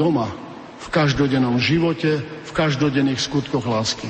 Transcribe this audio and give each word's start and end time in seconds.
doma, 0.00 0.32
v 0.80 0.86
každodennom 0.88 1.60
živote, 1.60 2.24
v 2.24 2.50
každodenných 2.56 3.20
skutkoch 3.20 3.68
lásky. 3.68 4.08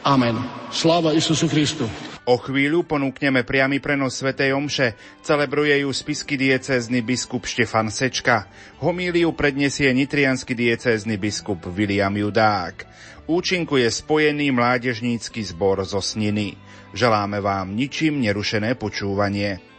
Amen. 0.00 0.40
Sláva 0.72 1.12
Isusu 1.12 1.44
Kristu. 1.44 1.84
O 2.24 2.40
chvíľu 2.40 2.88
ponúkneme 2.88 3.44
priamy 3.44 3.84
prenos 3.84 4.16
Svetej 4.16 4.56
Omše. 4.56 4.96
Celebruje 5.20 5.84
ju 5.84 5.92
spisky 5.92 6.40
diecézny 6.40 7.04
biskup 7.04 7.44
Štefan 7.44 7.92
Sečka. 7.92 8.48
Homíliu 8.80 9.36
predniesie 9.36 9.92
nitrianský 9.92 10.56
diecézny 10.56 11.20
biskup 11.20 11.68
William 11.68 12.12
Judák. 12.16 12.88
Účinkuje 13.28 13.92
spojený 13.92 14.56
mládežnícky 14.56 15.44
zbor 15.44 15.84
zo 15.84 16.00
Sniny. 16.00 16.56
Želáme 16.96 17.44
vám 17.44 17.76
ničím 17.76 18.24
nerušené 18.24 18.72
počúvanie. 18.80 19.69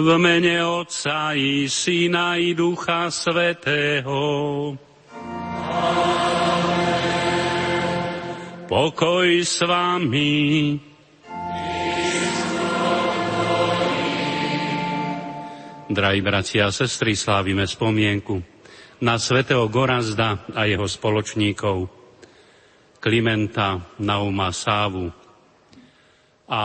V 0.00 0.16
mene 0.16 0.64
Otca 0.64 1.36
i 1.36 1.68
Syna 1.68 2.40
i 2.40 2.56
Ducha 2.56 3.12
Svetého. 3.12 4.16
Pokoj 8.64 9.28
s 9.44 9.60
vami. 9.60 10.32
Drahí 15.90 16.20
bratia 16.24 16.70
a 16.70 16.72
sestry, 16.72 17.12
slávime 17.12 17.68
spomienku 17.68 18.40
na 19.04 19.20
svätého 19.20 19.68
Gorazda 19.68 20.48
a 20.56 20.64
jeho 20.64 20.88
spoločníkov 20.88 21.92
Klimenta, 23.04 23.84
Nauma, 24.00 24.48
Sávu. 24.48 25.12
A 26.48 26.62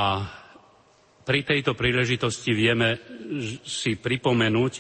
pri 1.25 1.41
tejto 1.41 1.73
príležitosti 1.73 2.53
vieme 2.53 3.14
si 3.65 3.97
pripomenúť, 3.97 4.73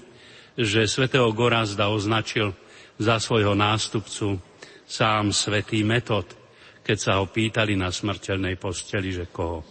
že 0.55 0.87
svätého 0.87 1.27
Gorazda 1.35 1.91
označil 1.91 2.55
za 2.95 3.19
svojho 3.19 3.57
nástupcu 3.57 4.39
sám 4.87 5.35
svätý 5.35 5.83
Metod, 5.83 6.29
keď 6.85 6.97
sa 6.97 7.11
ho 7.19 7.27
pýtali 7.27 7.75
na 7.75 7.91
smrteľnej 7.91 8.55
posteli, 8.55 9.11
že 9.11 9.27
koho 9.27 9.65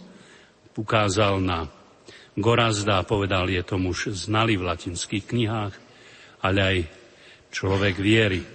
ukázal 0.75 1.39
na 1.39 1.65
Gorazda 2.35 2.99
a 2.99 3.07
povedal, 3.07 3.47
je 3.47 3.63
to 3.63 3.79
muž 3.79 4.11
znalý 4.11 4.59
v 4.59 4.67
latinských 4.67 5.23
knihách, 5.23 5.73
ale 6.43 6.59
aj 6.59 6.77
človek 7.47 7.95
viery. 7.95 8.43
E, 8.43 8.47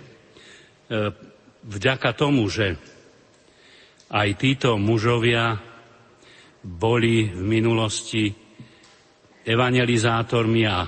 vďaka 1.64 2.12
tomu, 2.12 2.44
že 2.52 2.76
aj 4.12 4.28
títo 4.36 4.76
mužovia 4.76 5.56
boli 6.60 7.32
v 7.32 7.40
minulosti 7.40 8.36
evangelizátormi 9.50 10.62
a 10.70 10.86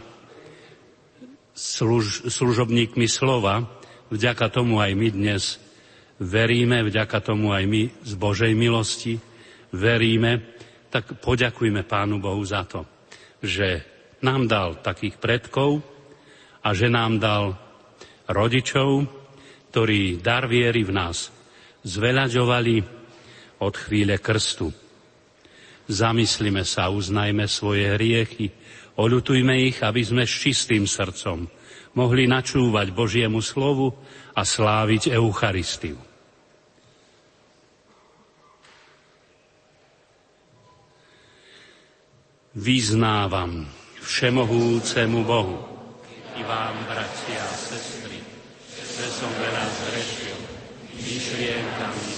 služ, 1.51 2.31
služobníkmi 2.31 3.11
slova, 3.11 3.67
vďaka 4.15 4.47
tomu 4.55 4.79
aj 4.79 4.93
my 4.95 5.09
dnes 5.11 5.59
veríme, 6.23 6.87
vďaka 6.87 7.19
tomu 7.19 7.51
aj 7.51 7.65
my 7.67 7.83
z 8.07 8.13
Božej 8.15 8.53
milosti 8.55 9.19
veríme, 9.75 10.55
tak 10.93 11.19
poďakujme 11.19 11.83
Pánu 11.83 12.23
Bohu 12.23 12.45
za 12.47 12.63
to, 12.69 12.87
že 13.43 13.83
nám 14.23 14.47
dal 14.47 14.79
takých 14.79 15.19
predkov 15.19 15.83
a 16.63 16.71
že 16.77 16.87
nám 16.87 17.19
dal 17.19 17.59
rodičov, 18.31 19.09
ktorí 19.73 20.21
dar 20.23 20.47
viery 20.47 20.87
v 20.87 20.93
nás 20.95 21.33
zveľaďovali 21.83 22.77
od 23.65 23.75
chvíle 23.75 24.21
krstu. 24.21 24.71
Zamyslime 25.91 26.63
sa, 26.63 26.91
uznajme 26.93 27.47
svoje 27.51 27.99
hriechy, 27.99 28.55
oľutujme 28.95 29.55
ich, 29.67 29.83
aby 29.83 30.03
sme 30.03 30.23
s 30.23 30.35
čistým 30.35 30.87
srdcom 30.87 31.49
mohli 31.93 32.25
načúvať 32.25 32.89
Božiemu 32.95 33.45
slovu 33.45 33.93
a 34.33 34.43
sláviť 34.47 35.13
Eucharistiu. 35.13 36.01
vyznávam 42.55 43.65
všemohúcemu 44.05 45.25
Bohu. 45.25 45.57
I 46.37 46.43
vám, 46.45 46.77
bratia 46.89 47.41
a 47.41 47.55
sestry, 47.57 48.21
že 48.69 49.07
som 49.09 49.29
veľa 49.37 49.65
zrešil. 49.69 50.37
Myšlienkami, 51.01 52.12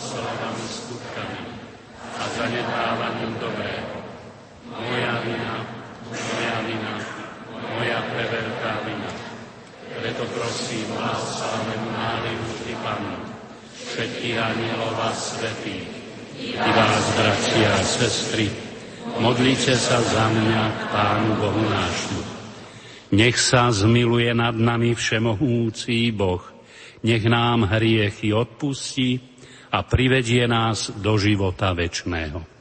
zanedbávaním 2.37 3.33
dobrého. 3.41 3.95
Moja 4.75 5.15
vina, 5.23 5.55
moja 6.11 6.57
vina, 6.67 6.95
moja 7.79 7.99
preveľká 8.11 8.73
vina. 8.83 9.11
Preto 9.95 10.27
prosím 10.35 10.91
vás, 10.99 11.23
slávenú 11.39 11.89
Máriu, 11.95 12.43
vždy 12.43 12.75
Pannu, 12.83 13.19
všetkých 13.95 14.39
anielov 14.43 14.95
a 14.99 15.11
svetých, 15.15 15.87
i 16.35 16.71
vás, 16.75 17.05
bratia 17.15 17.71
a 17.71 17.83
sestry, 17.87 18.51
modlite 19.23 19.79
sa 19.79 20.03
za 20.03 20.27
mňa 20.35 20.63
k 20.75 20.81
Pánu 20.91 21.31
Bohu 21.39 21.63
nášmu. 21.71 22.23
Nech 23.15 23.39
sa 23.39 23.71
zmiluje 23.71 24.35
nad 24.35 24.59
nami 24.59 24.99
všemohúci 24.99 26.11
Boh, 26.11 26.43
nech 27.07 27.23
nám 27.23 27.71
hriechy 27.71 28.35
odpustí 28.35 29.34
a 29.75 29.83
privedie 29.83 30.47
nás 30.47 30.95
do 30.95 31.19
života 31.19 31.75
večného. 31.75 32.54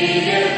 see 0.00 0.30
you. 0.30 0.49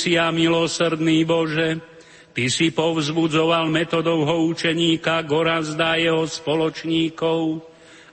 Všemohúci 0.00 0.16
a 0.16 0.32
milosrdný 0.32 1.28
Bože, 1.28 1.76
Ty 2.32 2.48
si 2.48 2.72
povzbudzoval 2.72 3.68
metodovho 3.68 4.48
učeníka 4.48 5.20
Gorazda 5.28 5.92
a 5.92 6.00
jeho 6.00 6.24
spoločníkov, 6.24 7.60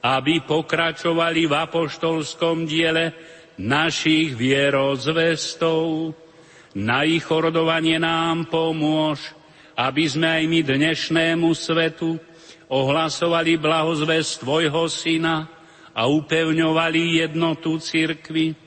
aby 0.03 0.43
pokračovali 0.43 1.47
v 1.47 1.53
apoštolskom 1.55 2.67
diele 2.67 3.15
našich 3.55 4.35
vierozvestov. 4.35 6.11
Na 6.75 7.07
ich 7.07 7.23
orodovanie 7.23 8.03
nám 8.03 8.51
pomôž, 8.51 9.23
aby 9.79 10.11
sme 10.11 10.27
aj 10.27 10.43
my 10.43 10.59
dnešnému 10.67 11.55
svetu 11.55 12.19
ohlasovali 12.67 13.55
blahozvest 13.55 14.43
Tvojho 14.43 14.91
Syna 14.91 15.47
a 15.95 16.03
upevňovali 16.03 17.23
jednotu 17.23 17.79
cirkvi 17.79 18.66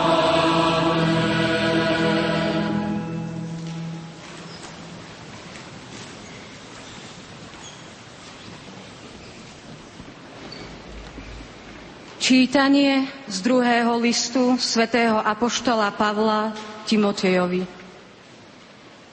Čítanie 12.31 13.11
z 13.27 13.43
druhého 13.43 13.99
listu 13.99 14.55
svätého 14.55 15.19
Apoštola 15.19 15.91
Pavla 15.91 16.55
Timotejovi. 16.87 17.67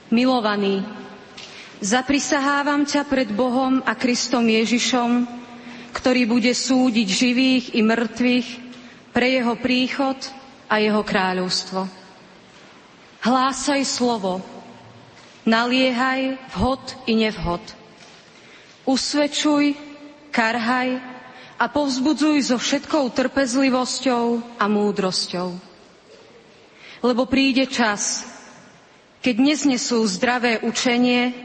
Milovaný, 0.07 0.79
zaprisahávam 1.83 2.87
ťa 2.87 3.03
pred 3.03 3.27
Bohom 3.27 3.83
a 3.83 3.91
Kristom 3.99 4.47
Ježišom, 4.47 5.27
ktorý 5.91 6.31
bude 6.31 6.55
súdiť 6.55 7.07
živých 7.11 7.65
i 7.75 7.83
mŕtvych 7.83 8.47
pre 9.11 9.35
jeho 9.35 9.59
príchod 9.59 10.15
a 10.71 10.79
jeho 10.79 11.03
kráľovstvo. 11.03 11.91
Hlásaj 13.19 13.83
slovo, 13.83 14.39
naliehaj 15.43 16.39
vhod 16.55 17.03
i 17.03 17.19
nevhod. 17.19 17.63
Usvedčuj, 18.87 19.75
karhaj, 20.31 21.08
a 21.59 21.67
povzbudzuj 21.67 22.55
so 22.55 22.55
všetkou 22.55 23.11
trpezlivosťou 23.11 24.25
a 24.55 24.65
múdrosťou. 24.71 25.49
Lebo 27.03 27.27
príde 27.27 27.67
čas, 27.67 28.23
keď 29.19 29.35
neznesú 29.43 29.99
zdravé 30.07 30.63
učenie, 30.63 31.35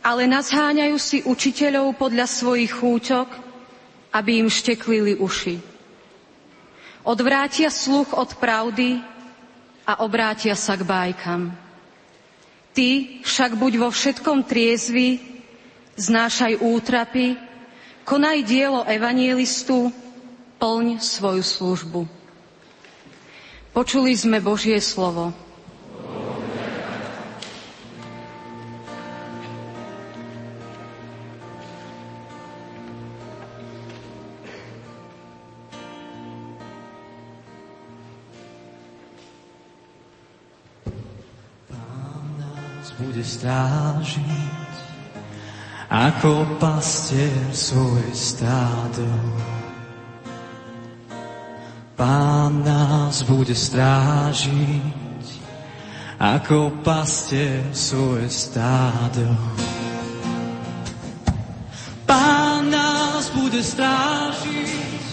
ale 0.00 0.24
nazháňajú 0.24 0.96
si 0.96 1.18
učiteľov 1.28 2.00
podľa 2.00 2.24
svojich 2.24 2.72
chúťok, 2.72 3.28
aby 4.16 4.40
im 4.40 4.48
šteklili 4.48 5.20
uši. 5.20 5.60
Odvrátia 7.04 7.68
sluch 7.68 8.16
od 8.16 8.32
pravdy 8.40 8.96
a 9.84 10.00
obrátia 10.00 10.56
sa 10.56 10.72
k 10.72 10.88
bájkam. 10.88 11.52
Ty 12.72 12.88
však 13.20 13.60
buď 13.60 13.72
vo 13.76 13.88
všetkom 13.92 14.48
triezvy, 14.48 15.20
znášaj 16.00 16.64
útrapy, 16.64 17.36
Konaj 18.04 18.44
dielo 18.44 18.84
evanielistu, 18.84 19.88
plň 20.60 21.00
svoju 21.00 21.40
službu. 21.40 22.00
Počuli 23.72 24.12
sme 24.12 24.44
Božie 24.44 24.76
slovo. 24.76 25.32
Bude 42.94 43.26
strážiť 43.26 44.63
ako 45.90 46.56
pastier 46.56 47.52
svoje 47.52 48.10
stádo. 48.16 49.08
Pán 51.94 52.66
nás 52.66 53.22
bude 53.22 53.54
strážiť, 53.54 55.26
ako 56.18 56.82
pastier 56.82 57.62
svoje 57.70 58.26
stádo. 58.32 59.30
Pán 62.02 62.66
nás 62.66 63.30
bude 63.30 63.62
strážiť, 63.62 65.04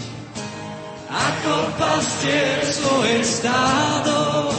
ako 1.05 1.53
pastier 1.77 2.65
svoje 2.65 3.21
stádo. 3.21 4.49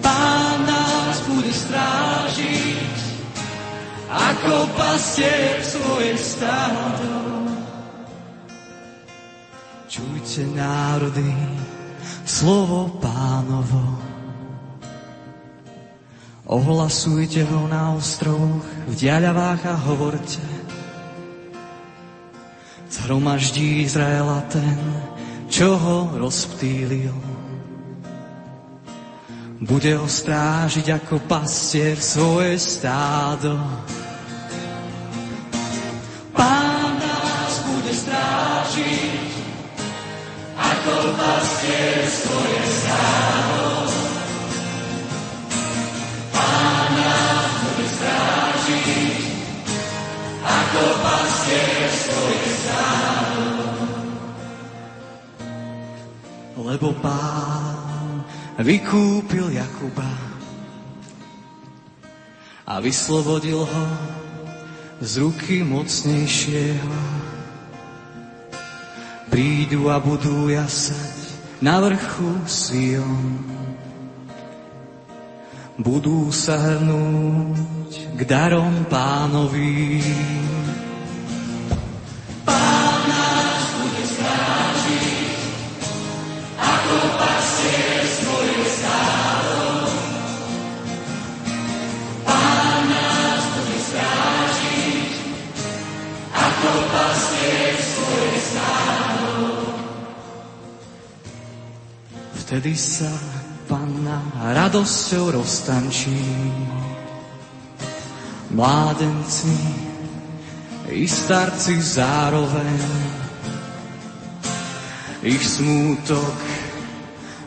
Pán 0.00 0.56
nás 0.64 1.20
bude 1.28 1.52
strážiť, 1.52 2.31
ako 4.12 4.68
pastier 4.76 5.64
svoje 5.64 6.12
stádo. 6.20 7.12
Čujte 9.88 10.44
národy, 10.52 11.32
slovo 12.24 12.92
pánovo. 13.00 13.80
Ohlasujte 16.52 17.48
ho 17.48 17.64
na 17.68 17.96
ostrovoch, 17.96 18.64
v 18.88 18.94
diaľavách 18.96 19.62
a 19.68 19.74
hovorte. 19.88 20.44
Zhromaždí 22.92 23.88
Izraela 23.88 24.44
ten, 24.52 24.76
čo 25.48 25.80
ho 25.80 26.12
rozptýlil. 26.20 27.16
Bude 29.62 29.94
ho 29.94 30.10
strážiť 30.10 31.00
ako 31.00 31.22
pastier 31.24 31.94
svoje 31.96 32.58
stádo. 32.58 33.56
Ako 40.56 40.94
pastier 41.20 42.08
svoje 42.08 42.60
stádo. 42.64 43.84
Pán 46.32 46.88
nás 46.96 47.48
bude 47.68 47.84
strážiť, 47.84 49.12
ako 50.40 50.82
pastier 51.04 51.84
svoje 51.92 52.44
stádo. 52.48 53.44
Lebo 56.56 56.96
Pán 56.96 58.24
vykúpil 58.56 59.52
Jakuba 59.52 60.12
a 62.64 62.80
vyslobodil 62.80 63.68
ho 63.68 63.86
z 65.04 65.12
ruky 65.20 65.60
mocnejšieho 65.60 67.21
prídu 69.62 69.86
a 69.94 70.02
budú 70.02 70.50
jasať 70.50 71.38
na 71.62 71.78
vrchu 71.78 72.34
Sion. 72.50 73.38
Budú 75.78 76.34
sa 76.34 76.58
hrnúť 76.58 78.18
k 78.18 78.20
darom 78.26 78.82
pánovým. 78.90 80.51
Vtedy 102.52 102.76
sa 102.76 103.08
panna 103.64 104.20
radosťou 104.36 105.40
roztančí. 105.40 106.20
Mládenci 108.52 109.56
i 110.92 111.08
starci 111.08 111.80
zároveň 111.80 112.76
ich 115.24 115.40
smútok 115.40 116.36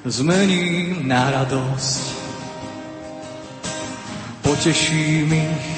zmením 0.10 1.06
na 1.06 1.30
radosť. 1.38 2.04
Poteším 4.41 5.30
ich 5.30 5.70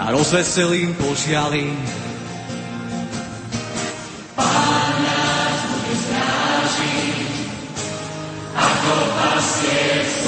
a 0.00 0.16
rozveselím 0.16 0.96
lives. 9.74 10.23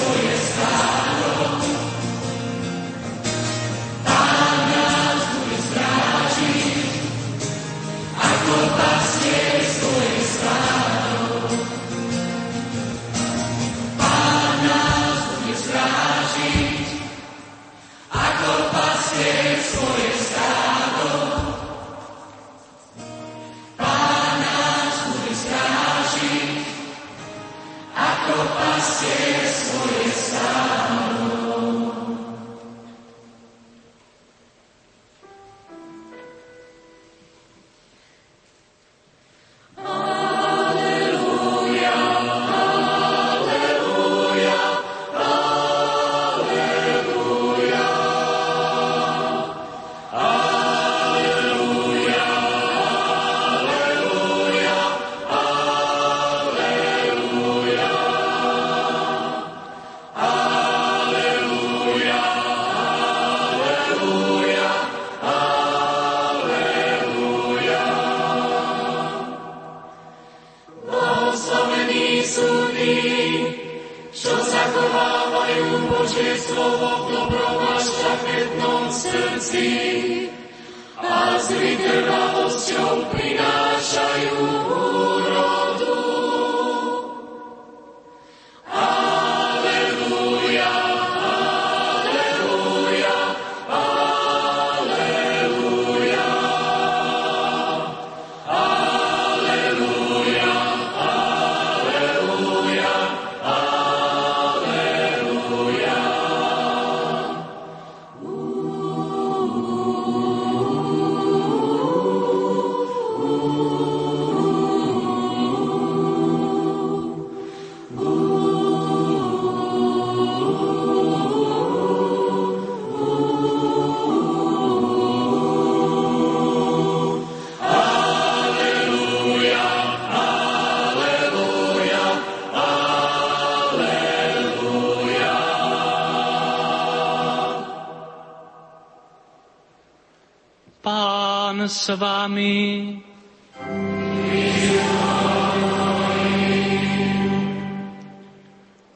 S 141.87 141.95
vami. 141.95 142.99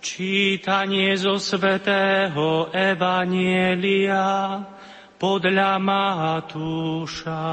Čítanie 0.03 1.15
zo 1.15 1.39
svätého 1.39 2.67
Evanielia 2.75 4.59
podľa 5.23 5.79
Matúša. 5.79 7.47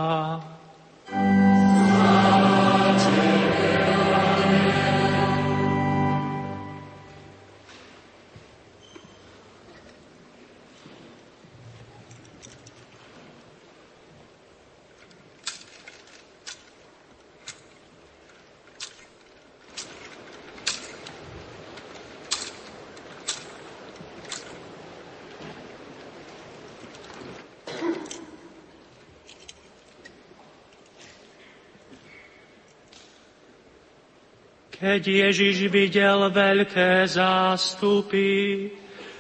Keď 34.87 35.03
Ježiš 35.03 35.67
videl 35.67 36.31
veľké 36.31 37.03
zástupy, 37.11 38.71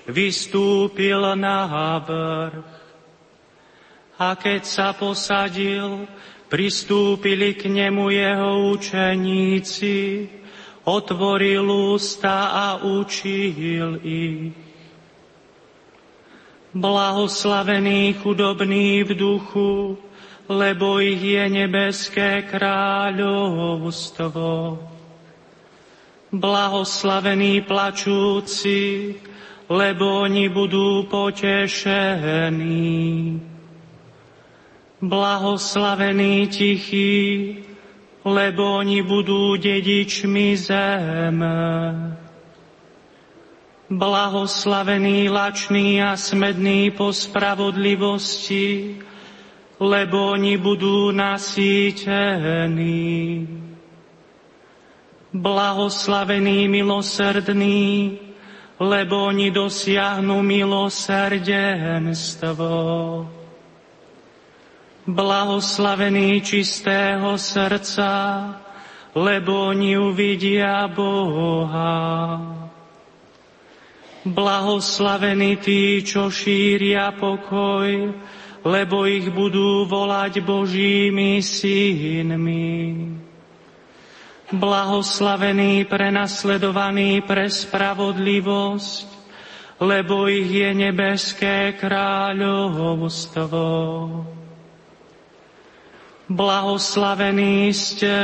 vystúpil 0.07 1.19
na 1.35 1.67
vrch. 2.07 2.71
A 4.15 4.39
keď 4.39 4.63
sa 4.63 4.95
posadil, 4.95 6.07
pristúpili 6.47 7.59
k 7.59 7.67
nemu 7.67 8.15
jeho 8.15 8.79
učeníci, 8.79 10.31
otvoril 10.87 11.67
ústa 11.67 12.47
a 12.47 12.87
učil 12.87 13.99
ich. 14.07 14.55
Blahoslavený 16.71 18.15
chudobný 18.23 19.03
v 19.03 19.11
duchu, 19.19 19.99
lebo 20.47 21.03
ich 21.03 21.19
je 21.19 21.43
nebeské 21.51 22.47
kráľovstvo. 22.47 24.95
Blahoslavení 26.31 27.61
plačúci, 27.63 29.15
lebo 29.71 30.27
oni 30.27 30.51
budú 30.51 31.03
potešení. 31.07 32.67
Blahoslavení 34.99 36.47
tichí, 36.51 37.55
lebo 38.27 38.83
oni 38.83 38.99
budú 39.07 39.55
dedičmi 39.55 40.57
zeme. 40.59 41.55
Blahoslavení 43.87 45.29
lační 45.31 46.03
a 46.03 46.17
smední 46.19 46.91
po 46.91 47.13
spravodlivosti, 47.15 48.99
lebo 49.79 50.35
oni 50.35 50.57
budú 50.59 51.11
nasýtení. 51.15 52.87
Blahoslavený 55.37 56.65
milosrdný, 56.65 58.17
lebo 58.81 59.29
oni 59.29 59.53
dosiahnu 59.53 60.41
milosrdenstvo. 60.41 62.73
Blahoslavený 65.05 66.41
čistého 66.41 67.37
srdca, 67.37 68.09
lebo 69.13 69.69
oni 69.69 69.93
uvidia 69.97 70.87
Boha. 70.89 72.41
Blahoslavení 74.27 75.55
tí, 75.61 76.03
čo 76.03 76.27
šíria 76.33 77.11
pokoj, 77.15 78.11
lebo 78.65 79.05
ich 79.05 79.29
budú 79.31 79.85
volať 79.87 80.41
Božími 80.43 81.39
synmi. 81.39 83.26
Blahoslavený, 84.47 85.83
prenasledovaný 85.91 87.19
pre 87.19 87.51
spravodlivosť, 87.51 89.07
lebo 89.83 90.31
ich 90.31 90.47
je 90.47 90.71
nebeské 90.71 91.75
kráľovstvo. 91.75 93.59
Blahoslavení 96.31 97.75
ste, 97.75 98.15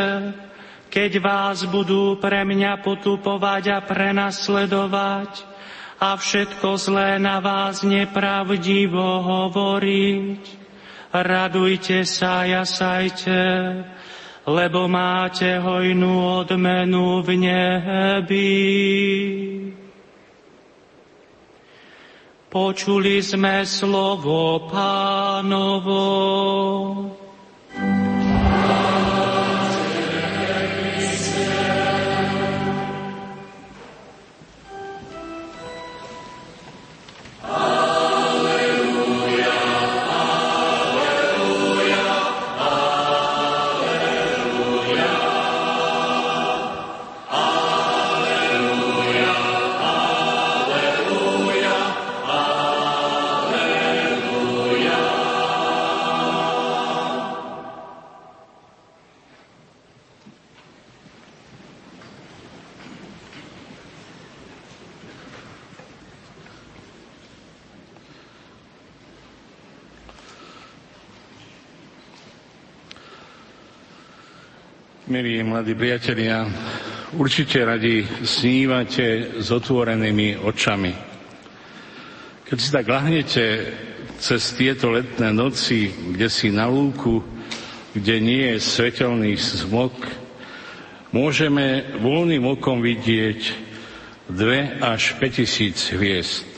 keď 0.88 1.12
vás 1.20 1.68
budú 1.68 2.16
pre 2.16 2.48
mňa 2.48 2.80
potupovať 2.80 3.64
a 3.76 3.84
prenasledovať 3.84 5.44
a 6.00 6.16
všetko 6.16 6.80
zlé 6.80 7.20
na 7.20 7.44
vás 7.44 7.84
nepravdivo 7.84 9.20
hovoriť. 9.24 10.42
Radujte 11.12 12.08
sa, 12.08 12.48
jasajte, 12.48 13.36
lebo 14.44 14.92
máte 14.92 15.56
hojnú 15.60 16.44
odmenu 16.44 17.24
v 17.24 17.30
nebi. 17.40 18.52
Počuli 22.52 23.24
sme 23.24 23.66
slovo 23.66 24.68
pánovo. 24.70 26.04
Milí 75.14 75.46
mladí 75.46 75.78
priatelia, 75.78 76.42
určite 77.14 77.62
radi 77.62 78.02
snívate 78.26 79.38
s 79.38 79.54
otvorenými 79.54 80.42
očami. 80.42 80.90
Keď 82.50 82.58
si 82.58 82.70
tak 82.74 82.90
lahnete 82.90 83.46
cez 84.18 84.42
tieto 84.58 84.90
letné 84.90 85.30
noci, 85.30 85.94
kde 86.18 86.26
si 86.34 86.50
na 86.50 86.66
lúku, 86.66 87.22
kde 87.94 88.16
nie 88.18 88.58
je 88.58 88.66
svetelný 88.66 89.38
smog, 89.38 89.94
môžeme 91.14 91.94
voľným 92.02 92.50
okom 92.58 92.82
vidieť 92.82 93.54
dve 94.34 94.82
až 94.82 95.14
5000 95.22 95.94
hviezd. 95.94 96.53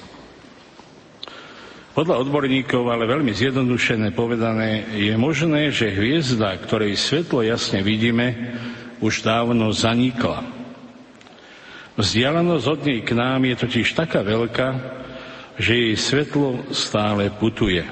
Podľa 1.95 2.27
odborníkov, 2.27 2.91
ale 2.91 3.08
veľmi 3.08 3.31
zjednodušené 3.31 4.12
povedané, 4.12 4.84
je 4.99 5.15
možné, 5.15 5.71
že 5.71 5.95
hviezda, 5.95 6.60
ktorej 6.60 6.99
svetlo 6.99 7.39
jasne 7.39 7.79
vidíme, 7.79 8.51
už 8.99 9.23
dávno 9.23 9.71
zanikla. 9.71 10.43
Vzdialenosť 11.95 12.65
od 12.67 12.79
nej 12.84 12.99
k 12.99 13.15
nám 13.15 13.47
je 13.47 13.55
totiž 13.55 13.88
taká 13.95 14.27
veľká, 14.27 14.69
že 15.55 15.71
jej 15.71 15.95
svetlo 15.95 16.67
stále 16.75 17.31
putuje. 17.31 17.88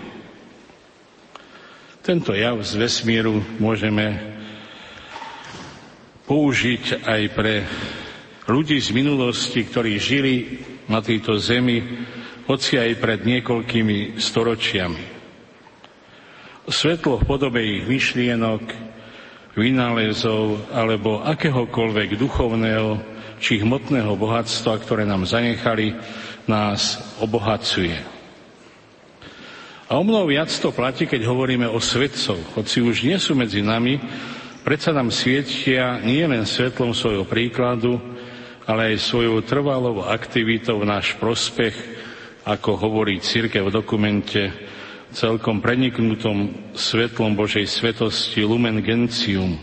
Tento 2.03 2.35
jav 2.35 2.59
z 2.59 2.75
vesmíru 2.75 3.39
môžeme 3.55 4.19
použiť 6.27 7.07
aj 7.07 7.21
pre 7.31 7.63
ľudí 8.51 8.75
z 8.83 8.91
minulosti, 8.91 9.63
ktorí 9.63 9.95
žili 9.95 10.35
na 10.91 10.99
tejto 10.99 11.39
zemi 11.39 11.79
hoci 12.43 12.75
aj 12.75 12.99
pred 12.99 13.19
niekoľkými 13.23 14.19
storočiami. 14.19 15.03
Svetlo 16.67 17.19
v 17.19 17.27
podobe 17.27 17.59
ich 17.59 17.83
myšlienok, 17.87 18.63
vynálezov 19.53 20.73
alebo 20.73 21.21
akéhokoľvek 21.21 22.17
duchovného 22.17 22.99
či 23.43 23.59
hmotného 23.59 24.15
bohatstva, 24.15 24.79
ktoré 24.79 25.03
nám 25.03 25.27
zanechali, 25.27 25.93
nás 26.47 26.99
obohacuje. 27.19 27.99
A 29.91 29.99
o 29.99 30.03
mnoho 30.03 30.25
viac 30.31 30.49
to 30.49 30.71
platí, 30.71 31.05
keď 31.05 31.27
hovoríme 31.27 31.67
o 31.67 31.77
svetcov. 31.77 32.39
Hoci 32.55 32.81
už 32.81 33.03
nie 33.03 33.19
sú 33.19 33.35
medzi 33.35 33.59
nami, 33.59 33.99
predsa 34.63 34.95
nám 34.95 35.11
svietia 35.11 35.99
nie 36.01 36.23
len 36.23 36.47
svetlom 36.47 36.95
svojho 36.95 37.27
príkladu, 37.27 37.99
ale 38.63 38.95
aj 38.95 39.05
svojou 39.05 39.43
trvalou 39.43 40.07
aktivitou 40.07 40.79
v 40.79 40.87
náš 40.87 41.13
prospech 41.19 41.75
ako 42.43 42.75
hovorí 42.75 43.23
církev 43.23 43.71
v 43.71 43.75
dokumente, 43.75 44.51
celkom 45.13 45.61
preniknutom 45.63 46.71
svetlom 46.73 47.37
Božej 47.37 47.69
svetosti 47.69 48.43
Lumen 48.43 48.81
Gentium, 48.83 49.55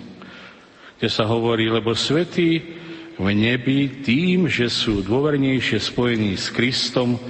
kde 0.96 1.08
sa 1.10 1.26
hovorí, 1.26 1.68
lebo 1.68 1.92
svetí 1.92 2.62
v 3.20 3.26
nebi 3.36 4.00
tým, 4.00 4.48
že 4.48 4.72
sú 4.72 5.04
dôvernejšie 5.04 5.76
spojení 5.76 6.38
s 6.38 6.48
Kristom, 6.48 7.20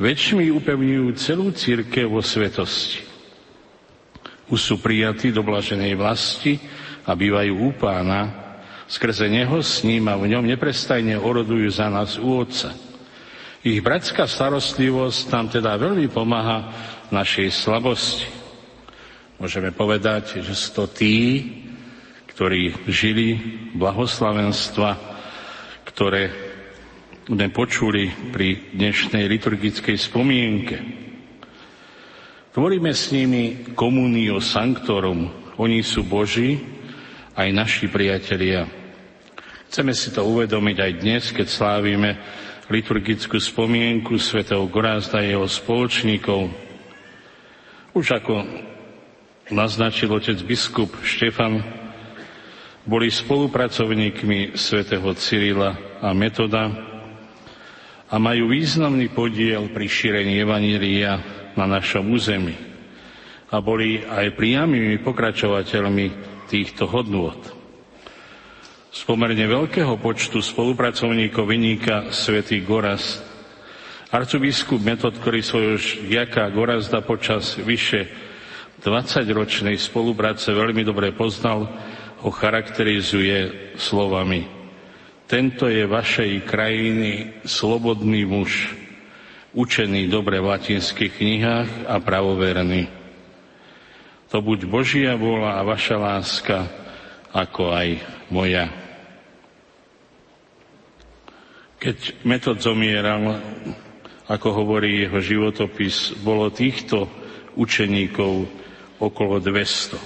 väčšmi 0.00 0.48
upevňujú 0.54 1.06
celú 1.20 1.52
církev 1.52 2.08
vo 2.08 2.24
svetosti. 2.24 3.04
Už 4.48 4.60
sú 4.60 4.74
prijatí 4.80 5.34
do 5.34 5.44
blaženej 5.44 5.98
vlasti 5.98 6.56
a 7.04 7.12
bývajú 7.12 7.52
u 7.60 7.70
pána, 7.76 8.28
skrze 8.88 9.28
neho 9.28 9.60
s 9.60 9.84
ním 9.84 10.08
a 10.08 10.16
v 10.16 10.32
ňom 10.32 10.44
neprestajne 10.48 11.16
orodujú 11.20 11.68
za 11.68 11.92
nás 11.92 12.16
u 12.16 12.40
Otca. 12.40 12.83
Ich 13.64 13.80
bratská 13.80 14.28
starostlivosť 14.28 15.32
nám 15.32 15.48
teda 15.48 15.80
veľmi 15.80 16.12
pomáha 16.12 16.68
v 17.08 17.16
našej 17.16 17.48
slabosti. 17.48 18.28
Môžeme 19.40 19.72
povedať, 19.72 20.44
že 20.44 20.52
sú 20.52 20.76
to 20.76 20.84
tí, 20.84 21.48
ktorí 22.28 22.84
žili 22.84 23.40
blahoslavenstva, 23.72 24.90
ktoré 25.80 26.28
sme 27.24 27.48
počuli 27.48 28.12
pri 28.36 28.76
dnešnej 28.76 29.24
liturgickej 29.32 29.96
spomienke. 29.96 30.76
Tvoríme 32.52 32.92
s 32.92 33.16
nimi 33.16 33.72
komunio 33.72 34.44
sanctorum. 34.44 35.56
Oni 35.56 35.80
sú 35.80 36.04
Boží, 36.04 36.60
aj 37.32 37.48
naši 37.48 37.88
priatelia. 37.88 38.68
Chceme 39.72 39.96
si 39.96 40.12
to 40.12 40.20
uvedomiť 40.20 40.76
aj 40.84 40.92
dnes, 41.00 41.32
keď 41.32 41.46
slávime 41.48 42.10
liturgickú 42.68 43.36
spomienku 43.36 44.16
svätého 44.16 44.64
Gorázda 44.68 45.20
a 45.20 45.26
jeho 45.26 45.44
spoločníkov. 45.44 46.48
Už 47.92 48.06
ako 48.16 48.44
naznačil 49.52 50.08
otec 50.08 50.40
biskup 50.42 50.90
Štefan, 51.04 51.60
boli 52.84 53.08
spolupracovníkmi 53.08 54.56
svätého 54.56 55.08
Cyrila 55.16 56.00
a 56.04 56.12
Metoda 56.12 56.68
a 58.08 58.16
majú 58.20 58.52
významný 58.52 59.08
podiel 59.12 59.72
pri 59.72 59.88
šírení 59.88 60.36
Evanília 60.36 61.20
na 61.56 61.64
našom 61.64 62.04
území 62.12 62.56
a 63.48 63.56
boli 63.62 64.04
aj 64.04 64.36
priamými 64.36 65.00
pokračovateľmi 65.00 66.06
týchto 66.50 66.90
hodnôt. 66.90 67.63
Z 68.94 69.10
pomerne 69.10 69.50
veľkého 69.50 69.98
počtu 69.98 70.38
spolupracovníkov 70.38 71.50
vyníka 71.50 72.14
svätý 72.14 72.62
Goraz. 72.62 73.18
Arcibiskup 74.14 74.78
Metod, 74.86 75.18
ktorý 75.18 75.42
svojho 75.42 75.74
žiaka 75.82 76.46
Gorazda 76.54 77.02
počas 77.02 77.58
vyše 77.58 78.06
20-ročnej 78.86 79.74
spolupráce 79.82 80.54
veľmi 80.54 80.86
dobre 80.86 81.10
poznal, 81.10 81.66
ho 82.22 82.30
charakterizuje 82.30 83.74
slovami 83.74 84.46
Tento 85.26 85.66
je 85.66 85.90
vašej 85.90 86.46
krajiny 86.46 87.42
slobodný 87.42 88.22
muž, 88.22 88.78
učený 89.58 90.06
dobre 90.06 90.38
v 90.38 90.54
latinských 90.54 91.18
knihách 91.18 91.90
a 91.90 91.98
pravoverný. 91.98 92.86
To 94.30 94.38
buď 94.38 94.70
Božia 94.70 95.18
vôľa 95.18 95.58
a 95.58 95.66
vaša 95.66 95.98
láska, 95.98 96.58
ako 97.34 97.74
aj 97.74 97.88
moja. 98.30 98.83
Keď 101.84 102.24
Metod 102.24 102.64
zomieral, 102.64 103.44
ako 104.24 104.48
hovorí 104.56 105.04
jeho 105.04 105.20
životopis, 105.20 106.16
bolo 106.24 106.48
týchto 106.48 107.04
učeníkov 107.60 108.48
okolo 108.96 109.36
200. 109.36 110.00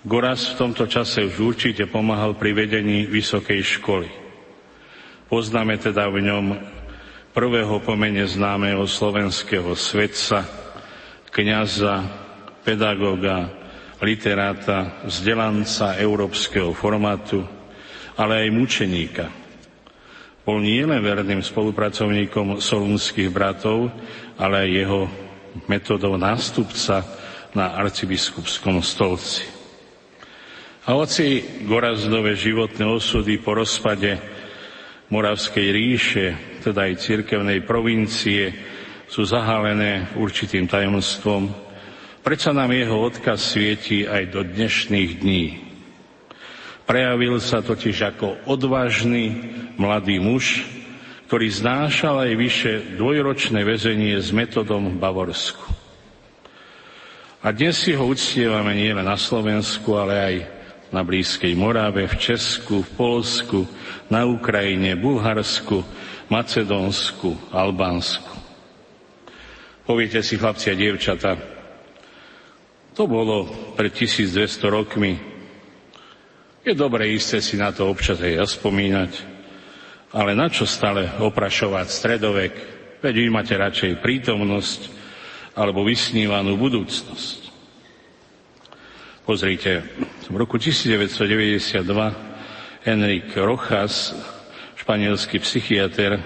Goraz 0.00 0.48
v 0.48 0.56
tomto 0.56 0.88
čase 0.88 1.28
už 1.28 1.36
určite 1.44 1.84
pomáhal 1.84 2.40
pri 2.40 2.56
vedení 2.56 3.04
vysokej 3.04 3.60
školy. 3.76 4.08
Poznáme 5.28 5.76
teda 5.76 6.08
v 6.08 6.24
ňom 6.24 6.46
prvého 7.36 7.76
pomene 7.84 8.24
známeho 8.24 8.88
slovenského 8.88 9.76
svetca, 9.76 10.40
kniaza, 11.28 12.00
pedagóga, 12.64 13.52
literáta, 14.00 15.04
vzdelanca 15.04 16.00
európskeho 16.00 16.72
formátu, 16.72 17.44
ale 18.16 18.48
aj 18.48 18.56
mučeníka. 18.56 19.44
Bol 20.46 20.62
nielen 20.62 21.02
verným 21.02 21.42
spolupracovníkom 21.42 22.62
solúnskych 22.62 23.34
bratov, 23.34 23.90
ale 24.38 24.62
aj 24.62 24.68
jeho 24.70 25.00
metodou 25.66 26.14
nástupca 26.14 27.02
na 27.50 27.74
arcibiskupskom 27.74 28.78
stolci. 28.78 29.42
A 30.86 30.94
hoci 30.94 31.42
Gorazdové 31.66 32.38
životné 32.38 32.86
osudy 32.86 33.42
po 33.42 33.58
rozpade 33.58 34.22
Moravskej 35.10 35.66
ríše, 35.74 36.26
teda 36.62 36.86
aj 36.86 37.02
cirkevnej 37.02 37.66
provincie, 37.66 38.54
sú 39.10 39.26
zahalené 39.26 40.14
určitým 40.14 40.70
tajomstvom, 40.70 41.50
predsa 42.22 42.54
nám 42.54 42.70
jeho 42.70 43.02
odkaz 43.02 43.58
svieti 43.58 44.06
aj 44.06 44.30
do 44.30 44.46
dnešných 44.46 45.10
dní. 45.18 45.65
Prejavil 46.86 47.42
sa 47.42 47.58
totiž 47.66 48.14
ako 48.14 48.46
odvážny 48.46 49.34
mladý 49.74 50.22
muž, 50.22 50.62
ktorý 51.26 51.50
znášal 51.50 52.22
aj 52.22 52.32
vyše 52.38 52.72
dvojročné 52.94 53.66
väzenie 53.66 54.14
s 54.14 54.30
metodom 54.30 54.94
v 54.94 55.00
Bavorsku. 55.02 55.66
A 57.42 57.50
dnes 57.50 57.82
si 57.82 57.90
ho 57.90 58.06
uctievame 58.06 58.78
nielen 58.78 59.02
na 59.02 59.18
Slovensku, 59.18 59.98
ale 59.98 60.14
aj 60.14 60.34
na 60.94 61.02
blízkej 61.02 61.58
Morave, 61.58 62.06
v 62.06 62.16
Česku, 62.22 62.86
v 62.86 62.90
Polsku, 62.94 63.66
na 64.06 64.22
Ukrajine, 64.22 64.94
Bulharsku, 64.94 65.82
Macedónsku, 66.30 67.50
Albánsku. 67.50 68.34
Poviete 69.86 70.22
si, 70.22 70.38
chlapci 70.38 70.70
a 70.70 70.78
dievčata, 70.78 71.38
to 72.96 73.04
bolo 73.04 73.44
pred 73.76 73.92
1200 73.92 74.66
rokmi. 74.72 75.35
Je 76.66 76.74
dobre 76.74 77.06
isté 77.14 77.38
si 77.38 77.54
na 77.54 77.70
to 77.70 77.86
občas 77.86 78.18
aj 78.18 78.42
zaspomínať, 78.42 79.22
ale 80.10 80.34
na 80.34 80.50
čo 80.50 80.66
stále 80.66 81.06
oprašovať 81.22 81.86
stredovek, 81.86 82.54
veď 82.98 83.14
vy 83.22 83.28
máte 83.30 83.54
radšej 83.54 84.02
prítomnosť 84.02 84.80
alebo 85.54 85.86
vysnívanú 85.86 86.58
budúcnosť. 86.58 87.38
Pozrite, 89.22 89.86
v 90.26 90.34
roku 90.34 90.58
1992 90.58 91.86
Enrique 92.82 93.38
Rojas, 93.38 94.10
španielský 94.74 95.38
psychiatr, 95.38 96.18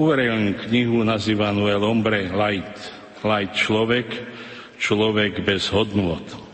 uverejnil 0.00 0.56
knihu 0.72 1.04
nazývanú 1.04 1.68
El 1.68 1.84
hombre 1.84 2.32
light, 2.32 2.80
light 3.20 3.52
človek, 3.52 4.08
človek 4.80 5.44
bez 5.44 5.68
hodnôt. 5.68 6.45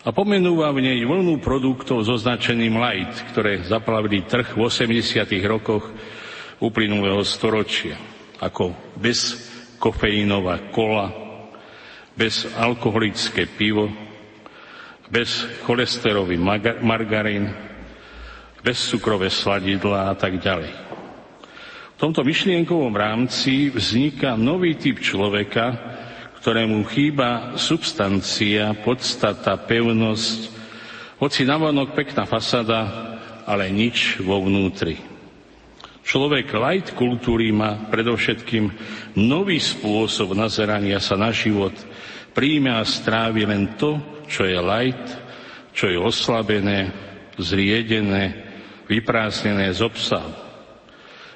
A 0.00 0.16
pomenúva 0.16 0.72
v 0.72 0.80
nej 0.80 1.04
vlnu 1.04 1.44
produktov 1.44 2.08
so 2.08 2.16
značením 2.16 2.80
light, 2.80 3.20
ktoré 3.36 3.60
zaplavili 3.60 4.24
trh 4.24 4.56
v 4.56 4.64
80. 4.64 5.28
rokoch 5.44 5.92
uplynulého 6.56 7.20
storočia, 7.20 8.00
ako 8.40 8.72
bez 8.96 9.36
kofeínová 9.76 10.72
kola, 10.72 11.12
bez 12.16 12.48
alkoholické 12.56 13.44
pivo, 13.44 13.92
bez 15.12 15.44
cholesterolý 15.68 16.40
margarín, 16.80 17.52
bez 18.64 18.80
cukrové 18.88 19.28
sladidla 19.28 20.08
a 20.08 20.14
tak 20.16 20.40
ďalej. 20.40 20.72
V 21.96 22.08
tomto 22.08 22.24
myšlienkovom 22.24 22.96
rámci 22.96 23.68
vzniká 23.68 24.32
nový 24.32 24.80
typ 24.80 24.96
človeka, 24.96 25.76
ktorému 26.40 26.88
chýba 26.88 27.60
substancia, 27.60 28.72
podstata, 28.80 29.60
pevnosť, 29.60 30.40
hoci 31.20 31.44
navonok 31.44 31.92
pekná 31.92 32.24
fasada, 32.24 32.80
ale 33.44 33.68
nič 33.68 34.24
vo 34.24 34.40
vnútri. 34.40 34.96
Človek 36.00 36.56
light 36.56 36.96
kultúry 36.96 37.52
má 37.52 37.86
predovšetkým 37.92 38.72
nový 39.20 39.60
spôsob 39.60 40.32
nazerania 40.32 40.96
sa 40.96 41.14
na 41.20 41.28
život, 41.28 41.76
príjme 42.32 42.72
a 42.72 42.88
strávi 42.88 43.44
len 43.44 43.76
to, 43.76 44.00
čo 44.24 44.48
je 44.48 44.56
light, 44.56 45.06
čo 45.76 45.92
je 45.92 46.00
oslabené, 46.00 46.88
zriedené, 47.36 48.48
vyprázdnené 48.88 49.70
z 49.76 49.84
obsahu. 49.84 50.49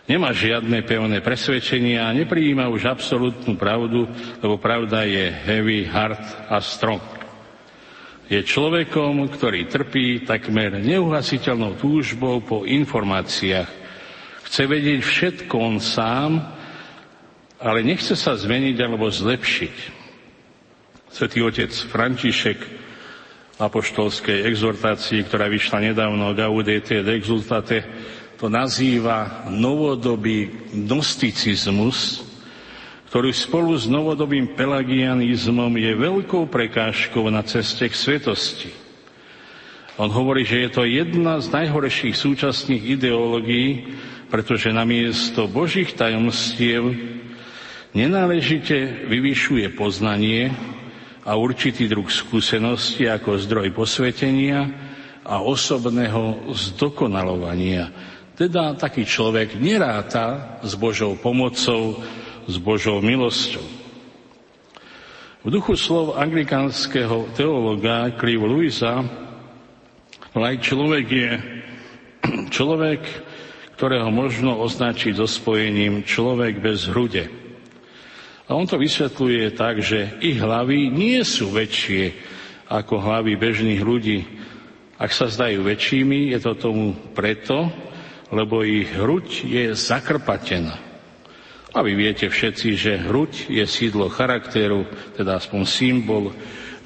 Nemá 0.05 0.37
žiadne 0.37 0.85
pevné 0.85 1.25
presvedčenia 1.25 2.05
a 2.05 2.13
neprijíma 2.13 2.69
už 2.69 2.85
absolútnu 2.93 3.57
pravdu, 3.57 4.05
lebo 4.45 4.61
pravda 4.61 5.09
je 5.09 5.33
heavy, 5.33 5.89
hard 5.89 6.21
a 6.53 6.61
strong. 6.61 7.01
Je 8.29 8.37
človekom, 8.45 9.25
ktorý 9.33 9.65
trpí 9.65 10.29
takmer 10.29 10.77
neuhasiteľnou 10.81 11.81
túžbou 11.81 12.45
po 12.45 12.69
informáciách. 12.69 13.69
Chce 14.45 14.63
vedieť 14.69 15.01
všetko 15.01 15.55
on 15.57 15.77
sám, 15.81 16.53
ale 17.57 17.81
nechce 17.81 18.13
sa 18.13 18.37
zmeniť 18.37 18.77
alebo 18.85 19.09
zlepšiť. 19.09 19.77
Svetý 21.09 21.41
otec 21.41 21.73
František 21.73 22.59
apoštolskej 23.57 24.53
exhortácii, 24.53 25.25
ktorá 25.25 25.49
vyšla 25.49 25.95
nedávno 25.95 26.37
Gaudete 26.37 27.01
et 27.01 27.09
exultate, 27.09 27.87
to 28.45 28.53
nazýva 28.53 29.49
novodobý 29.49 30.69
gnosticizmus, 30.85 32.21
ktorý 33.09 33.33
spolu 33.33 33.73
s 33.73 33.89
novodobým 33.89 34.53
pelagianizmom 34.53 35.73
je 35.81 35.97
veľkou 35.97 36.53
prekážkou 36.53 37.25
na 37.33 37.41
ceste 37.41 37.89
k 37.89 37.97
svetosti. 37.97 38.69
On 39.97 40.13
hovorí, 40.13 40.45
že 40.45 40.61
je 40.61 40.71
to 40.77 40.85
jedna 40.85 41.41
z 41.41 41.57
najhorších 41.57 42.13
súčasných 42.13 43.01
ideológií, 43.01 43.97
pretože 44.29 44.77
namiesto 44.77 45.49
Božích 45.49 45.97
tajomstiev 45.97 46.93
nenáležite 47.97 49.09
vyvyšuje 49.09 49.73
poznanie, 49.73 50.53
a 51.25 51.41
určitý 51.41 51.89
druh 51.89 52.05
skúsenosti 52.05 53.09
ako 53.09 53.41
zdroj 53.41 53.73
posvetenia 53.73 54.69
a 55.25 55.41
osobného 55.41 56.53
zdokonalovania. 56.53 57.89
Teda 58.35 58.75
taký 58.75 59.07
človek 59.07 59.55
neráta 59.63 60.59
s 60.67 60.75
Božou 60.75 61.15
pomocou, 61.15 62.03
s 62.51 62.59
Božou 62.59 62.99
milosťou. 62.99 63.63
V 65.45 65.49
duchu 65.55 65.79
slov 65.79 66.19
anglikánskeho 66.19 67.31
teologa 67.39 68.11
Clive 68.19 68.43
Lewisa 68.43 69.07
aj 70.35 70.57
človek 70.67 71.07
je 71.07 71.31
človek, 72.57 73.01
ktorého 73.79 74.11
možno 74.11 74.59
označiť 74.67 75.15
so 75.15 75.31
spojením 75.31 76.03
človek 76.03 76.59
bez 76.59 76.91
hrude. 76.91 77.31
A 78.51 78.59
on 78.59 78.67
to 78.67 78.83
vysvetľuje 78.83 79.55
tak, 79.55 79.79
že 79.79 80.19
ich 80.19 80.43
hlavy 80.43 80.91
nie 80.91 81.23
sú 81.23 81.55
väčšie 81.55 82.13
ako 82.67 82.99
hlavy 82.99 83.39
bežných 83.39 83.79
ľudí. 83.79 84.27
Ak 84.99 85.15
sa 85.15 85.31
zdajú 85.31 85.63
väčšími, 85.63 86.35
je 86.35 86.39
to 86.43 86.53
tomu 86.59 86.99
preto, 87.15 87.71
lebo 88.35 88.67
ich 88.67 88.91
hruď 88.91 89.47
je 89.47 89.65
zakrpatená. 89.79 90.75
A 91.75 91.83
vy 91.83 91.95
viete 91.95 92.27
všetci, 92.27 92.69
že 92.75 93.03
hruď 93.07 93.51
je 93.51 93.65
sídlo 93.67 94.11
charakteru, 94.11 94.87
teda 95.15 95.39
aspoň 95.39 95.63
symbol 95.67 96.35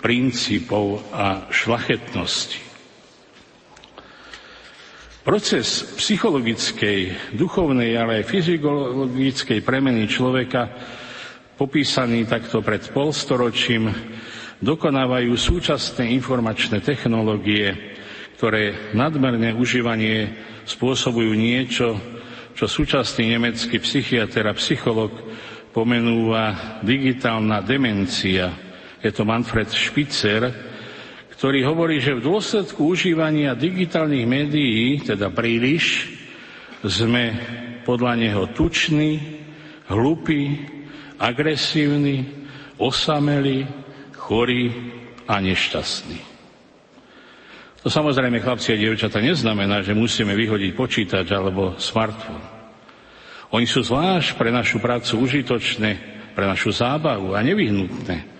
princípov 0.00 1.04
a 1.12 1.48
šlachetnosti. 1.52 2.60
Proces 5.28 5.84
psychologickej, 6.00 7.32
duchovnej, 7.36 7.92
ale 8.00 8.24
aj 8.24 8.32
fyziologickej 8.32 9.60
premeny 9.60 10.08
človeka 10.08 10.72
popísaný 11.60 12.24
takto 12.24 12.64
pred 12.64 12.80
polstoročím, 12.88 13.92
dokonávajú 14.64 15.32
súčasné 15.36 16.08
informačné 16.16 16.80
technológie, 16.80 17.76
ktoré 18.40 18.94
nadmerné 18.96 19.52
užívanie 19.52 20.32
spôsobujú 20.68 21.32
niečo, 21.32 21.96
čo 22.52 22.68
súčasný 22.68 23.32
nemecký 23.32 23.80
psychiatr 23.80 24.44
a 24.44 24.54
psycholog 24.54 25.14
pomenúva 25.72 26.76
digitálna 26.84 27.64
demencia. 27.64 28.52
Je 29.00 29.08
to 29.14 29.24
Manfred 29.24 29.72
Spitzer, 29.72 30.52
ktorý 31.38 31.64
hovorí, 31.64 32.02
že 32.02 32.18
v 32.18 32.26
dôsledku 32.26 32.92
užívania 32.92 33.54
digitálnych 33.54 34.26
médií, 34.26 35.00
teda 35.06 35.30
príliš, 35.30 36.10
sme 36.82 37.24
podľa 37.86 38.12
neho 38.18 38.44
tuční, 38.52 39.38
hlupí, 39.86 40.66
agresívny, 41.16 42.26
osamelý, 42.76 43.64
chorý 44.18 44.70
a 45.30 45.38
nešťastný. 45.40 46.27
To 47.78 47.88
samozrejme, 47.88 48.42
chlapci 48.42 48.74
a 48.74 48.80
dievčata, 48.80 49.22
neznamená, 49.22 49.86
že 49.86 49.94
musíme 49.94 50.34
vyhodiť 50.34 50.70
počítač 50.74 51.30
alebo 51.30 51.78
smartfón. 51.78 52.42
Oni 53.54 53.64
sú 53.64 53.86
zvlášť 53.86 54.34
pre 54.34 54.50
našu 54.50 54.82
prácu 54.82 55.24
užitočné, 55.24 55.90
pre 56.34 56.44
našu 56.44 56.74
zábavu 56.74 57.32
a 57.32 57.40
nevyhnutné. 57.40 58.38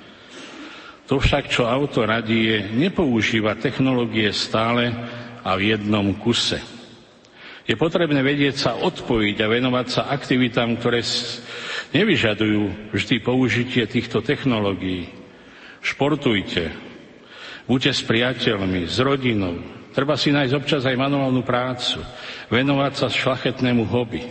To 1.08 1.16
však, 1.16 1.48
čo 1.48 1.64
auto 1.64 2.04
radí, 2.04 2.52
je 2.52 2.58
nepoužíva 2.76 3.56
technológie 3.56 4.28
stále 4.36 4.92
a 5.40 5.56
v 5.56 5.72
jednom 5.72 6.12
kuse. 6.20 6.60
Je 7.64 7.76
potrebné 7.76 8.20
vedieť 8.20 8.68
sa 8.68 8.72
odpojiť 8.76 9.36
a 9.40 9.48
venovať 9.48 9.86
sa 9.88 10.02
aktivitám, 10.12 10.76
ktoré 10.76 11.00
nevyžadujú 11.96 12.92
vždy 12.92 13.16
použitie 13.24 13.84
týchto 13.88 14.20
technológií. 14.20 15.08
Športujte, 15.80 16.87
buďte 17.68 17.92
s 17.92 18.02
priateľmi, 18.02 18.88
s 18.88 18.96
rodinou. 18.98 19.60
Treba 19.92 20.16
si 20.16 20.32
nájsť 20.32 20.54
občas 20.56 20.82
aj 20.88 20.96
manuálnu 20.96 21.44
prácu, 21.44 22.00
venovať 22.48 22.92
sa 22.96 23.06
šlachetnému 23.12 23.84
hobby. 23.86 24.24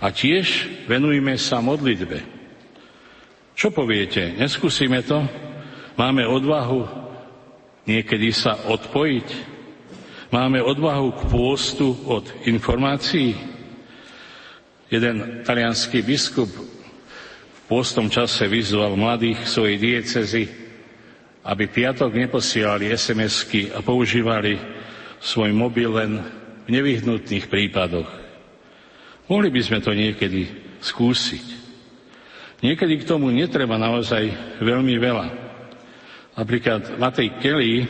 A 0.00 0.08
tiež 0.08 0.70
venujme 0.88 1.36
sa 1.36 1.60
modlitbe. 1.60 2.24
Čo 3.52 3.68
poviete? 3.74 4.32
Neskúsime 4.38 5.04
to? 5.04 5.20
Máme 5.98 6.24
odvahu 6.24 6.88
niekedy 7.84 8.32
sa 8.32 8.56
odpojiť? 8.56 9.28
Máme 10.30 10.62
odvahu 10.62 11.12
k 11.18 11.20
pôstu 11.28 11.92
od 12.06 12.24
informácií? 12.46 13.34
Jeden 14.88 15.42
talianský 15.42 16.02
biskup 16.02 16.50
v 16.50 17.60
pôstom 17.66 18.10
čase 18.10 18.46
vyzval 18.46 18.98
mladých 18.98 19.42
svojej 19.46 19.76
diecezy, 19.78 20.59
aby 21.44 21.64
piatok 21.68 22.12
neposielali 22.12 22.92
SMS-ky 22.92 23.72
a 23.72 23.80
používali 23.80 24.60
svoj 25.20 25.52
mobil 25.56 25.88
len 25.88 26.20
v 26.64 26.68
nevyhnutných 26.68 27.48
prípadoch. 27.48 28.08
Mohli 29.28 29.48
by 29.48 29.60
sme 29.62 29.78
to 29.80 29.92
niekedy 29.96 30.48
skúsiť. 30.84 31.46
Niekedy 32.60 33.00
k 33.00 33.08
tomu 33.08 33.32
netreba 33.32 33.80
naozaj 33.80 34.28
veľmi 34.60 34.94
veľa. 35.00 35.26
Napríklad 36.36 37.00
Matej 37.00 37.40
Kelly 37.40 37.88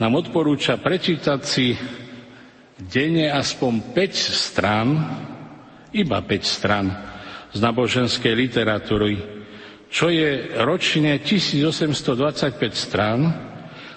nám 0.00 0.16
odporúča 0.16 0.80
prečítať 0.80 1.40
si 1.44 1.76
denne 2.78 3.28
aspoň 3.34 3.92
5 3.92 4.14
strán, 4.32 4.88
iba 5.92 6.18
5 6.22 6.44
strán 6.44 6.86
z 7.52 7.58
naboženskej 7.58 8.32
literatúry, 8.36 9.37
čo 9.88 10.12
je 10.12 10.60
ročne 10.60 11.20
1825 11.20 12.56
strán, 12.76 13.20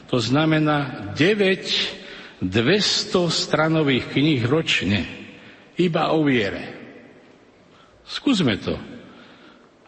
to 0.07 0.19
znamená 0.19 1.11
9 1.15 2.01
200 2.41 3.29
stranových 3.29 4.17
kníh 4.17 4.41
ročne, 4.49 5.05
iba 5.77 6.09
o 6.09 6.25
viere. 6.25 6.73
Skúsme 8.01 8.57
to. 8.57 8.81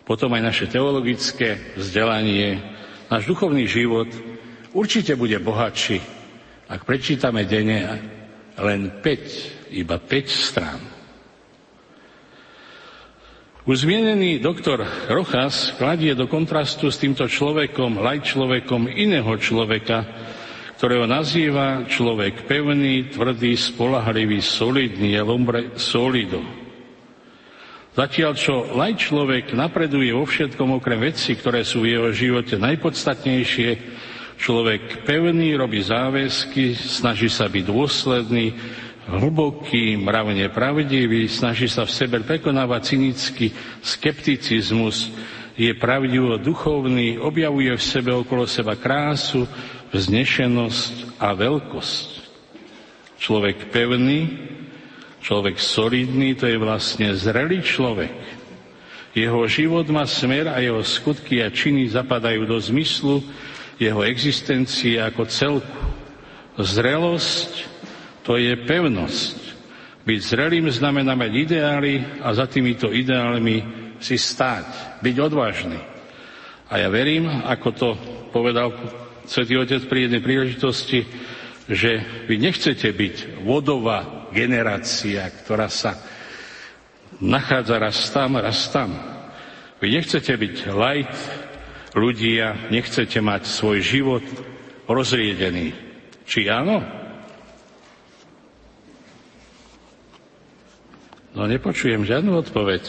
Potom 0.06 0.30
aj 0.38 0.54
naše 0.54 0.66
teologické 0.70 1.74
vzdelanie, 1.74 2.62
náš 3.10 3.26
duchovný 3.26 3.66
život 3.66 4.06
určite 4.78 5.18
bude 5.18 5.42
bohatší, 5.42 5.98
ak 6.70 6.86
prečítame 6.86 7.50
denne 7.50 7.82
len 8.62 9.02
5, 9.02 9.74
iba 9.74 9.98
5 9.98 10.30
strán. 10.30 10.93
Už 13.64 13.88
zmienený 13.88 14.44
doktor 14.44 14.84
Rochas 15.08 15.72
kladie 15.80 16.12
do 16.20 16.28
kontrastu 16.28 16.92
s 16.92 17.00
týmto 17.00 17.24
človekom, 17.32 17.96
laj 17.96 18.36
človekom 18.36 18.92
iného 18.92 19.32
človeka, 19.40 20.04
ktorého 20.76 21.08
nazýva 21.08 21.88
človek 21.88 22.44
pevný, 22.44 23.16
tvrdý, 23.16 23.56
spolahlivý, 23.56 24.44
solidný, 24.44 25.16
je 25.16 25.24
lombre 25.24 25.80
solido. 25.80 26.44
Zatiaľ, 27.96 28.36
čo 28.36 28.68
laj 28.76 29.00
človek 29.00 29.56
napreduje 29.56 30.12
vo 30.12 30.28
všetkom 30.28 30.84
okrem 30.84 31.16
veci, 31.16 31.32
ktoré 31.32 31.64
sú 31.64 31.88
v 31.88 31.96
jeho 31.96 32.12
živote 32.12 32.60
najpodstatnejšie, 32.60 33.70
Človek 34.44 35.08
pevný, 35.08 35.56
robí 35.56 35.80
záväzky, 35.80 36.76
snaží 36.76 37.32
sa 37.32 37.48
byť 37.48 37.64
dôsledný, 37.64 38.52
hlboký, 39.08 40.00
mravne 40.00 40.48
pravdivý, 40.48 41.28
snaží 41.28 41.68
sa 41.68 41.84
v 41.84 41.92
sebe 41.92 42.18
prekonávať 42.24 42.96
cynický 42.96 43.52
skepticizmus, 43.84 45.12
je 45.54 45.70
pravdivo 45.78 46.42
duchovný, 46.42 47.22
objavuje 47.22 47.70
v 47.78 47.84
sebe 47.84 48.10
okolo 48.10 48.50
seba 48.50 48.74
krásu, 48.74 49.46
vznešenosť 49.94 51.22
a 51.22 51.30
veľkosť. 51.38 52.10
Človek 53.22 53.70
pevný, 53.70 54.50
človek 55.22 55.62
solidný, 55.62 56.34
to 56.34 56.50
je 56.50 56.58
vlastne 56.58 57.14
zrelý 57.14 57.62
človek. 57.62 58.18
Jeho 59.14 59.46
život 59.46 59.86
má 59.94 60.10
smer 60.10 60.50
a 60.50 60.58
jeho 60.58 60.82
skutky 60.82 61.46
a 61.46 61.54
činy 61.54 61.86
zapadajú 61.94 62.50
do 62.50 62.58
zmyslu, 62.58 63.22
jeho 63.78 64.02
existencie 64.02 64.98
ako 64.98 65.30
celku. 65.30 65.82
Zrelosť 66.58 67.73
to 68.24 68.40
je 68.40 68.56
pevnosť. 68.64 69.38
Byť 70.04 70.20
zrelým 70.20 70.68
znamená 70.68 71.16
mať 71.16 71.32
ideály 71.32 72.04
a 72.20 72.36
za 72.36 72.48
týmito 72.48 72.92
ideálmi 72.92 73.64
si 74.04 74.20
stáť, 74.20 75.00
byť 75.00 75.16
odvážny. 75.16 75.80
A 76.68 76.74
ja 76.80 76.92
verím, 76.92 77.28
ako 77.28 77.70
to 77.72 77.90
povedal 78.36 78.76
Svetý 79.24 79.56
Otec 79.56 79.88
pri 79.88 80.08
jednej 80.08 80.20
príležitosti, 80.20 81.08
že 81.72 82.04
vy 82.28 82.36
nechcete 82.36 82.92
byť 82.92 83.46
vodová 83.48 84.28
generácia, 84.36 85.24
ktorá 85.24 85.72
sa 85.72 85.96
nachádza 87.24 87.80
raz 87.80 88.00
tam, 88.12 88.36
raz 88.36 88.68
tam. 88.68 88.92
Vy 89.80 89.88
nechcete 89.96 90.36
byť 90.36 90.56
light 90.76 91.16
ľudia, 91.96 92.68
nechcete 92.68 93.24
mať 93.24 93.48
svoj 93.48 93.80
život 93.80 94.26
rozriedený. 94.90 95.72
Či 96.28 96.52
áno? 96.52 97.03
No 101.34 101.50
nepočujem 101.50 102.06
žiadnu 102.06 102.30
odpoveď. 102.46 102.84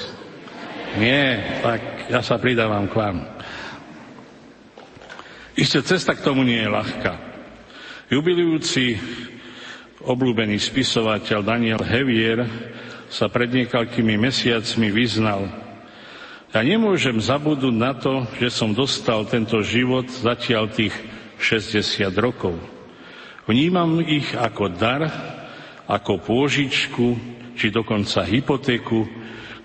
Nie, 1.00 1.40
tak 1.64 1.80
ja 2.12 2.20
sa 2.20 2.36
pridávam 2.36 2.86
k 2.86 2.94
vám. 2.94 3.16
Isté 5.56 5.80
cesta 5.82 6.14
k 6.14 6.24
tomu 6.24 6.44
nie 6.44 6.60
je 6.60 6.70
ľahká. 6.70 7.12
Jubilujúci 8.12 9.00
obľúbený 10.04 10.60
spisovateľ 10.60 11.40
Daniel 11.40 11.80
Hevier 11.80 12.44
sa 13.08 13.32
pred 13.32 13.48
niekoľkými 13.48 14.14
mesiacmi 14.20 14.92
vyznal 14.92 15.64
ja 16.54 16.62
nemôžem 16.62 17.18
zabudnúť 17.18 17.74
na 17.74 17.98
to, 17.98 18.30
že 18.38 18.46
som 18.46 18.70
dostal 18.70 19.26
tento 19.26 19.58
život 19.58 20.06
zatiaľ 20.06 20.70
tých 20.70 20.94
60 21.42 22.14
rokov. 22.14 22.54
Vnímam 23.50 23.98
ich 23.98 24.30
ako 24.38 24.70
dar, 24.70 25.02
ako 25.90 26.22
pôžičku, 26.22 27.18
či 27.54 27.70
dokonca 27.70 28.26
hypotéku, 28.26 29.06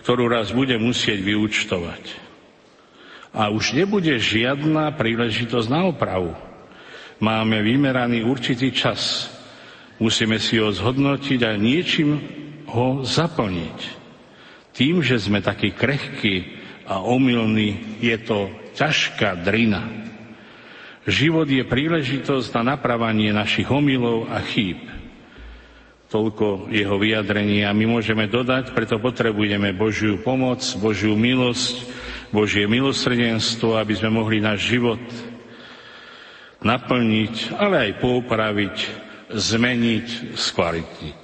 ktorú 0.05 0.29
raz 0.31 0.49
budem 0.53 0.81
musieť 0.81 1.21
vyúčtovať. 1.21 2.03
A 3.29 3.53
už 3.53 3.77
nebude 3.77 4.17
žiadna 4.17 4.89
príležitosť 4.97 5.67
na 5.69 5.85
opravu. 5.85 6.33
Máme 7.21 7.61
vymeraný 7.61 8.25
určitý 8.25 8.73
čas. 8.73 9.29
Musíme 10.01 10.39
si 10.41 10.57
ho 10.57 10.71
zhodnotiť 10.71 11.39
a 11.45 11.59
niečím 11.59 12.17
ho 12.65 13.05
zaplniť. 13.05 13.79
Tým, 14.73 15.03
že 15.03 15.19
sme 15.19 15.43
takí 15.43 15.75
krehkí, 15.75 16.59
a 16.89 17.05
omylný, 17.05 18.01
je 18.01 18.17
to 18.17 18.49
ťažká 18.73 19.45
drina. 19.45 19.85
Život 21.05 21.45
je 21.45 21.61
príležitosť 21.61 22.49
na 22.59 22.75
napravanie 22.75 23.29
našich 23.29 23.69
omylov 23.69 24.25
a 24.33 24.41
chýb. 24.41 24.81
Toľko 26.09 26.73
jeho 26.73 26.97
vyjadrenie 26.97 27.69
a 27.69 27.71
my 27.73 27.85
môžeme 27.85 28.25
dodať, 28.25 28.73
preto 28.73 28.97
potrebujeme 28.97 29.77
Božiu 29.77 30.17
pomoc, 30.17 30.65
Božiu 30.81 31.13
milosť, 31.13 31.85
Božie 32.33 32.65
milosrdenstvo, 32.65 33.77
aby 33.77 33.93
sme 33.93 34.17
mohli 34.17 34.41
náš 34.41 34.73
život 34.73 35.01
naplniť, 36.65 37.53
ale 37.55 37.89
aj 37.89 37.91
poupraviť, 38.01 38.75
zmeniť, 39.29 40.33
skvalitniť. 40.33 41.21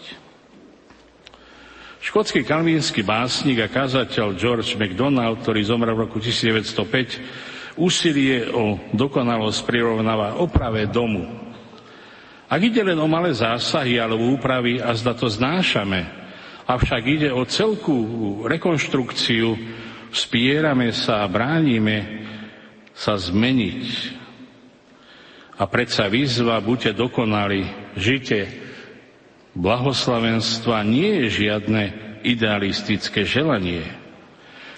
Škótsky 2.05 2.45
kalvínsky 2.45 3.01
básnik 3.01 3.65
a 3.65 3.67
kazateľ 3.67 4.37
George 4.37 4.77
MacDonald, 4.77 5.41
ktorý 5.41 5.65
zomrel 5.65 5.97
v 5.97 6.05
roku 6.05 6.21
1905, 6.21 7.81
úsilie 7.81 8.45
o 8.53 8.77
dokonalosť 8.93 9.65
prirovnáva 9.65 10.37
oprave 10.37 10.85
domu. 10.85 11.44
Ak 12.45 12.61
ide 12.61 12.85
len 12.85 12.97
o 13.01 13.09
malé 13.09 13.33
zásahy 13.33 13.97
alebo 13.97 14.29
úpravy, 14.37 14.77
a 14.77 14.93
zda 14.93 15.17
to 15.17 15.25
znášame, 15.25 16.05
avšak 16.69 17.01
ide 17.09 17.29
o 17.33 17.41
celkú 17.41 17.97
rekonštrukciu, 18.45 19.57
spierame 20.13 20.93
sa 20.93 21.25
a 21.25 21.29
bránime 21.31 22.25
sa 22.93 23.17
zmeniť. 23.17 23.85
A 25.57 25.63
predsa 25.65 26.05
výzva, 26.05 26.61
buďte 26.61 26.93
dokonali, 26.93 27.65
žite 27.97 28.45
blahoslavenstva 29.55 30.83
nie 30.83 31.25
je 31.25 31.47
žiadne 31.47 31.83
idealistické 32.27 33.23
želanie. 33.23 33.87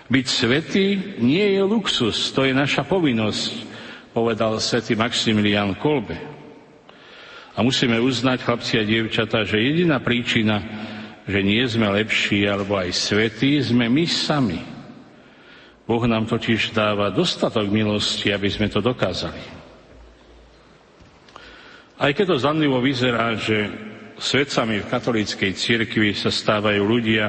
Byť 0.08 0.26
svetý 0.30 0.88
nie 1.20 1.58
je 1.58 1.62
luxus, 1.68 2.32
to 2.32 2.48
je 2.48 2.56
naša 2.56 2.88
povinnosť, 2.88 3.52
povedal 4.16 4.56
svätý 4.64 4.96
Maximilian 4.96 5.76
Kolbe. 5.76 6.37
A 7.58 7.66
musíme 7.66 7.98
uznať, 7.98 8.46
chlapci 8.46 8.78
a 8.78 8.86
dievčatá, 8.86 9.42
že 9.42 9.58
jediná 9.58 9.98
príčina, 9.98 10.62
že 11.26 11.42
nie 11.42 11.66
sme 11.66 11.90
lepší 11.90 12.46
alebo 12.46 12.78
aj 12.78 12.94
svetí, 12.94 13.58
sme 13.58 13.90
my 13.90 14.06
sami. 14.06 14.62
Boh 15.90 16.04
nám 16.06 16.30
totiž 16.30 16.78
dáva 16.78 17.10
dostatok 17.10 17.66
milosti, 17.74 18.30
aby 18.30 18.46
sme 18.46 18.70
to 18.70 18.78
dokázali. 18.78 19.42
Aj 21.98 22.14
keď 22.14 22.38
to 22.38 22.44
zanlivo 22.46 22.78
vyzerá, 22.78 23.34
že 23.34 23.74
svetcami 24.22 24.86
v 24.86 24.90
katolíckej 24.94 25.52
cirkvi 25.58 26.14
sa 26.14 26.30
stávajú 26.30 26.86
ľudia 26.86 27.26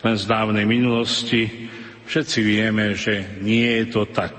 len 0.00 0.16
z 0.16 0.24
dávnej 0.24 0.64
minulosti, 0.64 1.68
všetci 2.08 2.38
vieme, 2.40 2.96
že 2.96 3.36
nie 3.44 3.84
je 3.84 3.86
to 3.92 4.08
tak. 4.08 4.32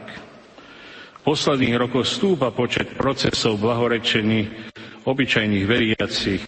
V 1.22 1.30
posledných 1.30 1.78
rokoch 1.78 2.09
stúpa 2.09 2.49
počet 2.49 2.97
procesov 2.97 3.61
blahorečení 3.61 4.70
obyčajných 5.06 5.66
veriacich, 5.66 6.41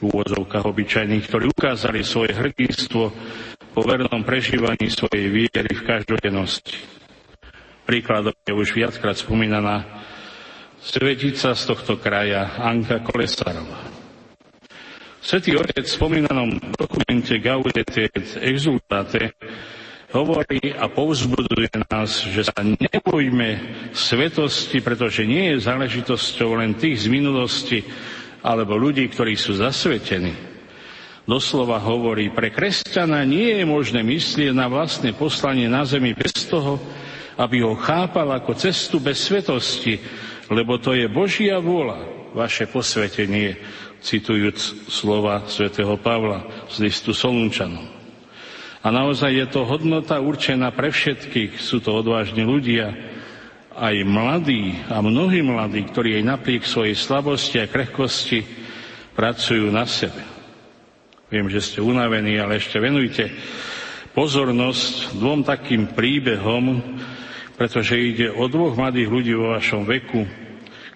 v 0.00 0.02
úvozovkách 0.08 0.64
obyčajných, 0.64 1.24
ktorí 1.28 1.44
ukázali 1.52 2.00
svoje 2.00 2.32
hrdinstvo 2.32 3.12
po 3.76 3.80
vernom 3.84 4.24
prežívaní 4.24 4.88
svojej 4.88 5.28
viery 5.28 5.70
v 5.70 5.84
každodennosti. 5.84 6.80
Príkladom 7.84 8.32
je 8.48 8.54
už 8.56 8.72
viackrát 8.72 9.14
spomínaná 9.18 9.84
svetica 10.80 11.52
z 11.52 11.62
tohto 11.68 12.00
kraja 12.00 12.56
Anka 12.56 13.04
Kolesarová. 13.04 13.92
Svetý 15.20 15.52
Otec 15.52 15.84
v 15.84 15.96
spomínanom 16.00 16.48
dokumente 16.72 17.36
Gaudete 17.44 18.08
et 18.08 18.28
Exultate 18.40 19.36
hovorí 20.10 20.74
a 20.74 20.90
povzbuduje 20.90 21.70
nás, 21.86 22.26
že 22.26 22.50
sa 22.50 22.60
nebojme 22.62 23.48
svetosti, 23.94 24.82
pretože 24.82 25.22
nie 25.22 25.54
je 25.54 25.66
záležitosťou 25.66 26.58
len 26.58 26.74
tých 26.74 27.06
z 27.06 27.12
minulosti 27.12 27.78
alebo 28.42 28.74
ľudí, 28.74 29.06
ktorí 29.06 29.38
sú 29.38 29.54
zasvetení. 29.54 30.34
Doslova 31.28 31.78
hovorí, 31.78 32.32
pre 32.34 32.50
kresťana 32.50 33.22
nie 33.22 33.62
je 33.62 33.64
možné 33.68 34.02
myslieť 34.02 34.50
na 34.50 34.66
vlastné 34.66 35.14
poslanie 35.14 35.70
na 35.70 35.86
zemi 35.86 36.10
bez 36.10 36.34
toho, 36.50 36.80
aby 37.38 37.62
ho 37.62 37.78
chápal 37.78 38.34
ako 38.34 38.58
cestu 38.58 38.98
bez 38.98 39.30
svetosti, 39.30 40.00
lebo 40.50 40.74
to 40.82 40.90
je 40.96 41.06
Božia 41.06 41.62
vôľa, 41.62 42.02
vaše 42.34 42.66
posvetenie, 42.66 43.54
citujúc 44.00 44.88
slova 44.90 45.44
svätého 45.46 45.94
Pavla 46.00 46.66
z 46.72 46.88
listu 46.88 47.12
Solunčanom. 47.12 47.99
A 48.80 48.88
naozaj 48.88 49.36
je 49.36 49.46
to 49.48 49.68
hodnota 49.68 50.16
určená 50.24 50.72
pre 50.72 50.88
všetkých. 50.88 51.60
Sú 51.60 51.84
to 51.84 51.92
odvážni 52.00 52.48
ľudia, 52.48 52.96
aj 53.76 53.96
mladí 54.04 54.76
a 54.88 55.00
mnohí 55.00 55.40
mladí, 55.40 55.84
ktorí 55.88 56.20
aj 56.20 56.24
napriek 56.36 56.64
svojej 56.64 56.96
slabosti 56.96 57.60
a 57.60 57.70
krehkosti 57.70 58.44
pracujú 59.16 59.68
na 59.72 59.84
sebe. 59.84 60.20
Viem, 61.30 61.46
že 61.48 61.62
ste 61.62 61.78
unavení, 61.84 62.36
ale 62.36 62.58
ešte 62.58 62.80
venujte 62.82 63.30
pozornosť 64.12 65.14
dvom 65.16 65.46
takým 65.46 65.94
príbehom, 65.94 66.82
pretože 67.54 67.94
ide 67.94 68.32
o 68.32 68.48
dvoch 68.50 68.74
mladých 68.74 69.08
ľudí 69.08 69.32
vo 69.36 69.54
vašom 69.54 69.86
veku, 69.86 70.26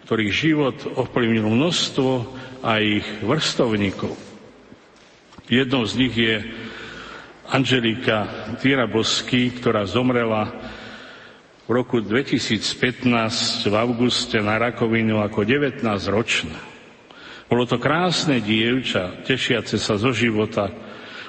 ktorých 0.08 0.32
život 0.32 0.76
ovplyvnil 0.98 1.46
množstvo 1.46 2.10
a 2.66 2.80
ich 2.82 3.06
vrstovníkov. 3.22 4.12
Jednou 5.46 5.84
z 5.84 5.92
nich 6.00 6.16
je 6.16 6.36
Angelika 7.52 8.24
Tirabosky, 8.56 9.52
ktorá 9.52 9.84
zomrela 9.84 10.48
v 11.64 11.70
roku 11.76 12.00
2015 12.00 13.68
v 13.68 13.74
auguste 13.76 14.40
na 14.40 14.56
rakovinu 14.56 15.20
ako 15.20 15.44
19-ročná. 15.44 16.56
Bolo 17.44 17.68
to 17.68 17.76
krásne 17.76 18.40
dievča, 18.40 19.24
tešiace 19.28 19.76
sa 19.76 20.00
zo 20.00 20.12
života. 20.12 20.72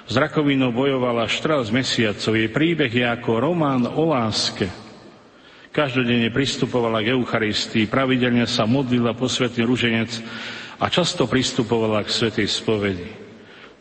S 0.07 0.16
rakovinou 0.16 0.72
bojovala 0.72 1.28
14 1.28 1.76
mesiacov. 1.76 2.32
Jej 2.32 2.49
príbeh 2.51 2.91
je 2.91 3.03
ako 3.03 3.32
román 3.41 3.84
o 3.84 4.07
láske. 4.16 4.72
Každodenne 5.76 6.32
pristupovala 6.32 7.03
k 7.03 7.11
Eucharistii, 7.11 7.91
pravidelne 7.91 8.47
sa 8.47 8.63
modlila 8.63 9.11
posvetný 9.11 9.68
ruženec 9.68 10.24
a 10.80 10.88
často 10.88 11.28
pristupovala 11.28 12.07
k 12.07 12.16
svetej 12.16 12.47
spovedi. 12.47 13.24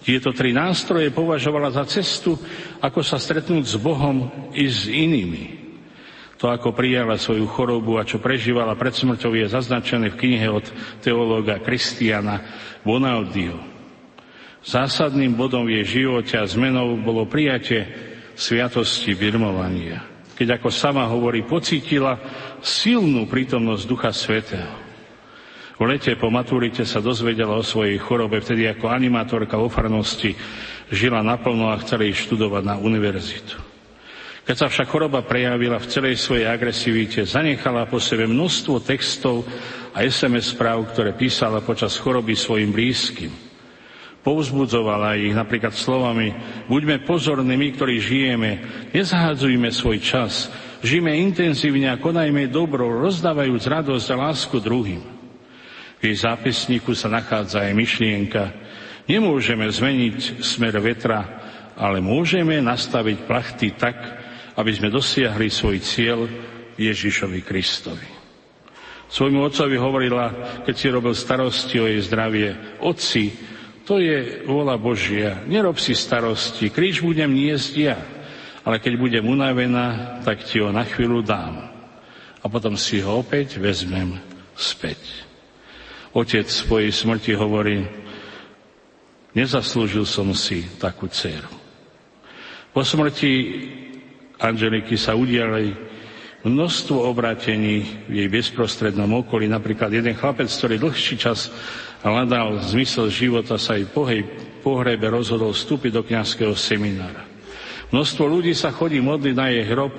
Tieto 0.04 0.36
tri 0.36 0.52
nástroje 0.52 1.08
považovala 1.08 1.72
za 1.72 1.88
cestu, 1.88 2.36
ako 2.84 3.00
sa 3.00 3.16
stretnúť 3.16 3.64
s 3.64 3.76
Bohom 3.80 4.28
i 4.52 4.68
s 4.68 4.84
inými. 4.84 5.64
To, 6.36 6.52
ako 6.52 6.76
prijala 6.76 7.16
svoju 7.16 7.48
chorobu 7.48 7.96
a 7.96 8.04
čo 8.04 8.20
prežívala 8.20 8.76
pred 8.76 8.92
smrťou, 8.92 9.32
je 9.32 9.48
zaznačené 9.48 10.12
v 10.12 10.20
knihe 10.20 10.48
od 10.52 10.68
teológa 11.00 11.56
Kristiana 11.56 12.44
Bonaldio. 12.84 13.56
Zásadným 14.60 15.32
bodom 15.32 15.64
v 15.64 15.80
jej 15.80 16.04
živote 16.04 16.36
a 16.36 16.44
zmenou 16.44 17.00
bolo 17.00 17.24
prijatie 17.24 17.88
sviatosti 18.36 19.16
birmovania. 19.16 20.04
Keď 20.36 20.60
ako 20.60 20.68
sama 20.68 21.08
hovorí, 21.08 21.48
pocítila 21.48 22.20
silnú 22.60 23.24
prítomnosť 23.24 23.84
Ducha 23.88 24.12
Svetého. 24.12 24.83
V 25.74 25.82
lete 25.82 26.14
po 26.14 26.30
maturite 26.30 26.86
sa 26.86 27.02
dozvedela 27.02 27.58
o 27.58 27.66
svojej 27.66 27.98
chorobe, 27.98 28.38
vtedy 28.38 28.70
ako 28.70 28.94
animátorka 28.94 29.58
vo 29.58 29.66
farnosti 29.66 30.30
žila 30.86 31.18
naplno 31.18 31.66
a 31.66 31.80
chcela 31.82 32.06
ísť 32.06 32.30
študovať 32.30 32.62
na 32.62 32.78
univerzitu. 32.78 33.58
Keď 34.44 34.56
sa 34.60 34.68
však 34.68 34.86
choroba 34.86 35.24
prejavila 35.24 35.80
v 35.80 35.90
celej 35.90 36.20
svojej 36.20 36.46
agresivite, 36.46 37.24
zanechala 37.24 37.88
po 37.88 37.96
sebe 37.96 38.28
množstvo 38.28 38.76
textov 38.84 39.42
a 39.96 40.04
SMS 40.04 40.52
správ, 40.52 40.84
ktoré 40.92 41.16
písala 41.16 41.64
počas 41.64 41.96
choroby 41.96 42.36
svojim 42.36 42.68
blízkym. 42.70 43.32
Povzbudzovala 44.20 45.16
ich 45.20 45.32
napríklad 45.36 45.72
slovami 45.72 46.32
Buďme 46.68 47.04
pozorní 47.04 47.56
my, 47.56 47.68
ktorí 47.72 48.00
žijeme, 48.00 48.50
nezahádzujme 48.92 49.68
svoj 49.72 49.98
čas, 50.00 50.52
žijeme 50.84 51.12
intenzívne 51.18 51.88
a 51.88 52.00
konajme 52.00 52.48
dobro, 52.48 53.00
rozdávajúc 53.00 53.64
radosť 53.64 54.06
a 54.12 54.16
lásku 54.28 54.56
druhým. 54.60 55.13
V 55.98 56.02
jej 56.02 56.16
zápisníku 56.20 56.92
sa 56.92 57.08
nachádza 57.08 57.64
aj 57.64 57.72
myšlienka, 57.72 58.42
nemôžeme 59.08 59.68
zmeniť 59.68 60.44
smer 60.44 60.76
vetra, 60.80 61.20
ale 61.74 61.98
môžeme 61.98 62.60
nastaviť 62.62 63.18
plachty 63.26 63.74
tak, 63.74 63.96
aby 64.54 64.70
sme 64.70 64.94
dosiahli 64.94 65.50
svoj 65.50 65.78
cieľ 65.82 66.28
Ježišovi 66.78 67.40
Kristovi. 67.42 68.08
Svojmu 69.10 69.46
otcovi 69.46 69.76
hovorila, 69.78 70.26
keď 70.66 70.74
si 70.74 70.86
robil 70.90 71.14
starosti 71.14 71.76
o 71.78 71.86
jej 71.86 72.02
zdravie, 72.02 72.80
Otci, 72.82 73.30
to 73.84 74.00
je 74.00 74.42
vôľa 74.48 74.80
Božia, 74.80 75.44
nerob 75.44 75.76
si 75.76 75.92
starosti, 75.92 76.72
kríž 76.72 77.04
budem 77.04 77.30
niesť 77.30 77.72
ja, 77.76 78.00
ale 78.64 78.80
keď 78.80 78.96
budem 78.96 79.24
unavená, 79.28 80.18
tak 80.24 80.42
ti 80.48 80.56
ho 80.58 80.72
na 80.72 80.88
chvíľu 80.88 81.20
dám. 81.20 81.68
A 82.40 82.44
potom 82.48 82.80
si 82.80 83.04
ho 83.04 83.20
opäť 83.20 83.60
vezmem 83.60 84.16
späť. 84.56 85.23
Otec 86.14 86.46
svojej 86.46 86.94
smrti 86.94 87.34
hovorí, 87.34 87.82
nezaslúžil 89.34 90.06
som 90.06 90.30
si 90.30 90.62
takú 90.78 91.10
dceru. 91.10 91.50
Po 92.70 92.86
smrti 92.86 93.32
Angeliky 94.38 94.94
sa 94.94 95.18
udiali 95.18 95.74
množstvo 96.46 97.02
obratení 97.10 98.06
v 98.06 98.22
jej 98.22 98.28
bezprostrednom 98.30 99.26
okolí. 99.26 99.50
Napríklad 99.50 99.90
jeden 99.90 100.14
chlapec, 100.14 100.46
ktorý 100.46 100.78
dlhší 100.78 101.14
čas 101.18 101.50
hľadal 102.06 102.62
zmysel 102.62 103.10
života, 103.10 103.58
sa 103.58 103.74
aj 103.74 103.90
po 103.90 104.06
pohrebe 104.62 105.10
rozhodol 105.10 105.50
vstúpiť 105.50 105.92
do 105.98 106.02
kňazského 106.06 106.54
seminára. 106.54 107.26
Množstvo 107.90 108.24
ľudí 108.26 108.54
sa 108.54 108.70
chodí 108.70 109.02
modliť 109.02 109.34
na 109.34 109.50
jej 109.50 109.64
hrob, 109.66 109.92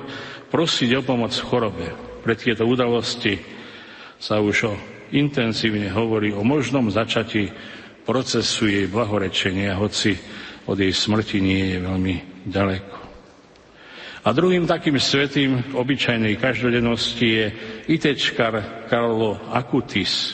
prosiť 0.52 1.00
o 1.00 1.02
pomoc 1.04 1.36
v 1.36 1.48
chorobe. 1.48 1.88
Pre 2.24 2.34
tieto 2.38 2.64
udalosti 2.64 3.40
sa 4.22 4.40
už 4.40 4.58
o 4.70 4.74
intenzívne 5.16 5.88
hovorí 5.90 6.36
o 6.36 6.44
možnom 6.44 6.92
začatí 6.92 7.50
procesu 8.06 8.68
jej 8.70 8.86
blahorečenia, 8.86 9.80
hoci 9.80 10.14
od 10.70 10.78
jej 10.78 10.94
smrti 10.94 11.42
nie 11.42 11.74
je 11.74 11.78
veľmi 11.82 12.16
ďaleko. 12.46 12.98
A 14.26 14.34
druhým 14.34 14.66
takým 14.66 14.98
svetým 14.98 15.78
obyčajnej 15.78 16.42
každodennosti 16.42 17.26
je 17.30 17.46
itečkar 17.86 18.86
Carlo 18.90 19.38
Acutis. 19.54 20.34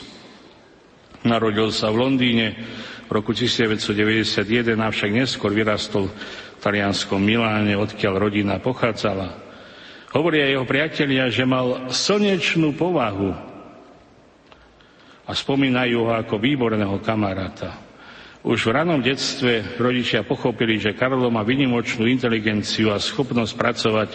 Narodil 1.28 1.68
sa 1.68 1.92
v 1.92 2.00
Londýne 2.00 2.56
v 3.04 3.10
roku 3.12 3.36
1991, 3.36 4.48
avšak 4.80 5.10
neskôr 5.12 5.52
vyrastol 5.52 6.08
v 6.08 6.58
talianskom 6.64 7.20
Miláne, 7.20 7.76
odkiaľ 7.76 8.32
rodina 8.32 8.56
pochádzala. 8.56 9.36
Hovoria 10.16 10.48
jeho 10.48 10.64
priatelia, 10.64 11.28
že 11.28 11.44
mal 11.44 11.92
slnečnú 11.92 12.72
povahu, 12.72 13.51
a 15.26 15.30
spomínajú 15.30 16.08
ho 16.08 16.12
ako 16.14 16.38
výborného 16.38 16.98
kamaráta. 17.02 17.78
Už 18.42 18.66
v 18.66 18.74
ranom 18.74 18.98
detstve 18.98 19.78
rodičia 19.78 20.26
pochopili, 20.26 20.74
že 20.74 20.98
Karlo 20.98 21.30
má 21.30 21.46
vynimočnú 21.46 22.10
inteligenciu 22.10 22.90
a 22.90 22.98
schopnosť 22.98 23.52
pracovať 23.54 24.10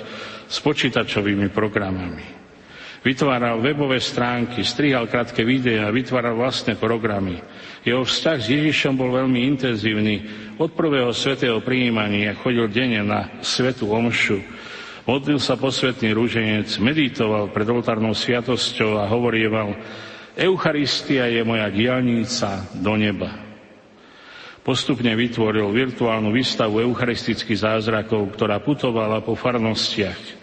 s 0.51 0.57
počítačovými 0.59 1.47
programami. 1.47 2.47
Vytváral 3.07 3.63
webové 3.63 4.03
stránky, 4.03 4.67
strihal 4.67 5.07
krátke 5.07 5.47
videá, 5.47 5.87
vytváral 5.95 6.35
vlastné 6.35 6.75
programy. 6.75 7.39
Jeho 7.87 8.03
vzťah 8.03 8.37
s 8.43 8.51
Ježišom 8.51 8.99
bol 8.99 9.15
veľmi 9.15 9.47
intenzívny. 9.47 10.15
Od 10.59 10.75
prvého 10.75 11.15
svetého 11.15 11.63
prijímania 11.63 12.35
chodil 12.35 12.67
denne 12.67 13.07
na 13.07 13.39
svetu 13.39 13.87
omšu, 13.87 14.43
modlil 15.07 15.39
sa 15.39 15.55
posvetný 15.55 16.11
rúženec, 16.11 16.67
meditoval 16.83 17.47
pred 17.55 17.69
oltárnou 17.71 18.11
sviatosťou 18.11 18.99
a 18.99 19.07
hovorieval, 19.07 19.71
Eucharistia 20.37 21.25
je 21.25 21.41
moja 21.41 21.65
diálnica 21.73 22.69
do 22.77 22.93
neba. 22.93 23.33
Postupne 24.61 25.15
vytvoril 25.17 25.65
virtuálnu 25.73 26.29
výstavu 26.29 26.83
eucharistických 26.83 27.65
zázrakov, 27.65 28.37
ktorá 28.37 28.61
putovala 28.61 29.25
po 29.25 29.33
farnostiach. 29.33 30.37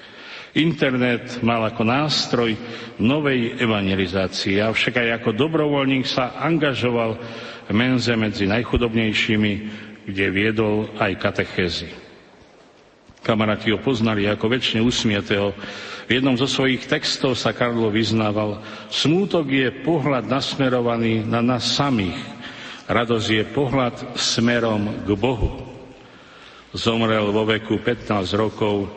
Internet 0.59 1.39
mal 1.47 1.63
ako 1.67 1.83
nástroj 1.87 2.55
novej 2.99 3.55
evangelizácie, 3.59 4.59
avšak 4.63 4.99
aj 4.99 5.09
ako 5.23 5.31
dobrovoľník 5.35 6.07
sa 6.07 6.39
angažoval 6.43 7.15
v 7.67 7.73
menze 7.75 8.15
medzi 8.19 8.47
najchudobnejšími, 8.51 9.53
kde 10.11 10.27
viedol 10.31 10.91
aj 10.99 11.13
katechézy. 11.23 12.04
Kamaráti 13.25 13.73
ho 13.73 13.81
poznali 13.81 14.29
ako 14.29 14.53
väčšine 14.53 14.85
usmietého. 14.85 15.57
V 16.05 16.11
jednom 16.21 16.37
zo 16.37 16.45
svojich 16.45 16.85
textov 16.85 17.41
sa 17.41 17.57
Karlo 17.57 17.89
vyznával, 17.89 18.61
smútok 18.93 19.49
je 19.49 19.73
pohľad 19.81 20.29
nasmerovaný 20.29 21.25
na 21.25 21.41
nás 21.41 21.65
samých, 21.65 22.21
Radosť 22.85 23.29
je 23.33 23.45
pohľad 23.49 23.97
smerom 24.21 25.09
k 25.09 25.17
Bohu. 25.17 25.57
Zomrel 26.77 27.33
vo 27.33 27.49
veku 27.49 27.81
15 27.81 28.29
rokov 28.37 28.93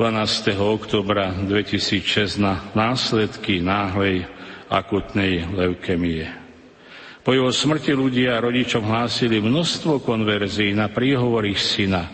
12. 0.00 0.56
oktobra 0.56 1.36
2006 1.36 2.40
na 2.40 2.72
následky 2.72 3.60
náhlej 3.60 4.24
akutnej 4.72 5.44
leukemie. 5.52 6.24
Po 7.20 7.36
jeho 7.36 7.52
smrti 7.52 7.92
ľudia 7.92 8.40
rodičom 8.40 8.88
hlásili 8.88 9.44
množstvo 9.44 10.00
konverzií 10.00 10.72
na 10.72 10.88
príhovor 10.88 11.44
ich 11.44 11.60
syna. 11.60 12.08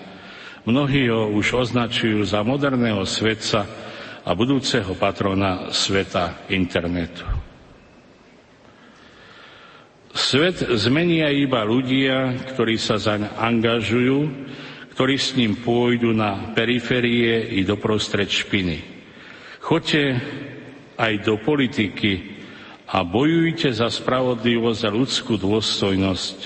Mnohí 0.68 1.08
ho 1.08 1.32
už 1.32 1.68
označujú 1.68 2.20
za 2.28 2.44
moderného 2.44 3.00
svetca 3.08 3.64
a 4.20 4.30
budúceho 4.36 4.92
patrona 4.92 5.72
sveta 5.72 6.44
internetu. 6.52 7.24
Svet 10.10 10.60
zmenia 10.76 11.32
iba 11.32 11.64
ľudia, 11.64 12.36
ktorí 12.52 12.76
sa 12.76 13.00
zaň 13.00 13.30
angažujú, 13.40 14.18
ktorí 14.92 15.16
s 15.16 15.32
ním 15.38 15.64
pôjdu 15.64 16.12
na 16.12 16.52
periférie 16.52 17.56
i 17.56 17.64
do 17.64 17.80
prostred 17.80 18.28
špiny. 18.28 18.84
Choďte 19.64 20.20
aj 21.00 21.12
do 21.24 21.40
politiky 21.40 22.36
a 22.90 23.00
bojujte 23.00 23.72
za 23.72 23.88
spravodlivosť 23.88 24.82
a 24.84 24.90
ľudskú 24.92 25.40
dôstojnosť. 25.40 26.36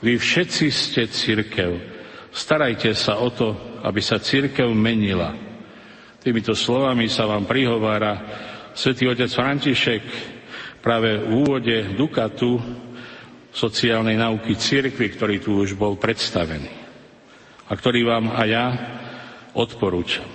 Vy 0.00 0.16
všetci 0.16 0.66
ste 0.72 1.02
církev. 1.10 1.91
Starajte 2.32 2.96
sa 2.96 3.20
o 3.20 3.28
to, 3.28 3.78
aby 3.84 4.00
sa 4.00 4.16
církev 4.16 4.72
menila. 4.72 5.36
Týmito 6.16 6.56
slovami 6.56 7.04
sa 7.12 7.28
vám 7.28 7.44
prihovára 7.44 8.24
svätý 8.72 9.04
otec 9.04 9.28
František 9.28 10.02
práve 10.80 11.20
v 11.20 11.44
úvode 11.44 11.92
Dukatu 11.92 12.56
sociálnej 13.52 14.16
nauky 14.16 14.56
cirkvi, 14.56 15.12
ktorý 15.12 15.36
tu 15.44 15.60
už 15.60 15.76
bol 15.76 16.00
predstavený 16.00 16.72
a 17.68 17.72
ktorý 17.76 18.00
vám 18.08 18.32
aj 18.32 18.48
ja 18.48 18.66
odporúčam. 19.52 20.28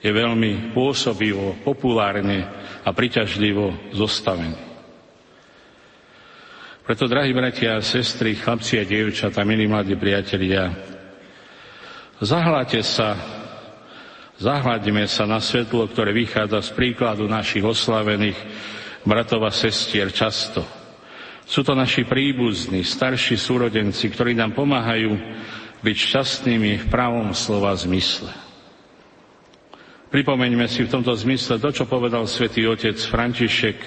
Je 0.00 0.08
veľmi 0.08 0.72
pôsobivo, 0.72 1.60
populárne 1.60 2.44
a 2.84 2.90
priťažlivo 2.92 3.92
zostavený. 3.92 4.65
Preto, 6.86 7.10
drahí 7.10 7.34
bratia 7.34 7.76
a 7.76 7.84
sestry, 7.84 8.38
chlapci 8.38 8.78
a 8.78 8.86
dievčatá, 8.86 9.42
milí 9.42 9.66
mladí 9.66 9.98
priatelia, 9.98 10.70
zahľate 12.22 12.78
sa, 12.86 13.18
zahľadíme 14.38 15.02
sa 15.10 15.26
na 15.26 15.42
svetlo, 15.42 15.90
ktoré 15.90 16.14
vychádza 16.14 16.62
z 16.62 16.70
príkladu 16.78 17.26
našich 17.26 17.66
oslavených 17.66 18.38
bratov 19.02 19.42
a 19.44 19.50
sestier 19.50 20.14
často– 20.14 20.62
sú 21.46 21.62
to 21.62 21.78
naši 21.78 22.02
príbuzní, 22.02 22.82
starší 22.82 23.38
súrodenci, 23.38 24.10
ktorí 24.10 24.34
nám 24.34 24.58
pomáhajú 24.58 25.14
byť 25.78 25.96
šťastnými 25.96 26.82
v 26.82 26.86
pravom 26.90 27.30
slova 27.38 27.70
zmysle. 27.78 28.34
Pripomeňme 30.10 30.66
si 30.66 30.82
v 30.82 30.90
tomto 30.90 31.14
zmysle 31.14 31.62
to, 31.62 31.70
čo 31.70 31.86
povedal 31.86 32.26
svätý 32.26 32.66
otec 32.66 32.98
František 32.98 33.78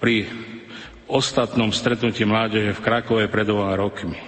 pri 0.00 0.24
ostatnom 1.08 1.72
stretnutí 1.72 2.22
mládeže 2.28 2.76
v 2.76 2.84
Krakove 2.84 3.24
pred 3.32 3.48
dvoma 3.48 3.74
rokmi. 3.74 4.20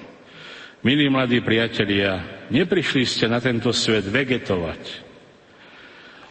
Milí 0.81 1.13
mladí 1.13 1.45
priatelia, 1.45 2.49
neprišli 2.49 3.05
ste 3.05 3.29
na 3.29 3.37
tento 3.37 3.69
svet 3.69 4.09
vegetovať, 4.09 4.81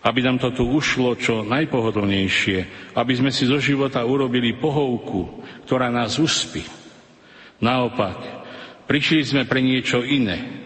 aby 0.02 0.20
nám 0.26 0.42
to 0.42 0.50
tu 0.50 0.66
ušlo 0.66 1.14
čo 1.22 1.46
najpohodlnejšie, 1.46 2.92
aby 2.98 3.14
sme 3.14 3.30
si 3.30 3.46
zo 3.46 3.62
života 3.62 4.02
urobili 4.02 4.58
pohovku, 4.58 5.46
ktorá 5.70 5.94
nás 5.94 6.18
uspí. 6.18 6.66
Naopak, 7.62 8.18
prišli 8.90 9.22
sme 9.22 9.42
pre 9.46 9.62
niečo 9.62 10.02
iné. 10.02 10.66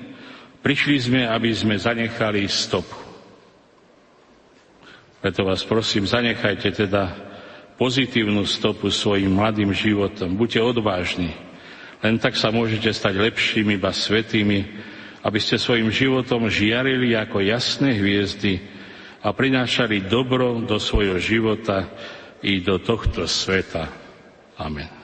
Prišli 0.63 0.95
sme, 0.95 1.21
aby 1.27 1.51
sme 1.51 1.75
zanechali 1.75 2.47
stopu. 2.47 2.95
Preto 5.19 5.43
vás 5.43 5.67
prosím, 5.67 6.07
zanechajte 6.07 6.71
teda 6.71 7.32
pozitívnu 7.79 8.45
stopu 8.45 8.93
svojim 8.93 9.33
mladým 9.33 9.73
životom. 9.73 10.37
Buďte 10.37 10.61
odvážni. 10.61 11.33
Len 12.03 12.19
tak 12.19 12.35
sa 12.35 12.51
môžete 12.51 12.91
stať 12.91 13.15
lepšími, 13.15 13.79
iba 13.79 13.91
svetými, 13.95 14.59
aby 15.23 15.39
ste 15.39 15.55
svojim 15.55 15.87
životom 15.87 16.51
žiarili 16.51 17.15
ako 17.15 17.39
jasné 17.39 17.95
hviezdy, 17.95 18.59
a 19.23 19.31
prinášali 19.31 20.11
dobro 20.11 20.59
do 20.59 20.75
svojho 20.75 21.15
života 21.15 21.87
i 22.43 22.59
do 22.59 22.75
tohto 22.75 23.23
sveta. 23.23 23.87
Amen. 24.59 25.03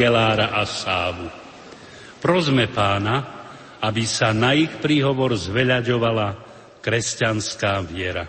Angelára 0.00 0.49
a 0.60 0.68
Sávu. 0.68 1.26
Prosme 2.20 2.68
pána, 2.68 3.24
aby 3.80 4.04
sa 4.04 4.36
na 4.36 4.52
ich 4.52 4.68
príhovor 4.76 5.32
zveľaďovala 5.32 6.36
kresťanská 6.84 7.80
viera. 7.88 8.28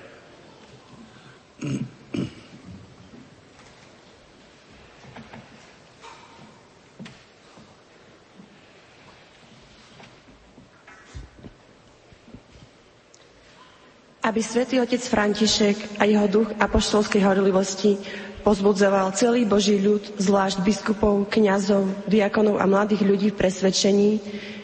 aby 14.21 14.39
svätý 14.39 14.79
otec 14.79 15.03
František 15.03 15.99
a 15.99 16.07
jeho 16.07 16.23
duch 16.29 16.49
apoštolskej 16.55 17.19
horlivosti 17.19 17.99
Pozbudzoval 18.41 19.13
celý 19.13 19.45
Boží 19.45 19.77
ľud, 19.77 20.17
zvlášť 20.17 20.65
biskupov, 20.65 21.29
kňazov, 21.29 22.09
diakonov 22.09 22.57
a 22.57 22.65
mladých 22.65 23.05
ľudí 23.05 23.27
v 23.29 23.37
presvedčení, 23.37 24.11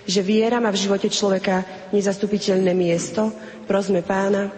že 0.09 0.25
viera 0.25 0.57
má 0.57 0.73
v 0.73 0.82
živote 0.82 1.13
človeka 1.13 1.61
nezastupiteľné 1.93 2.73
miesto. 2.73 3.30
Prosme 3.69 4.01
pána. 4.01 4.49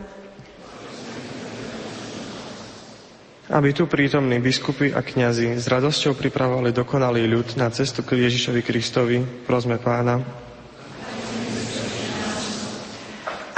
Aby 3.49 3.75
tu 3.75 3.89
prítomní 3.91 4.39
biskupy 4.39 4.93
a 4.95 5.03
kňazi 5.03 5.57
s 5.57 5.65
radosťou 5.67 6.15
pripravovali 6.15 6.71
dokonalý 6.71 7.27
ľud 7.27 7.59
na 7.59 7.67
cestu 7.73 8.05
k 8.07 8.23
Ježišovi 8.23 8.61
Kristovi, 8.63 9.17
prosme 9.43 9.81
pána. 9.81 10.48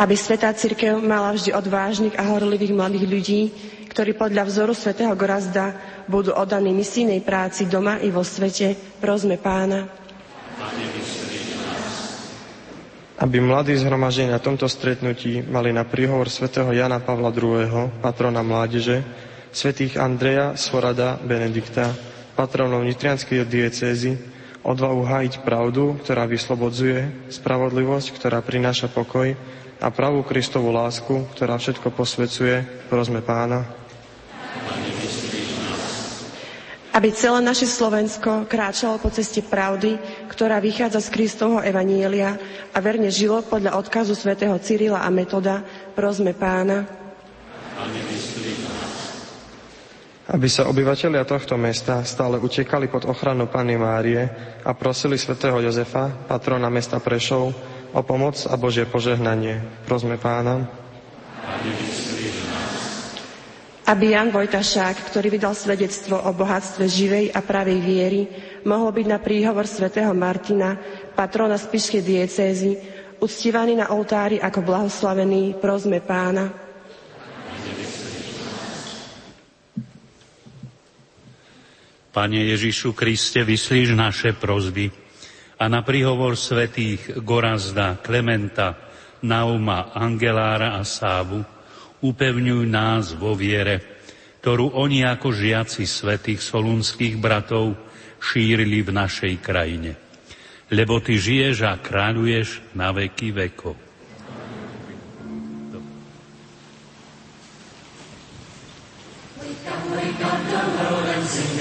Aby 0.02 0.18
Svetá 0.18 0.49
Církev 0.49 0.97
mala 0.97 1.30
vždy 1.30 1.54
odvážnych 1.54 2.18
a 2.18 2.26
horlivých 2.34 2.74
mladých 2.74 3.06
ľudí, 3.06 3.41
ktorí 3.86 4.18
podľa 4.18 4.49
vzoru 4.49 4.74
svätého 4.74 5.14
Gorazda 5.14 5.78
budú 6.10 6.34
oddaní 6.34 6.74
misijnej 6.74 7.22
práci 7.22 7.70
doma 7.70 8.02
i 8.02 8.10
vo 8.10 8.26
svete, 8.26 8.74
prosme 8.97 9.38
pána. 9.38 9.86
aby 13.22 13.38
mladí 13.38 13.78
zhromaždení 13.78 14.34
na 14.34 14.41
tomto 14.41 14.66
stretnutí 14.66 15.45
mali 15.45 15.70
na 15.70 15.86
príhovor 15.86 16.26
svätého 16.26 16.74
Jana 16.74 16.97
Pavla 16.97 17.30
II., 17.30 18.02
patrona 18.02 18.41
mládeže, 18.41 19.06
svätých 19.54 20.02
Andreja, 20.02 20.58
Svorada, 20.58 21.22
Benedikta, 21.22 21.93
patronov 22.34 22.82
nitrianskej 22.82 23.45
diecézy, 23.45 24.18
odvahu 24.66 25.06
hájiť 25.06 25.45
pravdu, 25.45 26.02
ktorá 26.02 26.26
vyslobodzuje, 26.26 27.30
spravodlivosť, 27.30 28.08
ktorá 28.18 28.41
prináša 28.41 28.89
pokoj 28.89 29.38
a 29.82 29.88
pravú 29.90 30.22
Kristovú 30.22 30.70
lásku, 30.70 31.26
ktorá 31.34 31.58
všetko 31.58 31.90
posvecuje, 31.92 32.62
prosme 32.88 33.26
pána 33.26 33.82
aby 36.92 37.08
celé 37.16 37.40
naše 37.40 37.66
Slovensko 37.66 38.46
kráčalo 38.52 39.00
po 39.00 39.08
ceste 39.08 39.40
pravdy, 39.40 39.96
ktorá 40.28 40.60
vychádza 40.60 41.00
z 41.00 41.10
Kristovho 41.10 41.64
evanielia 41.64 42.36
a 42.76 42.78
verne 42.84 43.08
žilo 43.08 43.40
podľa 43.48 43.80
odkazu 43.80 44.12
svätého 44.12 44.54
Cyrila 44.60 45.00
a 45.00 45.10
Metoda, 45.10 45.64
prosme 45.96 46.36
pána. 46.36 46.84
Aby 50.32 50.48
sa 50.48 50.68
obyvateľia 50.68 51.24
tohto 51.28 51.56
mesta 51.60 52.04
stále 52.04 52.40
utekali 52.40 52.88
pod 52.92 53.08
ochranu 53.08 53.48
Pany 53.48 53.76
Márie 53.80 54.24
a 54.64 54.72
prosili 54.76 55.16
svätého 55.16 55.60
Jozefa, 55.64 56.12
patrona 56.28 56.68
mesta 56.68 57.00
Prešov, 57.00 57.70
o 57.92 58.02
pomoc 58.04 58.39
a 58.48 58.56
Božie 58.56 58.88
požehnanie. 58.88 59.60
Prosme 59.84 60.16
pána. 60.16 60.68
Aby 63.92 64.16
Jan 64.16 64.32
Vojtašák, 64.32 65.12
ktorý 65.12 65.36
vydal 65.36 65.52
svedectvo 65.52 66.16
o 66.16 66.32
bohatstve 66.32 66.88
živej 66.88 67.26
a 67.36 67.44
pravej 67.44 67.80
viery, 67.84 68.22
mohol 68.64 68.96
byť 68.96 69.08
na 69.10 69.20
príhovor 69.20 69.68
svätého 69.68 70.16
Martina, 70.16 70.80
patrona 71.12 71.60
spišskej 71.60 72.00
diecézy, 72.00 72.72
uctívaný 73.20 73.76
na 73.76 73.92
oltári 73.92 74.39
ako 74.39 74.64
blahoslavený, 74.64 75.60
prosme 75.60 76.00
pána. 76.00 76.72
Pane 82.12 82.39
Ježišu 82.44 82.92
Kriste, 82.92 83.39
vyslíš 83.44 83.96
naše 83.96 84.36
prozby 84.36 84.92
a 85.62 85.70
na 85.70 85.86
príhovor 85.86 86.34
svetých 86.34 87.22
Gorazda, 87.22 88.01
Klementa, 88.01 88.74
Nauma, 89.22 89.93
Angelára 89.93 90.74
a 90.74 90.82
Sávu 90.82 91.45
upevňuj 92.01 92.66
nás 92.66 93.14
vo 93.14 93.38
viere, 93.38 94.01
ktorú 94.41 94.74
oni 94.74 95.05
ako 95.05 95.30
žiaci 95.30 95.86
svetých 95.86 96.41
solunských 96.41 97.22
bratov 97.22 97.78
šírili 98.18 98.82
v 98.82 98.89
našej 98.89 99.38
krajine. 99.38 99.93
Lebo 100.74 100.97
ty 100.97 101.22
žiješ 101.22 101.62
a 101.70 101.78
kráľuješ 101.78 102.74
na 102.74 102.89
veky 102.89 103.30
vekov. 103.30 103.78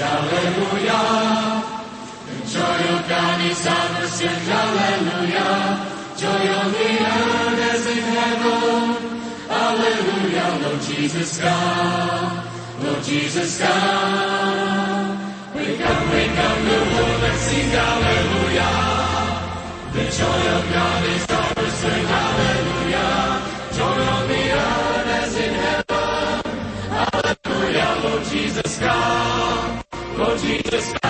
Joy 0.01 0.80
of 2.59 3.07
God 3.07 3.41
is 3.41 3.65
our 3.65 4.07
strength, 4.07 4.47
hallelujah. 4.47 5.87
Joy 6.17 6.45
the 6.75 6.89
earth 7.01 7.59
as 7.71 7.85
in 7.87 8.03
heaven. 8.03 9.11
Hallelujah, 9.47 10.59
Lord 10.63 10.81
Jesus, 10.81 11.39
come. 11.39 12.43
Lord 12.83 13.03
Jesus, 13.03 13.61
come. 13.61 15.19
Wake 15.55 15.81
up, 15.81 16.13
wake 16.13 16.37
up, 16.37 16.57
the 16.67 16.77
world, 16.91 17.23
and 17.29 17.39
sing 17.39 17.69
hallelujah. 17.69 18.75
The 19.93 20.03
joy 20.17 20.43
of 20.55 20.63
God 20.73 21.03
is 21.13 21.25
our 21.31 21.69
strength, 21.77 22.09
hallelujah. 22.15 23.41
Joy 23.77 23.99
on 24.15 24.27
the 24.27 24.43
earth 24.51 25.07
as 25.19 25.37
in 25.37 25.53
heaven. 25.53 26.41
Hallelujah, 26.99 28.01
Lord 28.03 28.23
Jesus, 28.25 28.79
come. 28.79 29.83
Lord 30.17 30.39
Jesus, 30.39 30.91
come. 30.91 31.00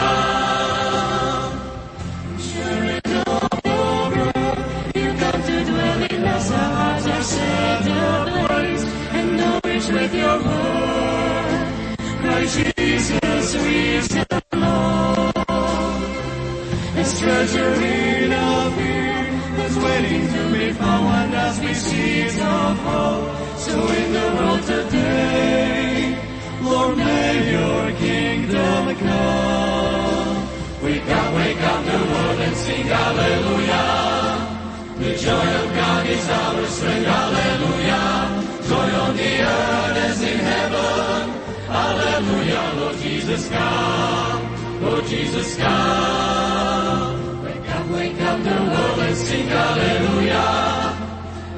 Hearts 7.37 7.87
are 7.87 8.61
set 9.81 9.93
with 9.93 10.13
your 10.13 10.37
word. 10.43 11.67
Christ 12.21 12.75
Jesus, 12.77 13.55
we 13.63 14.01
Lord. 14.59 15.35
As 17.01 17.19
treasure 17.19 17.73
in 17.73 18.31
a 18.31 18.71
field 18.75 19.57
that's 19.57 19.77
waiting 19.77 20.27
to 20.27 20.41
be 20.53 20.73
found 20.73 21.33
as 21.33 21.59
we 21.59 21.73
seeds 21.73 22.35
of 22.35 22.77
hope. 22.87 23.57
So 23.57 23.73
in 23.99 24.13
the 24.13 24.27
world 24.37 24.63
today, 24.63 26.17
Lord, 26.61 26.97
may 26.97 27.51
your 27.51 27.91
kingdom 27.97 28.95
come. 28.95 30.47
Wake 30.83 31.09
up, 31.09 31.33
wake 31.35 31.61
up 31.61 31.85
the 31.85 31.99
world 32.11 32.39
and 32.47 32.55
sing 32.55 32.85
hallelujah. 32.85 34.11
The 34.99 35.17
Jesus, 43.21 43.49
come. 43.49 44.81
Lord 44.81 45.05
Jesus, 45.05 45.55
come. 45.57 47.43
Wake 47.43 47.69
up, 47.69 47.87
wake 47.89 48.21
up 48.21 48.41
the 48.41 48.57
world 48.71 48.99
and 48.99 49.15
sing 49.15 49.45
hallelujah. 49.45 50.97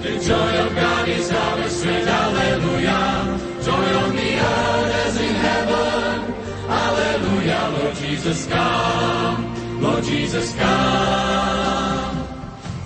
The 0.01 0.19
joy 0.19 0.51
of 0.59 0.75
God 0.75 1.07
is 1.07 1.31
our 1.31 1.69
strength, 1.69 2.07
hallelujah. 2.07 3.39
Joy 3.63 3.85
on 3.95 4.11
the 4.11 4.31
earth 4.43 5.07
as 5.07 5.15
in 5.23 5.35
heaven. 5.47 6.33
Hallelujah, 6.67 7.79
Lord 7.79 7.95
Jesus, 7.95 8.45
come. 8.47 9.79
Lord 9.79 10.03
Jesus, 10.03 10.53
come. 10.59 12.15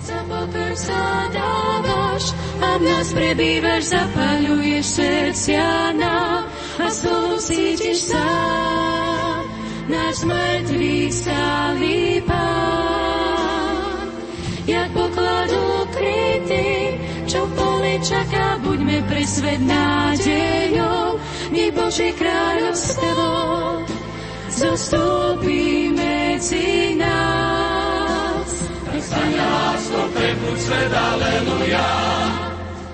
Zapokr 0.06 0.72
sa 0.78 1.26
dávaš 1.34 2.30
a 2.62 2.78
v 2.78 2.82
nás 2.86 3.10
prebývaš, 3.10 3.90
zapáľuješ 3.90 4.86
srdcia 4.86 5.98
nám 5.98 6.37
slovo 6.90 7.36
cítiš 7.40 8.12
sám. 8.12 9.44
Náš 9.88 10.24
mŕtvý 10.28 10.96
stály 11.12 12.20
pán. 12.28 14.08
Jak 14.68 14.92
poklad 14.92 15.48
ukrytý, 15.48 17.00
čo 17.24 17.48
poli 17.56 17.96
čaká, 18.04 18.60
buďme 18.60 19.00
pre 19.08 19.24
svet 19.24 19.64
nádejou, 19.64 21.16
my 21.48 21.64
Božie 21.72 22.12
kráľovstvo 22.12 23.16
zostúpi 24.52 25.88
medzi 25.88 27.00
nás. 27.00 28.50
Prestane 28.92 29.40
láskou 29.40 30.06
prebuď 30.12 30.58
svet, 30.60 30.92
aleluja. 30.92 31.88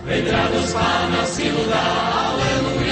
Veď 0.05 0.24
radosť 0.30 0.72
Pána 0.76 1.22
silu 1.26 1.64
dá, 1.66 1.86
aleluja. 2.30 2.84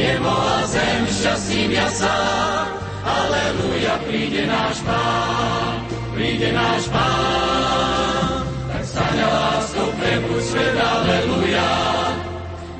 Nebo 0.00 0.32
a 0.32 0.64
zem 0.64 1.04
šťastím 1.06 1.70
jasá, 1.76 2.16
aleluja. 3.04 4.00
Príde 4.08 4.48
náš 4.48 4.80
Pán, 4.80 5.84
príde 6.16 6.48
náš 6.56 6.88
Pán. 6.88 8.48
Tak 8.72 8.82
staň 8.88 9.16
a 9.20 9.28
láskou 9.28 9.92
prebuď 10.00 10.42
svet, 10.42 10.76
aleluja. 10.80 11.68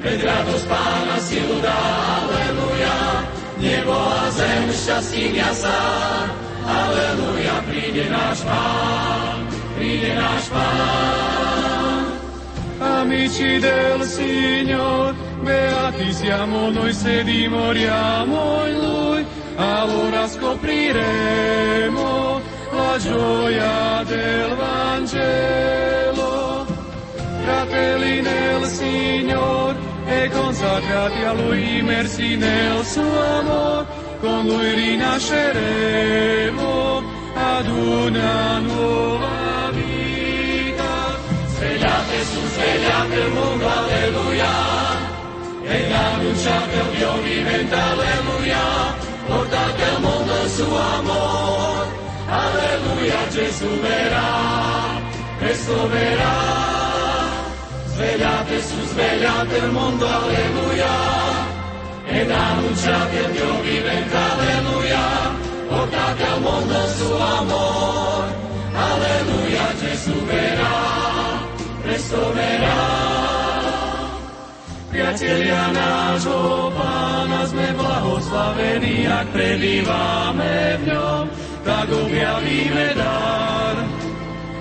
Veď 0.00 0.18
radosť 0.24 0.64
Pána 0.64 1.16
silu 1.20 1.60
dá, 1.60 1.80
aleluja. 2.24 2.96
Nebo 3.60 3.92
a 3.92 4.32
zem 4.32 4.64
šťastím 4.72 5.36
jasá, 5.36 5.80
aleluja. 6.64 7.60
Príde 7.68 8.08
náš 8.08 8.48
Pán, 8.48 9.44
príde 9.76 10.16
náš 10.16 10.48
Pán. 10.48 11.69
Amici 12.80 13.58
del 13.58 14.02
Signore, 14.04 15.14
beati 15.42 16.12
siamo 16.14 16.70
noi 16.70 16.94
se 16.94 17.22
dimoriamo 17.24 18.66
in 18.66 18.78
Lui, 18.78 19.26
allora 19.56 20.26
scopriremo 20.26 22.40
la 22.72 22.96
gioia 22.98 24.02
del 24.04 24.54
Vangelo. 24.56 25.66
Fratelli 27.44 28.22
nel 28.22 28.64
Signore 28.64 29.76
e 30.06 30.30
consacrati 30.30 31.22
a 31.22 31.34
Lui, 31.34 31.80
immersi 31.80 32.36
nel 32.36 32.82
suo 32.82 33.38
amore, 33.40 33.86
con 34.20 34.46
Lui 34.46 34.74
rinasceremo 34.74 37.02
ad 37.34 37.68
una 37.68 38.58
nuova 38.60 39.49
su, 42.90 43.06
svegliate 43.06 43.14
il 43.14 43.32
mondo, 43.32 43.68
alleluia. 43.68 44.48
E 45.62 45.92
annunciate 45.92 46.74
il 46.74 46.96
Dio 46.96 47.12
vivente, 47.22 47.74
alleluia. 47.74 48.58
Portate 49.26 49.84
al 49.84 50.00
mondo 50.00 50.42
il 50.42 50.50
suo 50.50 50.76
amore, 50.76 51.88
alleluia, 52.26 53.28
Gesù 53.28 53.68
verrà. 53.80 54.98
Cristo 55.38 55.88
verá. 55.88 56.58
Svegliate 57.86 58.62
su, 58.62 58.80
svegliate 58.86 59.56
il 59.56 59.70
mondo, 59.70 60.06
alleluia. 60.06 60.94
Ed 62.06 62.30
annunciate 62.30 63.16
il 63.16 63.30
Dio 63.30 63.60
vivente, 63.60 64.16
alleluia. 64.16 65.38
Portate 65.68 66.24
al 66.24 66.40
mondo 66.40 66.74
suo 66.88 67.18
amor, 67.38 68.24
alleluia. 68.74 69.74
Gesù 69.78 70.24
verá, 70.24 71.09
presto 71.90 72.22
verá. 72.38 72.86
Priatelia 74.90 75.74
nášho 75.74 76.70
Pána 76.74 77.42
sme 77.50 77.66
blahoslavení, 77.74 79.10
ak 79.10 79.26
prebývame 79.34 80.78
v 80.78 80.94
ňom, 80.94 81.24
tak 81.66 81.86
objavíme 81.90 82.86
dar, 82.94 83.74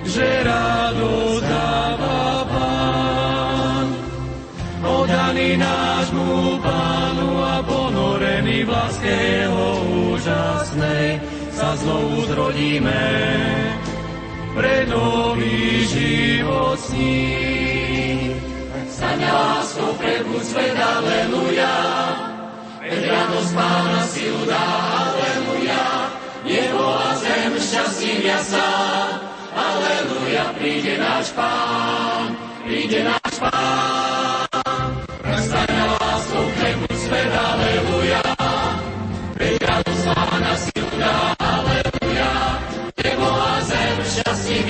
že 0.10 0.26
radosť 0.26 1.46
dáva 1.46 2.22
Pán. 2.50 3.86
Odaný 4.82 5.50
nášmu 5.62 6.58
Pánu 6.66 7.30
a 7.46 7.56
ponorený 7.62 8.66
v 8.66 8.70
láske 8.74 9.14
Jeho 9.46 9.70
úžasnej 10.18 11.22
sa 11.54 11.78
znovu 11.78 12.26
zrodíme 12.26 13.02
pre 14.60 14.84
nový 14.92 15.88
život 15.88 16.76
s 16.76 16.92
ním. 16.92 18.36
Staň 18.92 19.24
láskou 19.24 19.96
prebuď 19.96 20.44
svet, 20.44 20.76
aleluja, 20.76 21.76
veď 22.84 23.04
radosť 23.08 23.52
Pána 23.56 24.04
silu 24.12 24.44
dá, 24.44 24.68
aleluja, 25.08 25.84
nebo 26.44 26.84
a 26.84 27.16
zem 27.16 27.56
šťastím 27.56 28.20
jasá, 28.28 28.68
aleluja, 29.56 30.52
príde 30.60 31.00
náš 31.00 31.32
Pán, 31.32 32.36
príde 32.68 33.00
náš 33.08 33.36
Pán. 33.40 34.92
Staň 35.40 35.72
láskou 35.88 36.46
prebuď 36.60 36.96
svet, 37.00 37.32
aleluja, 37.32 38.24
veď 39.40 39.56
radosť 39.64 40.04
Pána 40.04 40.54
silu 40.60 40.92
dá, 41.00 41.39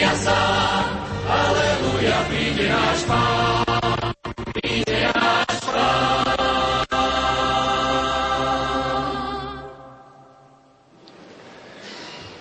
šťastím 0.10 0.26
jasá, 0.26 0.42
aleluja, 1.30 2.18
príde 2.30 2.66
náš 2.70 3.00
Pán. 3.06 3.70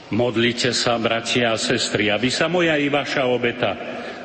Modlite 0.08 0.74
sa, 0.74 0.98
bratia 0.98 1.54
a 1.54 1.60
sestry, 1.60 2.10
aby 2.10 2.32
sa 2.32 2.48
moja 2.50 2.74
i 2.80 2.90
vaša 2.90 3.28
obeta 3.28 3.76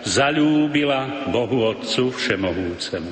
zalúbila 0.07 1.29
Bohu 1.29 1.69
Otcu 1.69 2.09
Všemohúcemu. 2.09 3.11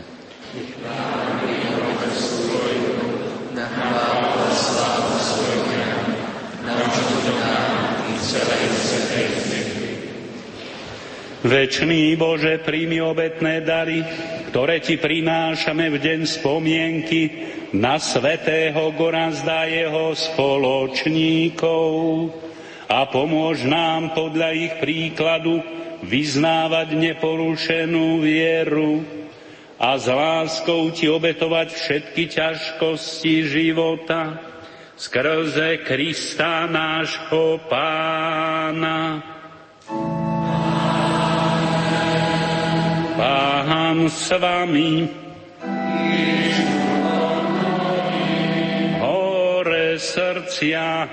Večný 11.42 12.14
Bože, 12.22 12.62
príjmi 12.62 13.02
obetné 13.02 13.66
dary, 13.66 14.06
ktoré 14.54 14.78
Ti 14.78 15.02
prinášame 15.02 15.90
v 15.90 15.98
deň 15.98 16.20
spomienky 16.30 17.22
na 17.74 17.98
svetého 17.98 18.94
Gorazda 18.94 19.66
jeho 19.66 20.14
spoločníkov 20.14 21.90
a 22.86 23.10
pomôž 23.10 23.66
nám 23.66 24.14
podľa 24.14 24.54
ich 24.54 24.78
príkladu 24.78 25.66
vyznávať 26.06 26.94
neporušenú 26.94 28.22
vieru 28.22 29.02
a 29.82 29.98
s 29.98 30.06
láskou 30.14 30.94
Ti 30.94 31.10
obetovať 31.10 31.74
všetky 31.74 32.24
ťažkosti 32.38 33.50
života 33.50 34.38
skrze 34.94 35.82
Krista 35.90 36.70
nášho 36.70 37.66
Pána. 37.66 39.26
Pán 43.22 44.10
s 44.10 44.34
vami. 44.34 45.06
Hore 48.98 50.02
srdcia. 50.02 51.06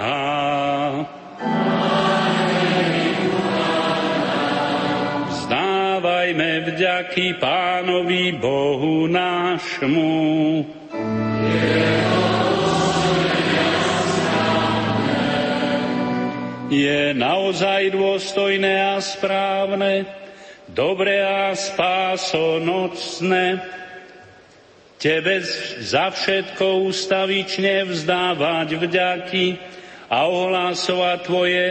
Vzdávajme 5.28 6.50
vďaky 6.72 7.36
Pánovi 7.36 8.40
Bohu 8.40 9.04
nášmu. 9.04 10.16
Je 16.72 17.12
naozaj 17.12 17.92
dôstojné 17.92 18.96
a 18.96 18.96
správne, 18.96 20.08
dobre 20.78 21.18
a 21.18 21.58
spásonosné, 21.58 23.58
Tebe 24.98 25.38
za 25.78 26.10
všetko 26.10 26.90
ustavične 26.90 27.86
vzdávať 27.86 28.82
vďaky 28.82 29.46
a 30.10 30.26
ohlásovať 30.26 31.18
Tvoje 31.22 31.66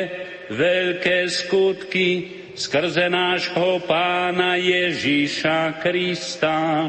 veľké 0.47 1.27
skutky 1.27 2.07
skrze 2.55 3.11
nášho 3.11 3.83
Pána 3.83 4.55
Ježíša 4.55 5.83
Krista. 5.83 6.87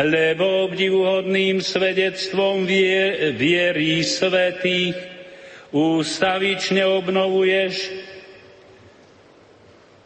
Lebo 0.00 0.72
obdivuhodným 0.72 1.60
svedectvom 1.60 2.64
vier, 2.64 3.36
viery 3.36 4.00
svetých 4.00 4.96
ústavične 5.76 6.88
obnovuješ 6.88 8.07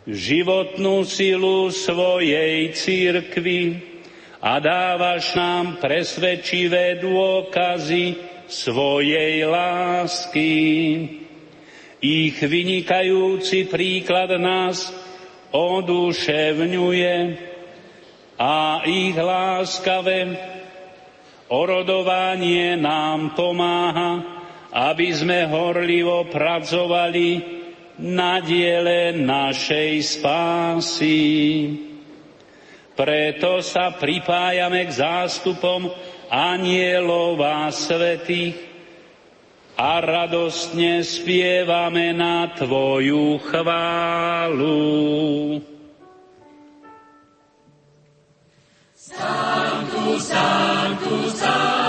životnú 0.06 1.06
silu 1.06 1.70
svojej 1.70 2.74
církvy 2.74 3.78
a 4.42 4.58
dávaš 4.58 5.38
nám 5.38 5.78
presvedčivé 5.78 6.98
dôkazy 6.98 8.18
svojej 8.50 9.46
lásky. 9.46 10.50
Ich 12.02 12.34
vynikajúci 12.42 13.70
príklad 13.70 14.34
nás 14.42 14.90
oduševňuje 15.54 17.16
a 18.42 18.82
ich 18.82 19.14
láskavé 19.14 20.34
orodovanie 21.46 22.74
nám 22.74 23.38
pomáha, 23.38 24.18
aby 24.74 25.14
sme 25.14 25.46
horlivo 25.46 26.26
pracovali 26.26 27.61
na 28.02 28.42
diele 28.42 29.14
našej 29.14 30.18
spásy. 30.18 31.22
Preto 32.98 33.62
sa 33.62 33.94
pripájame 33.94 34.84
k 34.90 34.92
zástupom 34.92 35.86
anielov 36.28 37.38
a 37.40 37.70
svetých 37.70 38.58
a 39.78 40.02
radostne 40.02 41.00
spievame 41.00 42.12
na 42.12 42.52
Tvoju 42.52 43.40
chválu. 43.48 44.82
Sanctus, 48.92 50.28
Sanctus, 50.28 51.32
Sanctus, 51.40 51.81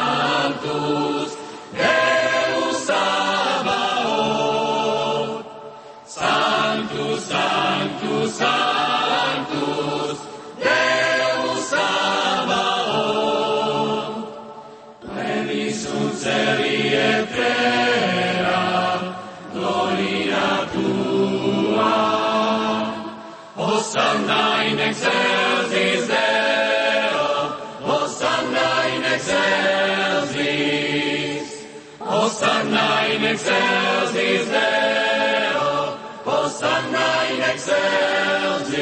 Hosanna 32.34 33.14
in 33.14 33.24
excelsis 33.26 34.50
Deo, 34.50 35.98
Hosanna 36.26 37.30
in 37.30 37.42
excelsis. 37.44 38.74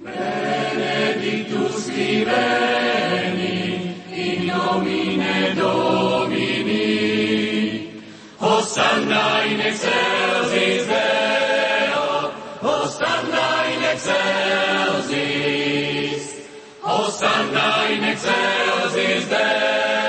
Benedictus 0.00 1.84
qui 1.84 2.24
veni 2.24 3.94
in 4.08 4.46
nomine 4.46 5.52
Domini. 5.54 6.88
Hosanna 8.38 9.44
in 9.44 9.60
excelsis 9.60 10.86
Deo, 10.86 12.32
excelsis, 13.92 15.12
Hosanna 16.80 17.84
in 17.90 18.04
excelsis 18.04 19.28
Deo, 19.28 19.99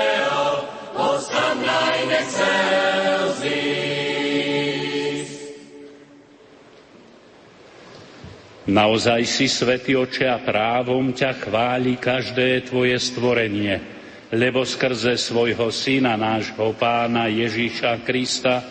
Naozaj 8.62 9.26
si, 9.26 9.50
Svetý 9.50 9.98
Oče, 9.98 10.30
a 10.30 10.38
právom 10.38 11.10
ťa 11.10 11.34
chváli 11.34 11.98
každé 11.98 12.62
Tvoje 12.70 12.94
stvorenie, 12.94 13.82
lebo 14.30 14.62
skrze 14.62 15.18
svojho 15.18 15.66
Syna, 15.74 16.14
nášho 16.14 16.70
Pána 16.78 17.26
Ježíša 17.26 18.06
Krista, 18.06 18.62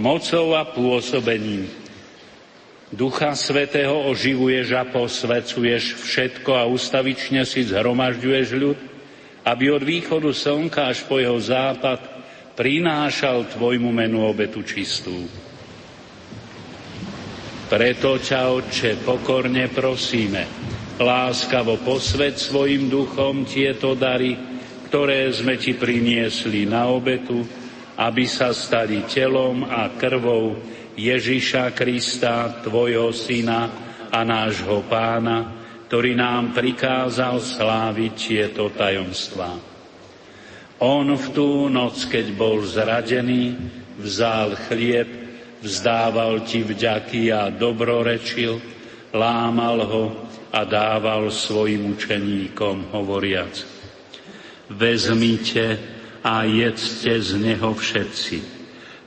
mocou 0.00 0.56
a 0.56 0.64
pôsobením. 0.64 1.68
Ducha 2.88 3.36
Svetého 3.36 4.08
oživuješ 4.08 4.68
a 4.80 4.88
posvecuješ 4.88 6.08
všetko 6.08 6.50
a 6.56 6.64
ustavične 6.64 7.44
si 7.44 7.68
zhromažďuješ 7.68 8.48
ľud, 8.56 8.78
aby 9.44 9.64
od 9.76 9.84
východu 9.84 10.32
slnka 10.32 10.88
až 10.88 11.04
po 11.04 11.20
jeho 11.20 11.36
západ 11.36 12.00
prinášal 12.56 13.44
Tvojmu 13.52 13.92
menu 13.92 14.24
obetu 14.24 14.64
čistú. 14.64 15.28
Preto 17.74 18.22
ťa, 18.22 18.54
Otče, 18.54 19.02
pokorne 19.02 19.66
prosíme, 19.66 20.46
láskavo 20.94 21.82
posved 21.82 22.38
svojim 22.38 22.86
duchom 22.86 23.42
tieto 23.42 23.98
dary, 23.98 24.38
ktoré 24.86 25.26
sme 25.34 25.58
Ti 25.58 25.74
priniesli 25.74 26.70
na 26.70 26.86
obetu, 26.86 27.42
aby 27.98 28.30
sa 28.30 28.54
stali 28.54 29.02
telom 29.10 29.66
a 29.66 29.90
krvou 29.98 30.54
Ježiša 30.94 31.74
Krista, 31.74 32.62
Tvojho 32.62 33.10
Syna 33.10 33.66
a 34.06 34.22
nášho 34.22 34.86
Pána, 34.86 35.66
ktorý 35.90 36.14
nám 36.14 36.54
prikázal 36.54 37.42
sláviť 37.42 38.14
tieto 38.14 38.70
tajomstvá. 38.70 39.50
On 40.78 41.10
v 41.10 41.26
tú 41.34 41.66
noc, 41.66 42.06
keď 42.06 42.38
bol 42.38 42.62
zradený, 42.62 43.58
vzal 43.98 44.54
chlieb, 44.70 45.23
vzdával 45.64 46.44
ti 46.44 46.60
vďaky 46.60 47.32
a 47.32 47.48
dobrorečil, 47.48 48.60
lámal 49.16 49.78
ho 49.88 50.04
a 50.52 50.60
dával 50.68 51.32
svojim 51.32 51.96
učeníkom, 51.96 52.92
hovoriac. 52.92 53.64
Vezmite 54.68 55.80
a 56.20 56.44
jedzte 56.44 57.16
z 57.20 57.30
neho 57.40 57.72
všetci. 57.72 58.38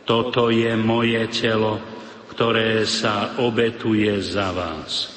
Toto 0.03 0.49
je 0.49 0.73
moje 0.73 1.21
telo, 1.29 1.77
ktoré 2.33 2.85
sa 2.85 3.37
obetuje 3.37 4.13
za 4.21 4.53
vás. 4.53 5.16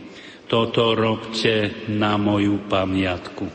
Toto 0.51 0.91
robte 0.99 1.87
na 1.87 2.19
moju 2.19 2.59
pamiatku. 2.67 3.47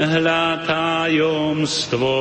hľa 0.00 0.64
tajomstvo 0.64 2.14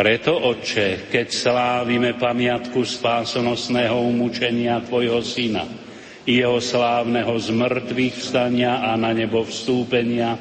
Preto, 0.00 0.32
Otče, 0.32 1.12
keď 1.12 1.28
slávime 1.28 2.16
pamiatku 2.16 2.88
spásonosného 2.88 4.00
umúčenia 4.00 4.80
Tvojho 4.80 5.20
Syna, 5.20 5.68
jeho 6.24 6.56
slávneho 6.56 7.36
zmrtvých 7.36 8.16
vstania 8.16 8.80
a 8.80 8.96
na 8.96 9.12
nebo 9.12 9.44
vstúpenia, 9.44 10.40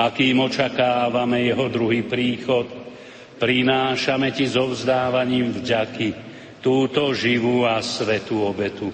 akým 0.00 0.40
očakávame 0.40 1.44
jeho 1.44 1.68
druhý 1.68 2.08
príchod, 2.08 2.72
prinášame 3.36 4.32
ti 4.32 4.48
so 4.48 4.72
vzdávaním 4.72 5.60
vďaky 5.60 6.08
túto 6.64 7.12
živú 7.12 7.68
a 7.68 7.84
svetú 7.84 8.48
obetu. 8.48 8.88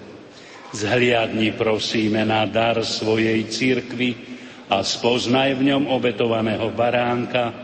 Zhliadni 0.75 1.55
prosíme 1.55 2.27
na 2.27 2.43
dar 2.43 2.83
svojej 2.83 3.39
cirkvi 3.47 4.19
a 4.67 4.83
spoznaj 4.83 5.55
v 5.55 5.71
ňom 5.71 5.87
obetovaného 5.87 6.75
baránka, 6.75 7.62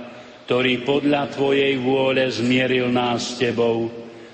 ktorý 0.49 0.81
podľa 0.81 1.29
Tvojej 1.29 1.77
vôle 1.77 2.25
zmieril 2.25 2.89
nás 2.89 3.37
s 3.37 3.37
Tebou, 3.37 3.85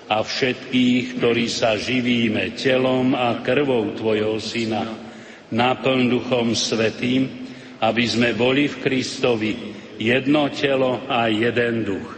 a 0.07 0.23
všetkých, 0.23 1.19
ktorí 1.19 1.51
sa 1.51 1.75
živíme 1.75 2.55
telom 2.55 3.11
a 3.11 3.43
krvou 3.43 3.91
Tvojho 3.99 4.39
Syna, 4.39 4.87
naplň 5.51 5.99
Duchom 6.07 6.55
Svetým, 6.55 7.27
aby 7.83 8.03
sme 8.07 8.31
boli 8.31 8.71
v 8.71 8.79
Kristovi 8.79 9.51
jedno 9.99 10.47
telo 10.55 11.03
a 11.03 11.27
jeden 11.27 11.83
duch. 11.83 12.09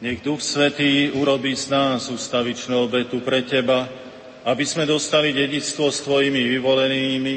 Nech 0.00 0.24
Duch 0.24 0.40
Svetý 0.40 1.12
urobí 1.12 1.52
z 1.52 1.68
nás 1.68 2.08
ustavičnú 2.08 2.88
obetu 2.88 3.20
pre 3.20 3.44
Teba, 3.44 3.92
aby 4.48 4.64
sme 4.64 4.88
dostali 4.88 5.36
dedictvo 5.36 5.92
s 5.92 6.00
Tvojimi 6.00 6.48
vyvolenými, 6.56 7.36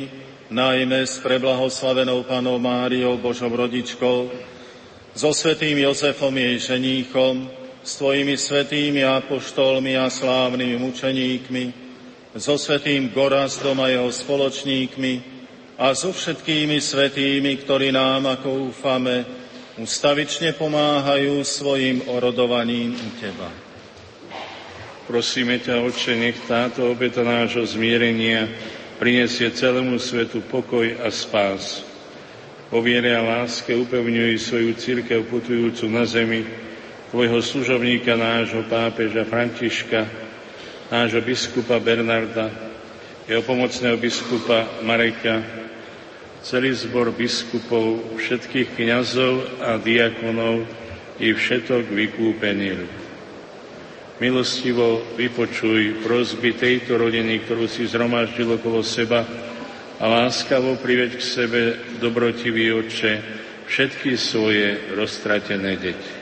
najmä 0.56 1.04
s 1.04 1.20
preblahoslavenou 1.20 2.24
Panou 2.24 2.64
Máriou, 2.64 3.20
Božou 3.20 3.52
rodičkou, 3.52 4.56
so 5.18 5.34
svetým 5.34 5.82
Jozefom 5.82 6.30
jej 6.38 6.62
ženíchom, 6.62 7.50
s 7.82 7.98
Tvojimi 7.98 8.38
svetými 8.38 9.02
apoštolmi 9.02 9.98
a 9.98 10.14
slávnymi 10.14 10.78
mučeníkmi, 10.78 11.64
so 12.38 12.54
svetým 12.54 13.10
Gorazdom 13.10 13.82
a 13.82 13.90
jeho 13.90 14.14
spoločníkmi 14.14 15.14
a 15.82 15.98
so 15.98 16.14
všetkými 16.14 16.78
svetými, 16.78 17.58
ktorí 17.66 17.90
nám, 17.90 18.30
ako 18.30 18.70
úfame, 18.70 19.26
ustavične 19.82 20.54
pomáhajú 20.54 21.42
svojim 21.42 22.06
orodovaním 22.14 22.94
u 22.94 23.10
Teba. 23.18 23.50
Prosíme 25.10 25.58
ťa, 25.58 25.82
Oče, 25.82 26.14
nech 26.14 26.38
táto 26.46 26.94
obeta 26.94 27.26
nášho 27.26 27.64
zmierenia 27.66 28.46
prinesie 29.02 29.50
celému 29.50 29.98
svetu 29.98 30.44
pokoj 30.46 30.84
a 31.00 31.08
spás. 31.10 31.87
Po 32.68 32.84
viere 32.84 33.16
a 33.16 33.24
láske 33.24 33.72
upevňuj 33.72 34.44
svoju 34.44 34.76
církev 34.76 35.24
putujúcu 35.32 35.88
na 35.88 36.04
zemi, 36.04 36.44
tvojho 37.16 37.40
služovníka, 37.40 38.20
nášho 38.20 38.68
pápeža 38.68 39.24
Františka, 39.24 40.04
nášho 40.92 41.24
biskupa 41.24 41.80
Bernarda, 41.80 42.52
jeho 43.24 43.40
pomocného 43.48 43.96
biskupa 43.96 44.68
Mareka, 44.84 45.40
celý 46.44 46.76
zbor 46.76 47.16
biskupov, 47.16 48.20
všetkých 48.20 48.76
kňazov 48.76 49.64
a 49.64 49.80
diakonov 49.80 50.68
i 51.24 51.32
všetok 51.32 51.88
vykúpený 51.88 52.84
Milostivo 54.18 55.14
vypočuj 55.14 56.02
prosby 56.02 56.58
tejto 56.58 56.98
rodiny, 56.98 57.46
ktorú 57.46 57.70
si 57.70 57.86
zhromaždil 57.86 58.58
okolo 58.58 58.82
seba 58.82 59.22
a 59.98 60.06
láskavo 60.06 60.78
priveď 60.78 61.18
k 61.18 61.24
sebe, 61.24 61.62
dobrotivý 61.98 62.70
oče, 62.74 63.14
všetky 63.66 64.14
svoje 64.14 64.94
roztratené 64.94 65.74
deti. 65.78 66.14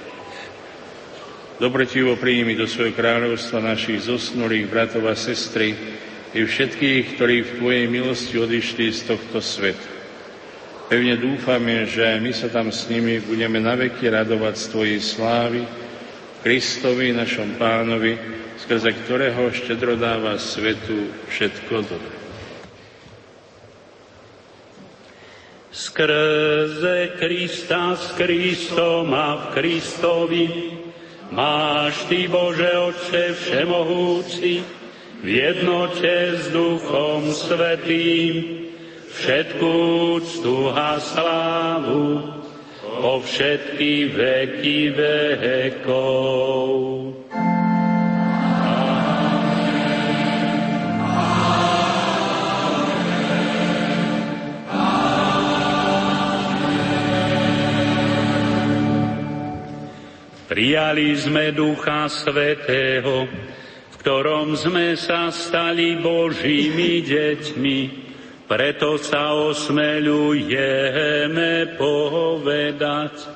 Dobretivo 1.55 2.19
príjmi 2.19 2.55
do 2.55 2.67
svojho 2.67 2.95
kráľovstva 2.95 3.63
našich 3.63 4.11
zosnulých 4.11 4.67
bratov 4.67 5.07
a 5.07 5.15
sestry 5.15 5.71
i 6.35 6.43
všetkých, 6.43 7.15
ktorí 7.15 7.35
v 7.43 7.55
Tvojej 7.63 7.85
milosti 7.87 8.35
odišli 8.35 8.91
z 8.91 9.01
tohto 9.07 9.39
sveta. 9.39 9.87
Pevne 10.91 11.15
dúfame, 11.15 11.87
že 11.87 12.19
my 12.19 12.31
sa 12.35 12.51
tam 12.51 12.75
s 12.75 12.91
nimi 12.91 13.23
budeme 13.23 13.63
naveky 13.63 14.11
radovať 14.11 14.55
z 14.59 14.65
Tvojej 14.67 14.99
slávy, 14.99 15.61
Kristovi, 16.43 17.15
našom 17.15 17.55
pánovi, 17.55 18.19
skrze 18.59 18.91
ktorého 18.91 19.49
štedro 19.49 19.95
dáva 19.95 20.37
svetu 20.37 21.09
všetko 21.31 21.75
dobré. 21.87 22.24
Skrze 25.75 27.19
Krista 27.19 27.99
s 27.99 28.15
Kristom 28.15 29.11
a 29.11 29.35
v 29.35 29.43
Kristovi 29.59 30.47
máš 31.35 31.99
Ty, 32.07 32.31
Bože 32.31 32.71
Otče 32.79 33.35
Všemohúci, 33.35 34.63
v 35.19 35.27
jednote 35.27 36.39
s 36.39 36.47
Duchom 36.55 37.27
Svetým, 37.27 38.63
všetkú 39.19 39.75
úctu 40.15 40.71
a 40.71 40.95
slávu 40.95 42.23
po 42.79 43.19
všetky 43.19 44.15
veky 44.15 44.95
vekov. 44.95 46.55
Prijali 60.55 61.11
sme 61.19 61.51
Ducha 61.51 62.07
Svetého, 62.07 63.27
v 63.91 63.95
ktorom 63.99 64.55
sme 64.55 64.95
sa 64.95 65.27
stali 65.27 65.99
Božími 65.99 67.03
deťmi, 67.03 67.79
preto 68.47 68.95
sa 68.95 69.35
osmeľujeme 69.35 71.75
povedať. 71.75 73.35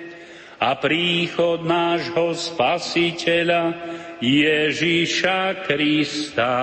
a 0.61 0.77
príchod 0.77 1.65
nášho 1.65 2.37
Spasiteľa, 2.37 3.73
Ježíša 4.21 5.65
Krista. 5.65 6.53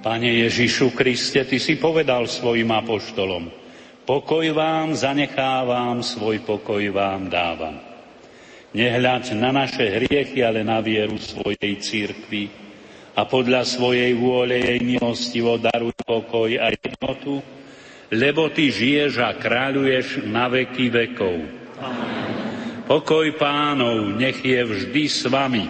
Pane 0.00 0.30
Ježišu 0.46 0.94
Kriste, 0.94 1.42
Ty 1.42 1.58
si 1.58 1.74
povedal 1.74 2.30
svojim 2.30 2.70
apoštolom, 2.70 3.50
pokoj 4.06 4.46
vám 4.54 4.94
zanechávam, 4.94 5.98
svoj 5.98 6.46
pokoj 6.46 6.82
vám 6.94 7.26
dávam. 7.26 7.89
Nehľaď 8.70 9.34
na 9.34 9.50
naše 9.50 9.82
hriechy, 9.82 10.46
ale 10.46 10.62
na 10.62 10.78
vieru 10.78 11.18
svojej 11.18 11.74
církvy 11.82 12.46
a 13.18 13.26
podľa 13.26 13.66
svojej 13.66 14.14
vôle 14.14 14.62
jej 14.62 14.78
milostivo 14.78 15.58
daruj 15.58 15.90
pokoj 16.06 16.54
a 16.54 16.70
jednotu, 16.70 17.42
lebo 18.14 18.46
Ty 18.46 18.70
žiješ 18.70 19.18
a 19.18 19.34
kráľuješ 19.34 20.22
na 20.30 20.46
veky 20.46 20.86
vekov. 20.86 21.36
Pokoj 22.86 23.26
pánov 23.34 24.14
nech 24.14 24.38
je 24.38 24.62
vždy 24.62 25.04
s 25.06 25.26
vami. 25.26 25.66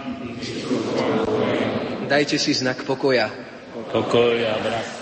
Dajte 2.05 2.37
si 2.37 2.53
znak 2.53 2.85
pokoja. 2.85 3.29
Pokoja, 3.89 4.57
brat. 4.61 5.00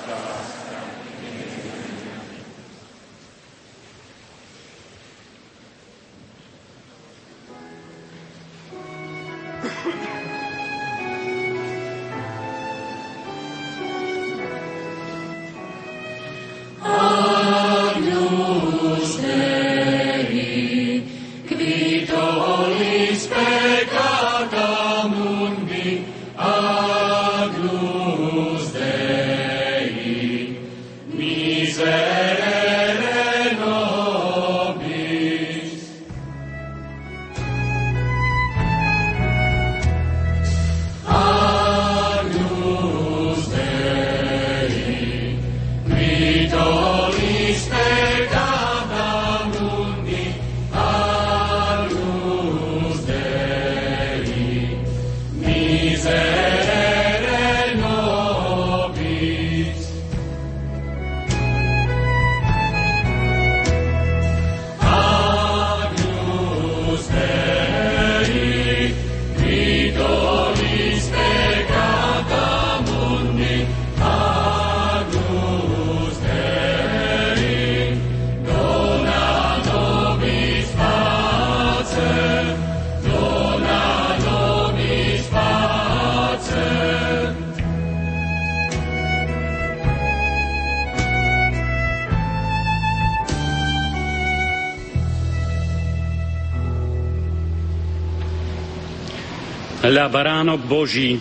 Hľa 100.00 100.16
baránok 100.16 100.64
Boží, 100.64 101.20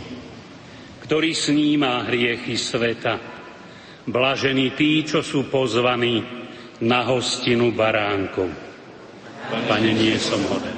ktorý 1.03 1.35
sníma 1.35 2.07
hriechy 2.07 2.55
sveta. 2.55 3.19
Blažení 4.07 4.71
tí, 4.79 5.03
čo 5.03 5.19
sú 5.19 5.51
pozvaní 5.51 6.23
na 6.87 7.03
hostinu 7.03 7.75
baránkov. 7.75 8.47
Pane, 9.67 9.91
nie 9.91 10.15
som 10.15 10.39
hoden. 10.47 10.78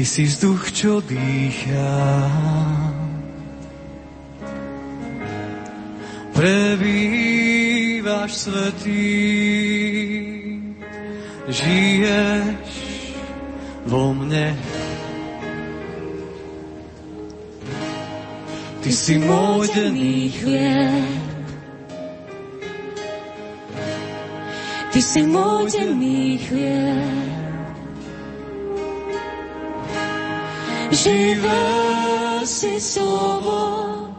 Ty 0.00 0.08
si 0.08 0.24
vzduch, 0.24 0.72
čo 0.72 1.04
dýchá. 1.04 1.92
Prebývaš 6.32 7.68
svetý, 8.32 9.12
žiješ 11.52 12.72
vo 13.84 14.16
mne. 14.16 14.56
Ty 18.80 18.90
si 18.96 19.20
môj 19.20 19.68
denný 19.68 20.32
chlieb, 20.32 21.12
Ty 24.96 25.00
si 25.04 25.28
môj 25.28 25.68
denný 25.68 26.40
chlieb. 26.40 27.49
Živé 30.90 31.62
si 32.42 32.82
slovo, 32.82 34.10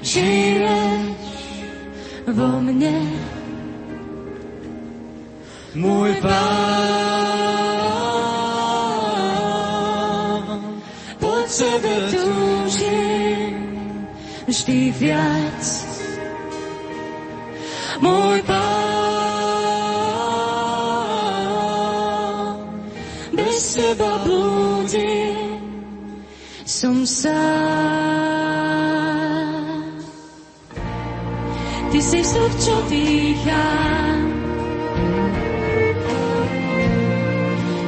žiješ 0.00 1.12
vo 2.32 2.48
mne. 2.64 3.04
Môj 5.76 6.16
pán, 6.24 6.40
po 11.20 11.44
tebe 11.44 12.08
túžim 12.08 13.52
vždy 14.48 14.96
viac. 14.96 15.85
Sám. 27.06 27.36
Ty 31.90 32.02
si 32.02 32.20
vzduch, 32.20 32.54
čo 32.60 32.76
dýcham, 32.90 34.18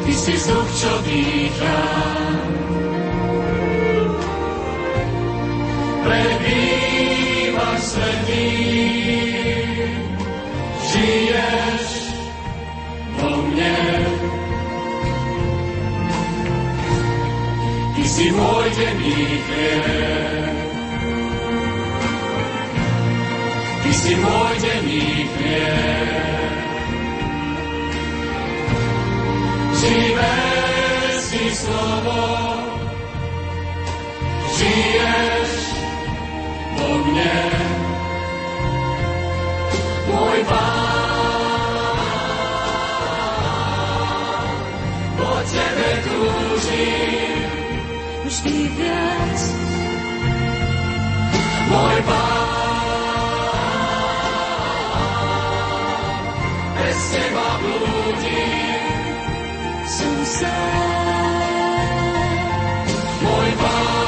Ty 0.06 0.12
si 0.14 0.32
vzduch, 0.32 0.68
čo 0.80 0.92
dýcham. 1.04 2.07
Denný 18.78 19.14
chlieb. 19.42 20.56
Ty 23.82 23.90
si 23.90 24.12
môj 24.22 24.54
denný 24.62 25.06
chlieb. 25.34 26.52
Živé 29.78 30.38
si 31.22 31.44
slovo, 31.54 32.22
žiješ 34.58 35.52
vo 36.78 36.90
mne. 37.02 37.38
Môj 40.08 40.38
pán, 40.50 41.98
po 45.18 45.30
tebe 45.46 45.90
túžim 46.06 47.37
vždy 48.38 48.70
viac. 48.78 49.40
Môj 51.68 51.98
pán, 52.06 52.46
bez 56.78 56.98
teba 57.18 57.48
blúdim, 57.58 58.94
som 59.90 60.16
sám. 60.22 61.42
Môj 63.26 63.50
pán, 63.58 64.06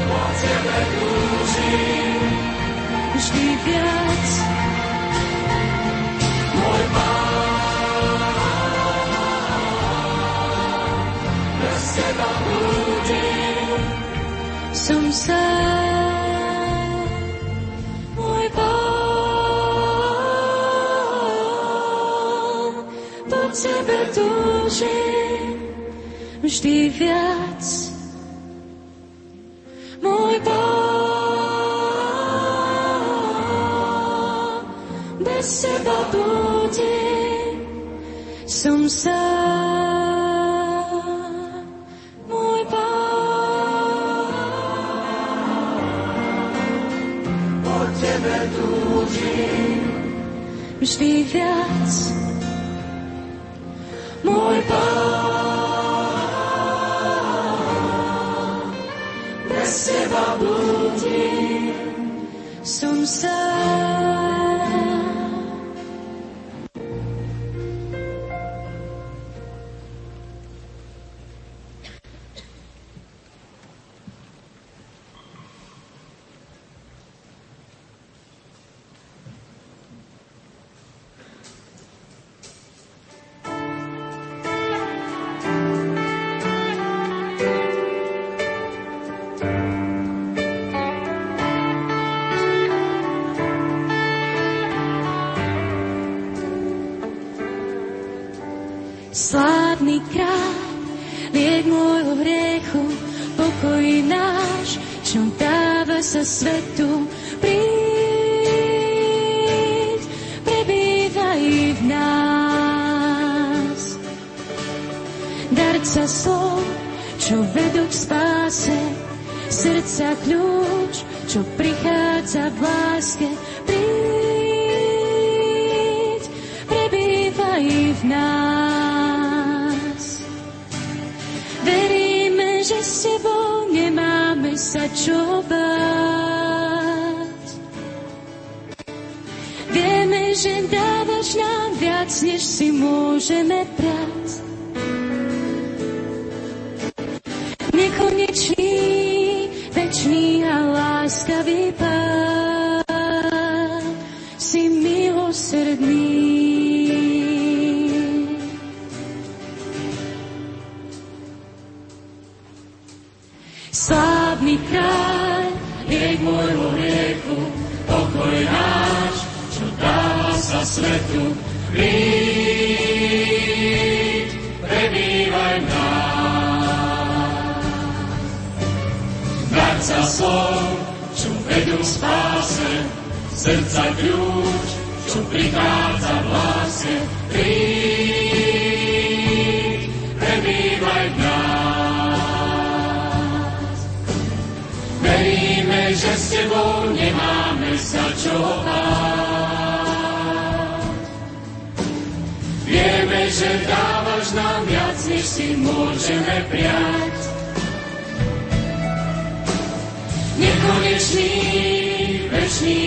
po 0.00 0.22
tebe 0.40 0.78
túžim 0.96 2.24
vždy 3.20 3.46
viac. 3.68 4.25
Túžim 24.66 25.62
vždy 26.42 26.90
viac. 26.90 27.62
Môj 30.02 30.42
pán, 30.42 30.66
bez 35.22 35.62
teba 35.62 36.10
blúdim, 36.10 37.62
som 38.50 38.90
sám. 38.90 39.22
Môj 42.26 42.66
pán, 42.66 44.34
po 47.62 47.86
tebe 48.02 48.50
túžim 48.50 49.78
vždy 50.82 51.22
viac. 51.30 52.35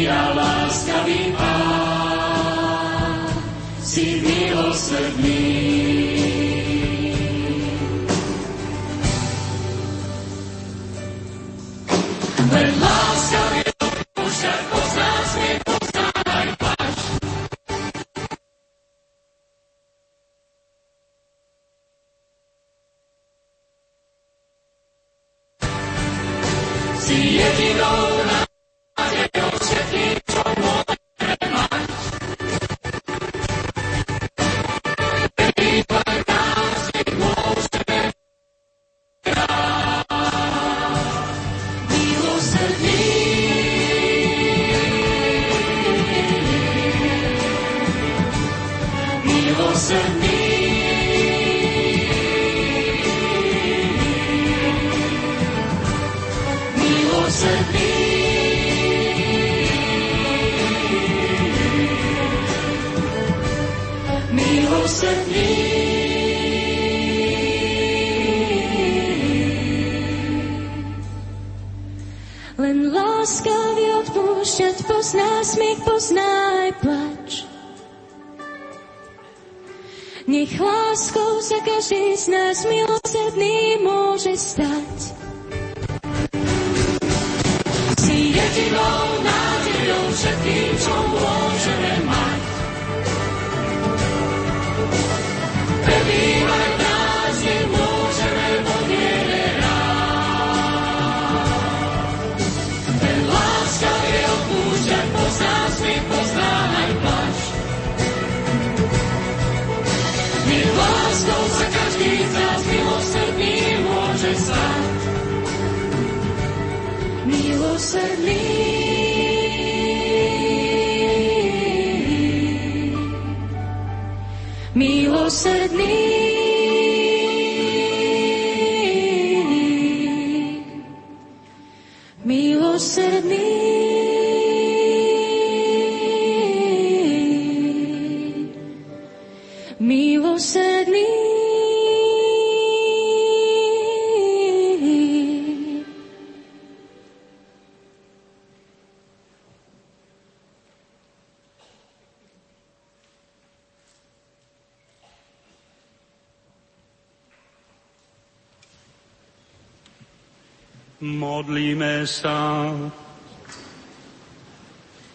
Večný 0.10 0.18
a 0.18 0.34
láskavý 0.34 1.22
Pán, 1.38 3.14
si 3.82 4.22
milosrdný. 4.22 5.69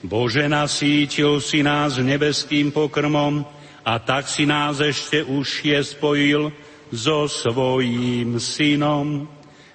Bože, 0.04 0.44
nasítil 0.52 1.40
si 1.40 1.64
nás 1.64 1.96
nebeským 1.96 2.68
pokrmom 2.68 3.40
a 3.80 3.96
tak 3.96 4.28
si 4.28 4.44
nás 4.44 4.84
ešte 4.84 5.24
užšie 5.24 5.80
spojil 5.80 6.52
so 6.92 7.24
svojím 7.24 8.36
synom. 8.36 9.24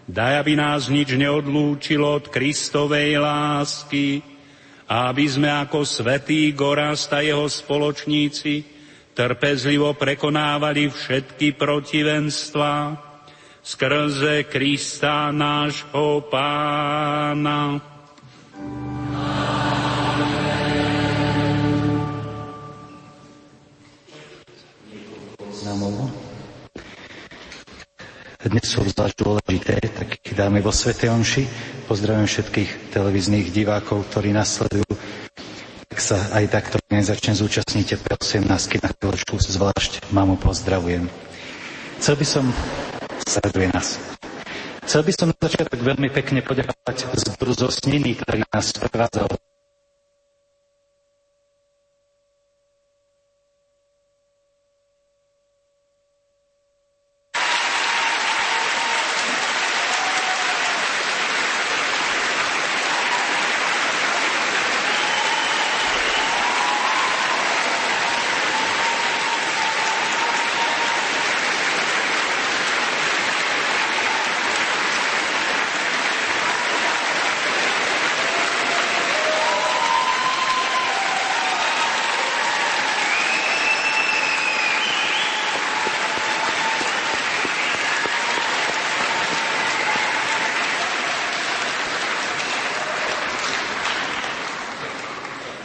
Daj, 0.05 0.45
aby 0.45 0.53
nás 0.53 0.85
nič 0.89 1.17
neodlúčilo 1.17 2.21
od 2.21 2.29
Kristovej 2.29 3.17
lásky 3.17 4.21
aby 4.89 5.29
sme 5.29 5.53
ako 5.53 5.85
svetý 5.85 6.49
Gorast 6.57 7.13
a 7.13 7.21
jeho 7.21 7.45
spoločníci 7.45 8.65
trpezlivo 9.13 9.93
prekonávali 9.93 10.89
všetky 10.89 11.53
protivenstva 11.53 12.97
skrze 13.61 14.49
Krista 14.49 15.29
nášho 15.29 16.25
pána. 16.25 17.88
Dnes 28.39 28.71
sú 28.71 28.87
zvlášť 28.87 29.19
dôležité, 29.19 29.83
tak 29.83 30.15
ich 30.23 30.31
dáme 30.31 30.63
vo 30.63 30.71
Svete 30.71 31.11
Omši. 31.11 31.43
Pozdravujem 31.91 32.23
všetkých 32.23 32.95
televíznych 32.95 33.51
divákov, 33.51 34.07
ktorí 34.07 34.31
nasledujú. 34.31 34.87
Tak 35.91 35.99
sa 35.99 36.15
aj 36.31 36.47
takto 36.47 36.79
nezačne 36.87 37.35
zúčastnite 37.35 37.99
pre 37.99 38.15
18 38.15 38.47
na 38.79 38.95
chvíľočku, 38.95 39.35
zvlášť 39.43 40.07
mamu 40.15 40.39
pozdravujem. 40.39 41.11
Chcel 41.99 42.15
by 42.15 42.23
som 42.23 42.45
sleduje 43.27 43.67
nás. 43.75 43.99
Chcel 44.87 45.03
by 45.03 45.11
som 45.11 45.27
na 45.35 45.37
začiatok 45.43 45.79
veľmi 45.83 46.07
pekne 46.07 46.39
poďakovať 46.39 47.11
zboru 47.19 47.51
zo 47.51 47.67
Sniny, 47.67 48.23
ktorý 48.23 48.47
nás 48.55 48.71
prevádzal 48.71 49.35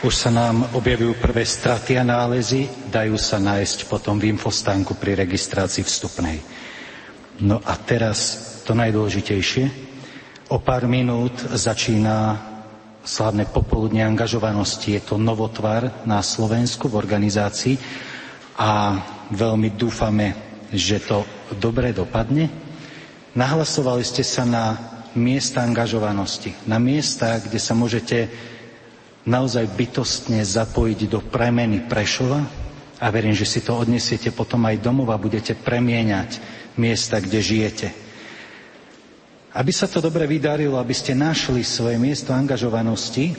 Už 0.05 0.13
sa 0.21 0.29
nám 0.29 0.69
objavujú 0.77 1.17
prvé 1.17 1.49
straty 1.49 1.97
a 1.97 2.05
nálezy, 2.05 2.69
dajú 2.93 3.17
sa 3.17 3.41
nájsť 3.41 3.89
potom 3.89 4.21
v 4.21 4.37
infostánku 4.37 5.01
pri 5.01 5.17
registrácii 5.17 5.81
vstupnej. 5.81 6.45
No 7.41 7.65
a 7.65 7.73
teraz 7.81 8.37
to 8.69 8.77
najdôležitejšie. 8.77 9.65
O 10.53 10.61
pár 10.61 10.85
minút 10.85 11.33
začína 11.57 12.37
slavné 13.01 13.49
popoludne 13.49 14.05
angažovanosti. 14.05 14.93
Je 14.93 15.01
to 15.09 15.17
novotvar 15.17 16.05
na 16.05 16.21
Slovensku 16.21 16.93
v 16.93 17.01
organizácii 17.01 17.81
a 18.61 19.01
veľmi 19.33 19.73
dúfame, 19.73 20.37
že 20.69 21.01
to 21.01 21.25
dobre 21.57 21.97
dopadne. 21.97 22.53
Nahlasovali 23.33 24.05
ste 24.05 24.21
sa 24.21 24.45
na 24.45 24.77
miesta 25.17 25.65
angažovanosti, 25.65 26.53
na 26.69 26.77
miesta, 26.77 27.41
kde 27.41 27.57
sa 27.57 27.73
môžete 27.73 28.53
naozaj 29.25 29.65
bytostne 29.73 30.41
zapojiť 30.45 31.01
do 31.09 31.21
premeny 31.25 31.81
Prešova 31.85 32.41
a 33.01 33.07
verím, 33.09 33.33
že 33.33 33.49
si 33.49 33.61
to 33.65 33.77
odnesiete 33.77 34.31
potom 34.31 34.65
aj 34.69 34.81
domov 34.85 35.09
a 35.13 35.21
budete 35.21 35.57
premieňať 35.57 36.39
miesta, 36.77 37.21
kde 37.21 37.41
žijete. 37.41 37.89
Aby 39.55 39.71
sa 39.71 39.87
to 39.87 40.03
dobre 40.03 40.27
vydarilo, 40.27 40.77
aby 40.77 40.93
ste 40.93 41.15
našli 41.15 41.63
svoje 41.63 41.95
miesto 41.97 42.35
angažovanosti, 42.35 43.33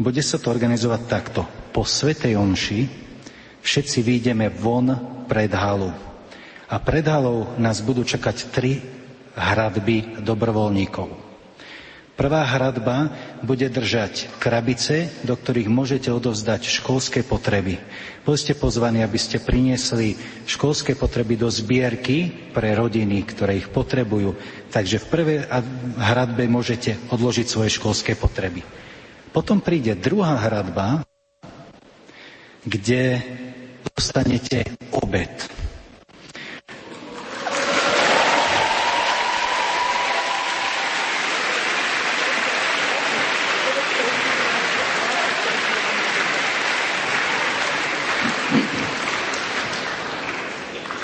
bude 0.00 0.24
sa 0.24 0.40
to 0.40 0.48
organizovať 0.48 1.00
takto. 1.04 1.44
Po 1.70 1.84
Svetej 1.84 2.34
Omši 2.40 2.80
všetci 3.60 3.98
výjdeme 4.00 4.48
von 4.48 4.88
pred 5.28 5.52
halu. 5.52 5.92
A 6.70 6.76
pred 6.80 7.04
halou 7.04 7.54
nás 7.60 7.84
budú 7.84 8.00
čakať 8.06 8.36
tri 8.48 8.80
hradby 9.36 10.24
dobrovoľníkov. 10.24 11.29
Prvá 12.20 12.44
hradba 12.44 13.08
bude 13.40 13.64
držať 13.72 14.28
krabice, 14.36 15.08
do 15.24 15.32
ktorých 15.32 15.72
môžete 15.72 16.12
odovzdať 16.12 16.68
školské 16.68 17.24
potreby. 17.24 17.80
Boli 18.28 18.36
pozvaní, 18.52 19.00
aby 19.00 19.16
ste 19.16 19.40
priniesli 19.40 20.20
školské 20.44 21.00
potreby 21.00 21.40
do 21.40 21.48
zbierky 21.48 22.28
pre 22.52 22.76
rodiny, 22.76 23.24
ktoré 23.24 23.64
ich 23.64 23.72
potrebujú. 23.72 24.36
Takže 24.68 25.00
v 25.00 25.06
prvej 25.08 25.38
hradbe 25.96 26.44
môžete 26.44 27.00
odložiť 27.08 27.46
svoje 27.48 27.72
školské 27.80 28.12
potreby. 28.12 28.60
Potom 29.32 29.64
príde 29.64 29.96
druhá 29.96 30.36
hradba, 30.44 31.00
kde 32.68 33.16
dostanete 33.96 34.68
obed. 34.92 35.32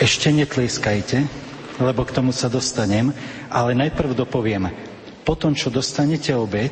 Ešte 0.07 0.31
netlieskajte, 0.31 1.27
lebo 1.83 2.07
k 2.07 2.15
tomu 2.15 2.31
sa 2.31 2.47
dostanem, 2.47 3.11
ale 3.51 3.75
najprv 3.75 4.15
dopoviem. 4.15 4.71
Potom, 5.27 5.51
čo 5.51 5.67
dostanete 5.67 6.31
obed, 6.31 6.71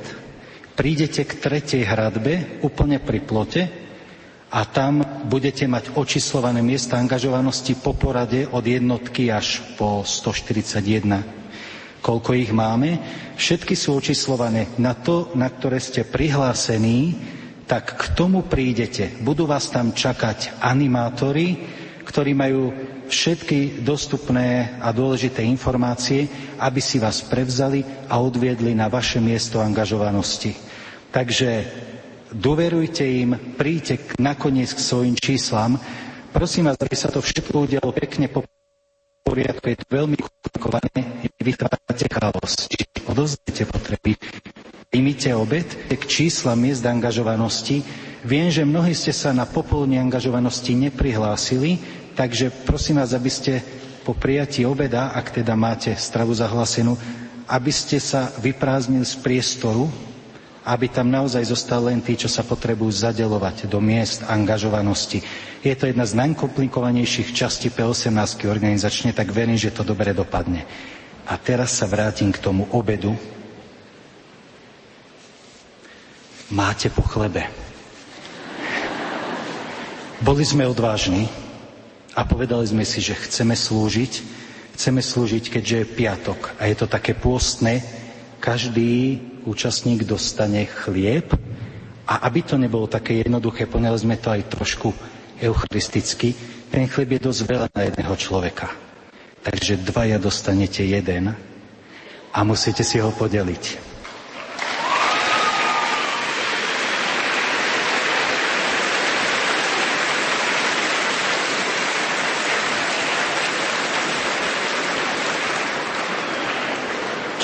prídete 0.79 1.27
k 1.27 1.43
tretej 1.43 1.83
hradbe, 1.83 2.63
úplne 2.63 3.03
pri 3.03 3.19
plote, 3.27 3.63
a 4.55 4.63
tam 4.71 5.03
budete 5.27 5.67
mať 5.67 5.99
očíslované 5.99 6.63
miesta 6.63 6.95
angažovanosti 6.95 7.75
po 7.75 7.91
porade 7.99 8.47
od 8.47 8.63
jednotky 8.63 9.27
až 9.35 9.67
po 9.75 10.07
141. 10.07 11.99
Koľko 11.99 12.31
ich 12.39 12.55
máme? 12.55 13.03
Všetky 13.35 13.75
sú 13.75 13.99
očíslované 13.99 14.71
na 14.79 14.95
to, 14.95 15.35
na 15.35 15.51
ktoré 15.51 15.83
ste 15.83 16.07
prihlásení, 16.07 17.19
tak 17.67 17.99
k 17.99 18.15
tomu 18.15 18.47
prídete. 18.47 19.11
Budú 19.27 19.51
vás 19.51 19.75
tam 19.75 19.91
čakať 19.91 20.63
animátori, 20.63 21.83
ktorí 22.05 22.37
majú 22.37 22.71
všetky 23.09 23.81
dostupné 23.81 24.77
a 24.79 24.93
dôležité 24.93 25.41
informácie, 25.43 26.29
aby 26.61 26.79
si 26.79 27.01
vás 27.01 27.25
prevzali 27.25 27.83
a 28.07 28.21
odviedli 28.21 28.77
na 28.77 28.93
vaše 28.93 29.19
miesto 29.19 29.59
angažovanosti. 29.59 30.53
Takže 31.11 31.65
dôverujte 32.31 33.03
im, 33.03 33.57
príďte 33.57 34.19
nakoniec 34.21 34.71
k 34.75 34.81
svojim 34.81 35.17
číslam. 35.17 35.81
Prosím 36.31 36.69
vás, 36.69 36.77
aby 36.79 36.97
sa 36.99 37.09
to 37.09 37.23
všetko 37.23 37.65
udialo 37.71 37.95
pekne 37.95 38.27
po 38.29 38.45
poriadku, 39.25 39.73
je 39.73 39.79
to 39.81 39.87
veľmi 39.89 40.17
komplikované, 40.21 41.01
vytvárate 41.41 42.07
chaos. 42.13 42.69
Čiže 42.69 42.87
odovzdajte 43.09 43.63
potreby, 43.71 44.13
imite 44.95 45.35
obed 45.35 45.67
k 45.91 46.03
číslam 46.07 46.63
miest 46.63 46.87
angažovanosti. 46.87 47.83
Viem, 48.25 48.49
že 48.49 48.65
mnohí 48.65 48.95
ste 48.97 49.13
sa 49.13 49.35
na 49.37 49.45
popoludne 49.45 50.01
angažovanosti 50.01 50.73
neprihlásili, 50.73 51.77
Takže 52.15 52.51
prosím 52.63 53.03
vás, 53.03 53.11
aby 53.11 53.27
ste 53.27 53.59
po 54.07 54.15
prijatí 54.15 54.63
obeda, 54.63 55.11
ak 55.11 55.35
teda 55.43 55.59
máte 55.59 55.91
stravu 55.99 56.31
zahlasenú, 56.31 56.95
aby 57.51 57.73
ste 57.75 57.99
sa 57.99 58.31
vyprázdnili 58.39 59.03
z 59.03 59.19
priestoru, 59.19 59.91
aby 60.65 60.87
tam 60.89 61.11
naozaj 61.11 61.45
zostali 61.51 61.93
len 61.93 62.01
tí, 62.01 62.15
čo 62.17 62.31
sa 62.31 62.47
potrebujú 62.47 62.89
zadelovať 62.89 63.67
do 63.69 63.83
miest 63.83 64.23
angažovanosti. 64.25 65.21
Je 65.61 65.75
to 65.77 65.91
jedna 65.91 66.07
z 66.09 66.17
najkomplikovanejších 66.25 67.35
častí 67.37 67.69
P18 67.69 68.15
organizačne, 68.49 69.11
tak 69.13 69.35
verím, 69.35 69.59
že 69.61 69.75
to 69.75 69.83
dobre 69.85 70.15
dopadne. 70.15 70.65
A 71.29 71.35
teraz 71.37 71.75
sa 71.77 71.91
vrátim 71.91 72.31
k 72.33 72.39
tomu 72.41 72.65
obedu. 72.71 73.13
Máte 76.55 76.87
po 76.87 77.03
chlebe. 77.03 77.51
Boli 80.23 80.47
sme 80.47 80.65
odvážni, 80.71 81.27
a 82.15 82.23
povedali 82.23 82.63
sme 82.67 82.87
si, 82.87 83.03
že 83.03 83.19
chceme 83.19 83.59
slúžiť, 83.59 84.13
chceme 84.79 85.03
slúžiť, 85.03 85.45
keďže 85.51 85.77
je 85.83 85.93
piatok 85.99 86.41
a 86.63 86.71
je 86.71 86.77
to 86.79 86.87
také 86.87 87.13
pôstne, 87.15 87.83
každý 88.39 89.19
účastník 89.45 90.07
dostane 90.07 90.63
chlieb 90.71 91.35
a 92.07 92.23
aby 92.31 92.41
to 92.47 92.55
nebolo 92.55 92.87
také 92.87 93.27
jednoduché, 93.27 93.67
poňali 93.67 93.99
sme 93.99 94.17
to 94.17 94.31
aj 94.31 94.47
trošku 94.47 94.95
eucharisticky, 95.43 96.39
ten 96.71 96.87
chlieb 96.87 97.19
je 97.19 97.27
dosť 97.27 97.41
veľa 97.51 97.69
na 97.75 97.83
jedného 97.91 98.15
človeka. 98.15 98.71
Takže 99.45 99.83
dvaja 99.85 100.17
dostanete 100.23 100.87
jeden 100.87 101.35
a 102.33 102.39
musíte 102.47 102.87
si 102.87 103.03
ho 103.03 103.11
podeliť. 103.13 103.94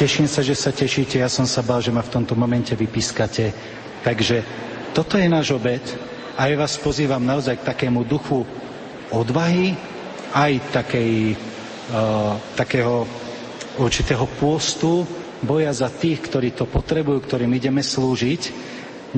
Teším 0.01 0.32
sa, 0.32 0.40
že 0.40 0.56
sa 0.56 0.72
tešíte. 0.72 1.20
Ja 1.20 1.28
som 1.28 1.44
sa 1.44 1.60
bál, 1.60 1.85
že 1.85 1.93
ma 1.93 2.01
v 2.01 2.09
tomto 2.09 2.32
momente 2.32 2.72
vypískate. 2.72 3.52
Takže 4.01 4.40
toto 4.97 5.20
je 5.20 5.28
náš 5.28 5.52
obed 5.52 5.85
a 6.40 6.48
ja 6.48 6.56
vás 6.56 6.81
pozývam 6.81 7.20
naozaj 7.20 7.60
k 7.60 7.68
takému 7.68 8.09
duchu 8.09 8.48
odvahy, 9.12 9.77
aj 10.32 10.72
takej, 10.72 11.36
uh, 11.93 12.32
takého 12.56 13.05
určitého 13.77 14.24
pôstu, 14.40 15.05
boja 15.44 15.68
za 15.68 15.93
tých, 15.93 16.32
ktorí 16.32 16.56
to 16.56 16.64
potrebujú, 16.64 17.20
ktorým 17.20 17.52
ideme 17.60 17.85
slúžiť. 17.85 18.43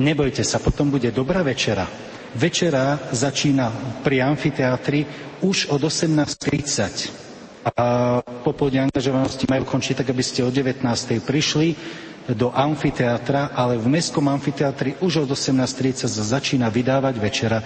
Nebojte 0.03 0.43
sa, 0.43 0.59
potom 0.59 0.91
bude 0.91 1.15
dobrá 1.15 1.47
večera. 1.47 1.87
Večera 2.35 3.07
začína 3.07 3.71
pri 4.03 4.19
amfiteátri 4.19 5.07
už 5.47 5.71
od 5.71 5.79
18.30 5.79 7.22
a 7.63 8.19
popoludne 8.43 8.83
angažovanosti 8.83 9.47
majú 9.47 9.63
končiť 9.63 10.03
tak, 10.03 10.11
aby 10.11 10.19
ste 10.19 10.43
o 10.43 10.51
19. 10.51 10.83
prišli 11.23 11.67
do 12.31 12.51
amfiteátra, 12.51 13.51
ale 13.51 13.75
v 13.75 13.87
Mestskom 13.87 14.27
amfiteátri 14.27 14.99
už 14.99 15.27
od 15.27 15.31
18.30 15.31 16.07
začína 16.07 16.67
vydávať 16.67 17.15
večera 17.19 17.59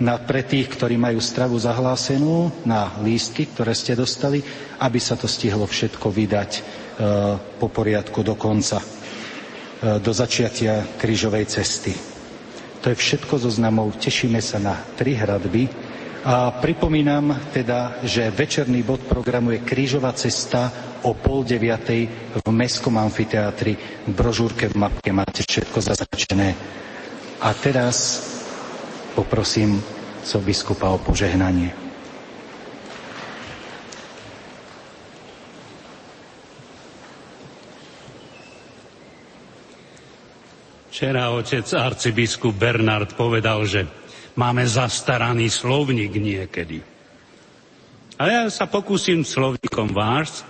na, 0.00 0.18
pre 0.18 0.42
tých, 0.42 0.66
ktorí 0.70 0.96
majú 0.96 1.20
stravu 1.20 1.54
zahlásenú 1.60 2.50
na 2.64 2.90
lístky, 3.02 3.46
ktoré 3.50 3.70
ste 3.76 3.94
dostali, 3.94 4.42
aby 4.80 4.98
sa 4.98 5.14
to 5.14 5.28
stihlo 5.30 5.68
všetko 5.68 6.08
vydať 6.10 6.50
e, 6.56 6.60
po 7.60 7.68
poriadku 7.68 8.24
do 8.24 8.34
konca, 8.34 8.80
e, 8.80 8.86
do 10.00 10.10
začiatia 10.10 10.82
krížovej 10.98 11.46
cesty. 11.46 11.92
To 12.80 12.88
je 12.88 12.96
všetko 12.96 13.36
zo 13.36 13.50
znamov. 13.52 13.92
Tešíme 14.00 14.40
sa 14.40 14.56
na 14.56 14.72
tri 14.96 15.12
hradby, 15.12 15.68
a 16.20 16.52
pripomínam 16.52 17.32
teda, 17.48 18.04
že 18.04 18.28
večerný 18.28 18.84
bod 18.84 19.00
programu 19.08 19.56
je 19.56 19.64
Krížová 19.64 20.12
cesta 20.12 20.68
o 21.00 21.16
pol 21.16 21.48
deviatej 21.48 22.00
v 22.36 22.48
Mestskom 22.52 23.00
amfiteátri. 23.00 23.72
V 24.04 24.12
brožúrke 24.12 24.68
v 24.68 24.76
mapke 24.76 25.10
máte 25.16 25.40
všetko 25.40 25.80
zaznačené. 25.80 26.52
A 27.40 27.48
teraz 27.56 28.20
poprosím 29.16 29.80
co 30.20 30.36
biskupa 30.44 30.92
o 30.92 31.00
požehnanie. 31.00 31.72
Včera 40.92 41.32
otec 41.32 41.64
arcibiskup 41.64 42.52
Bernard 42.52 43.16
povedal, 43.16 43.64
že 43.64 43.99
máme 44.38 44.66
zastaraný 44.66 45.50
slovník 45.50 46.14
niekedy. 46.14 46.82
A 48.20 48.28
ja 48.28 48.42
sa 48.52 48.68
pokúsim 48.68 49.24
slovníkom 49.24 49.96
váš 49.96 50.44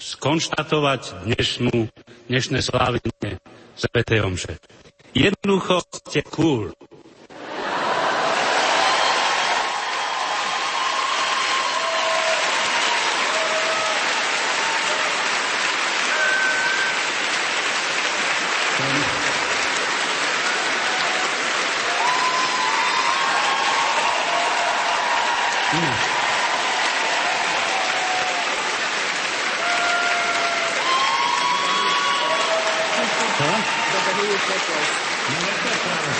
skonštatovať 0.00 1.26
dnešnú, 1.28 1.90
dnešné 2.30 2.62
slávenie 2.62 3.42
Svetej 3.76 4.22
Omše. 4.24 4.54
Jednoducho 5.12 5.82
ste 5.90 6.22
cool. 6.30 6.70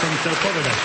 Som 0.01 0.10
chcel 0.24 0.34
povedať. 0.40 0.76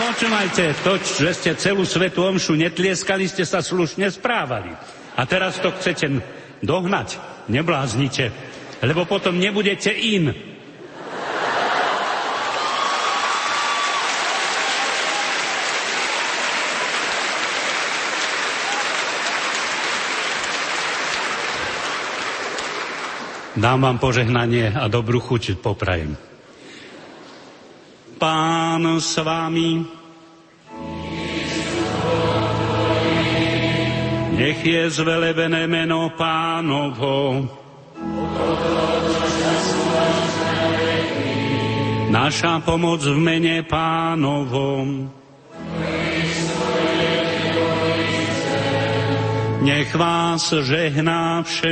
Počúvajte, 0.00 0.64
to, 0.80 0.92
že 0.96 1.30
ste 1.36 1.50
celú 1.60 1.84
svetu 1.84 2.24
omšu 2.24 2.56
netlieskali, 2.56 3.28
ste 3.28 3.44
sa 3.44 3.60
slušne 3.60 4.08
správali. 4.08 4.72
A 5.12 5.22
teraz 5.28 5.60
to 5.60 5.68
chcete 5.76 6.24
dohnať. 6.64 7.20
Nebláznite, 7.52 8.32
lebo 8.80 9.04
potom 9.04 9.36
nebudete 9.36 9.92
in. 9.92 10.32
Dám 23.60 23.84
vám 23.84 24.00
požehnanie 24.00 24.72
a 24.72 24.88
dobrú 24.88 25.20
chuť 25.20 25.60
poprajem. 25.60 26.29
Pán 28.20 29.00
s 29.00 29.16
vami. 29.16 29.80
Nech 34.36 34.60
je 34.60 34.92
zvelebené 34.92 35.64
meno 35.64 36.12
pánovo. 36.20 37.48
Naša 42.12 42.60
pomoc 42.60 43.00
v 43.08 43.16
mene 43.16 43.64
pánovom. 43.64 45.08
Nech 49.64 49.92
vás 49.96 50.44
žehná 50.60 51.40
všemo 51.40 51.70